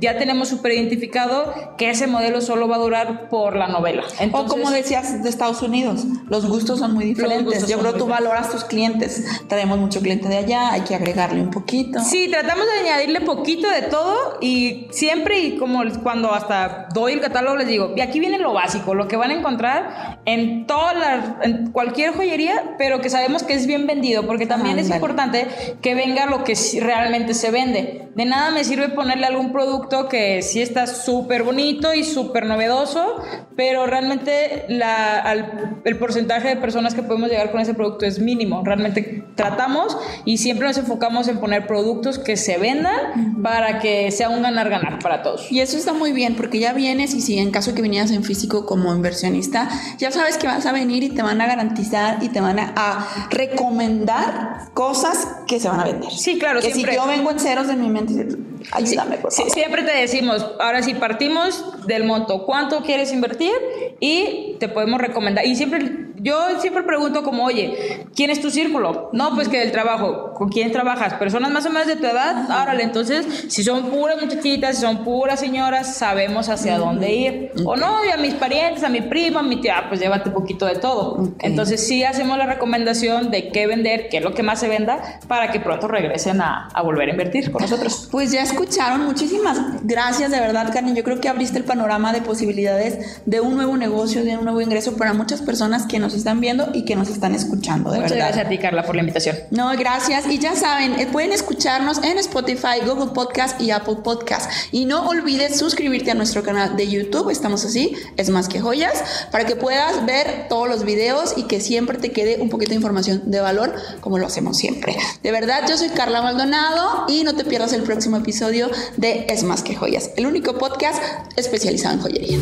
ya 0.00 0.18
tenemos 0.18 0.48
súper 0.48 0.72
identificado 0.72 1.74
que 1.78 1.90
ese 1.90 2.06
modelo 2.06 2.40
solo 2.40 2.68
va 2.68 2.76
a 2.76 2.78
durar 2.78 3.28
por 3.28 3.56
la 3.56 3.68
novela. 3.68 4.04
o 4.32 4.46
como 4.46 4.70
decías 4.70 5.22
de 5.22 5.28
Estados 5.28 5.62
Unidos, 5.62 6.04
los 6.28 6.46
gustos 6.46 6.78
son 6.80 6.94
muy 6.94 7.04
diferentes. 7.04 7.66
Yo 7.66 7.78
creo 7.78 7.92
que 7.92 7.98
tú 7.98 8.06
valoras 8.06 8.50
tus 8.50 8.64
clientes. 8.64 9.24
Tenemos 9.48 9.78
mucho 9.78 10.00
cliente 10.00 10.28
de 10.28 10.38
allá, 10.38 10.72
hay 10.72 10.82
que 10.82 10.94
agregarle 10.94 11.40
un 11.40 11.50
poquito. 11.50 12.00
Sí, 12.00 12.28
tratamos 12.30 12.66
de 12.66 12.88
añadirle 12.88 13.20
poquito 13.22 13.68
de 13.68 13.82
todo 13.82 14.38
y 14.40 14.86
siempre 14.90 15.40
y 15.40 15.56
como 15.56 15.82
cuando 16.02 16.32
hasta 16.32 16.88
doy 16.92 17.14
el 17.14 17.20
catálogo 17.20 17.56
les 17.56 17.68
digo, 17.68 17.92
y 17.96 18.00
aquí 18.00 18.20
viene 18.20 18.38
lo 18.38 18.52
básico, 18.52 18.94
lo 18.94 19.08
que 19.08 19.16
van 19.16 19.30
a 19.30 19.34
encontrar 19.34 20.20
en 20.24 20.66
toda 20.66 20.94
la, 20.94 21.38
en 21.42 21.70
cualquier 21.70 22.12
joyería, 22.12 22.74
pero 22.78 23.00
que 23.00 23.10
sabemos 23.10 23.42
que 23.42 23.54
es 23.54 23.66
bien 23.66 23.86
vendido, 23.86 24.26
porque 24.26 24.46
también 24.46 24.78
es 24.78 24.90
importante 24.90 25.46
que 25.80 25.94
venga 25.94 26.26
lo 26.26 26.44
que 26.44 26.54
realmente 26.80 27.34
se 27.34 27.50
vende. 27.50 28.08
De 28.14 28.24
nada 28.24 28.50
me 28.50 28.64
sirve 28.64 28.88
ponerle 28.88 29.26
algún 29.26 29.52
producto 29.52 29.85
que 30.08 30.42
sí 30.42 30.60
está 30.60 30.86
súper 30.86 31.42
bonito 31.42 31.94
y 31.94 32.04
súper 32.04 32.46
novedoso, 32.46 33.22
pero 33.56 33.86
realmente 33.86 34.66
el 34.68 35.98
porcentaje 35.98 36.48
de 36.48 36.56
personas 36.56 36.94
que 36.94 37.02
podemos 37.02 37.30
llegar 37.30 37.50
con 37.50 37.60
ese 37.60 37.74
producto 37.74 38.04
es 38.04 38.18
mínimo. 38.18 38.62
Realmente 38.64 39.24
tratamos 39.34 39.96
y 40.24 40.38
siempre 40.38 40.66
nos 40.66 40.76
enfocamos 40.78 41.28
en 41.28 41.38
poner 41.38 41.66
productos 41.66 42.18
que 42.18 42.36
se 42.36 42.58
vendan 42.58 43.42
para 43.42 43.78
que 43.80 44.10
sea 44.10 44.28
un 44.28 44.42
ganar-ganar 44.42 44.98
para 44.98 45.22
todos. 45.22 45.50
Y 45.50 45.60
eso 45.60 45.76
está 45.76 45.92
muy 45.92 46.12
bien 46.12 46.34
porque 46.34 46.58
ya 46.58 46.72
vienes 46.72 47.14
y 47.14 47.20
si 47.20 47.38
en 47.38 47.50
caso 47.50 47.74
que 47.74 47.82
vinieras 47.82 48.10
en 48.10 48.24
físico 48.24 48.66
como 48.66 48.94
inversionista, 48.94 49.68
ya 49.98 50.10
sabes 50.10 50.36
que 50.36 50.46
vas 50.46 50.66
a 50.66 50.72
venir 50.72 51.02
y 51.02 51.10
te 51.10 51.22
van 51.22 51.40
a 51.40 51.46
garantizar 51.46 52.22
y 52.22 52.28
te 52.28 52.40
van 52.40 52.58
a, 52.58 53.06
recomendar 53.30 54.70
cosas 54.74 55.28
que 55.46 55.60
se 55.60 55.68
van 55.68 55.80
a 55.80 55.84
vender. 55.84 56.10
Sí, 56.10 56.38
claro. 56.38 56.60
Que 56.60 56.72
si 56.72 56.84
yo 56.84 57.06
vengo 57.06 57.30
en 57.30 57.38
ceros 57.38 57.66
de 57.66 57.76
mi 57.76 57.88
mente, 57.88 58.26
ayúdame, 58.72 59.16
por 59.18 59.32
favor. 59.32 59.52
siempre 59.52 59.82
te 59.82 59.92
decimos, 59.92 60.44
ahora 60.60 60.82
sí 60.82 60.94
partimos 60.94 61.86
del 61.86 62.04
monto, 62.04 62.44
¿cuánto 62.44 62.82
quieres 62.82 63.12
invertir? 63.12 63.52
Y 64.00 64.56
te 64.58 64.68
podemos 64.68 65.00
recomendar. 65.00 65.46
Y 65.46 65.56
siempre, 65.56 66.06
yo 66.16 66.60
siempre 66.60 66.82
pregunto 66.82 67.22
como, 67.22 67.44
oye, 67.44 68.06
¿quién 68.14 68.30
es 68.30 68.40
tu 68.40 68.50
círculo? 68.50 69.10
No, 69.12 69.34
pues 69.34 69.48
que 69.48 69.58
del 69.58 69.72
trabajo, 69.72 70.32
¿con 70.34 70.48
quién 70.48 70.72
trabajas? 70.72 71.14
Personas 71.14 71.50
más 71.50 71.66
o 71.66 71.70
menos 71.70 71.86
de 71.86 71.96
tu 71.96 72.06
edad, 72.06 72.46
órale, 72.50 72.82
entonces, 72.82 73.46
si 73.48 73.62
son 73.62 73.90
puras 73.90 74.20
muchachitas, 74.20 74.76
si 74.76 74.82
son 74.82 75.04
puras 75.04 75.40
señoras, 75.40 75.96
sabemos 75.96 76.48
hacia 76.48 76.78
dónde 76.78 77.14
ir. 77.14 77.52
O 77.64 77.76
no, 77.76 78.04
y 78.04 78.10
a 78.10 78.16
mis 78.16 78.34
parientes, 78.34 78.82
a 78.82 78.88
mi 78.88 79.02
prima, 79.02 79.40
a 79.40 79.42
mi 79.42 79.60
tía, 79.60 79.84
pues 79.88 80.00
llévate 80.00 80.28
un 80.28 80.34
poquito 80.34 80.66
de 80.66 80.76
todo. 80.76 81.32
Entonces, 81.38 81.86
sí 81.86 82.04
hacemos 82.04 82.38
la 82.38 82.46
recomendación 82.46 83.30
de 83.30 83.50
qué 83.50 83.66
vender, 83.66 84.08
qué 84.08 84.18
es 84.18 84.22
lo 84.22 84.34
que 84.34 84.42
más 84.42 84.60
se 84.60 84.68
venda, 84.68 85.20
para 85.28 85.52
que 85.52 85.60
pronto 85.60 85.88
regresen 85.88 86.40
a, 86.40 86.68
a 86.72 86.82
volver 86.82 87.08
a 87.08 87.12
invertir 87.12 87.50
con 87.52 87.62
nosotros. 87.62 88.08
Pues 88.10 88.32
ya 88.32 88.42
escucharon, 88.56 89.04
muchísimas 89.04 89.58
gracias 89.82 90.30
de 90.30 90.40
verdad, 90.40 90.72
Carmen. 90.72 90.94
Yo 90.94 91.04
creo 91.04 91.20
que 91.20 91.28
abriste 91.28 91.58
el 91.58 91.64
panorama 91.64 92.12
de 92.14 92.22
posibilidades 92.22 93.20
de 93.26 93.40
un 93.40 93.54
nuevo 93.54 93.76
negocio, 93.76 94.24
de 94.24 94.38
un 94.38 94.44
nuevo 94.44 94.62
ingreso 94.62 94.96
para 94.96 95.12
muchas 95.12 95.42
personas 95.42 95.86
que 95.86 95.98
nos 95.98 96.14
están 96.14 96.40
viendo 96.40 96.70
y 96.72 96.86
que 96.86 96.96
nos 96.96 97.10
están 97.10 97.34
escuchando. 97.34 97.90
De 97.90 98.00
Muchas 98.00 98.16
gracias 98.16 98.46
a 98.46 98.48
ti, 98.48 98.58
Carla, 98.58 98.84
por 98.84 98.96
la 98.96 99.02
invitación. 99.02 99.36
No, 99.50 99.70
gracias. 99.76 100.26
Y 100.26 100.38
ya 100.38 100.56
saben, 100.56 100.98
eh, 100.98 101.06
pueden 101.06 101.32
escucharnos 101.32 102.02
en 102.02 102.16
Spotify, 102.18 102.80
Google 102.86 103.12
Podcast 103.12 103.60
y 103.60 103.70
Apple 103.72 103.96
Podcast. 104.02 104.50
Y 104.72 104.86
no 104.86 105.06
olvides 105.06 105.58
suscribirte 105.58 106.10
a 106.10 106.14
nuestro 106.14 106.42
canal 106.42 106.76
de 106.76 106.88
YouTube. 106.88 107.30
Estamos 107.30 107.62
así, 107.64 107.94
es 108.16 108.30
más 108.30 108.48
que 108.48 108.60
joyas, 108.60 109.04
para 109.30 109.44
que 109.44 109.56
puedas 109.56 110.06
ver 110.06 110.46
todos 110.48 110.66
los 110.66 110.84
videos 110.84 111.34
y 111.36 111.42
que 111.42 111.60
siempre 111.60 111.98
te 111.98 112.10
quede 112.10 112.40
un 112.40 112.48
poquito 112.48 112.70
de 112.70 112.76
información 112.76 113.30
de 113.30 113.40
valor, 113.40 113.74
como 114.00 114.16
lo 114.16 114.26
hacemos 114.26 114.56
siempre. 114.56 114.96
De 115.22 115.30
verdad, 115.30 115.64
yo 115.68 115.76
soy 115.76 115.90
Carla 115.90 116.22
Maldonado 116.22 117.04
y 117.08 117.22
no 117.22 117.34
te 117.34 117.44
pierdas 117.44 117.74
el 117.74 117.82
próximo 117.82 118.16
de 118.50 119.26
Es 119.28 119.42
más 119.42 119.62
que 119.62 119.74
joyas, 119.74 120.10
el 120.16 120.26
único 120.26 120.56
podcast 120.56 121.02
especializado 121.36 121.94
en 121.94 122.00
joyería. 122.00 122.38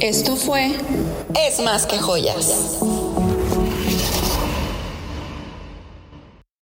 Esto 0.00 0.36
fue 0.36 0.72
Es 1.34 1.60
más 1.60 1.86
que 1.86 1.98
joyas. 1.98 2.78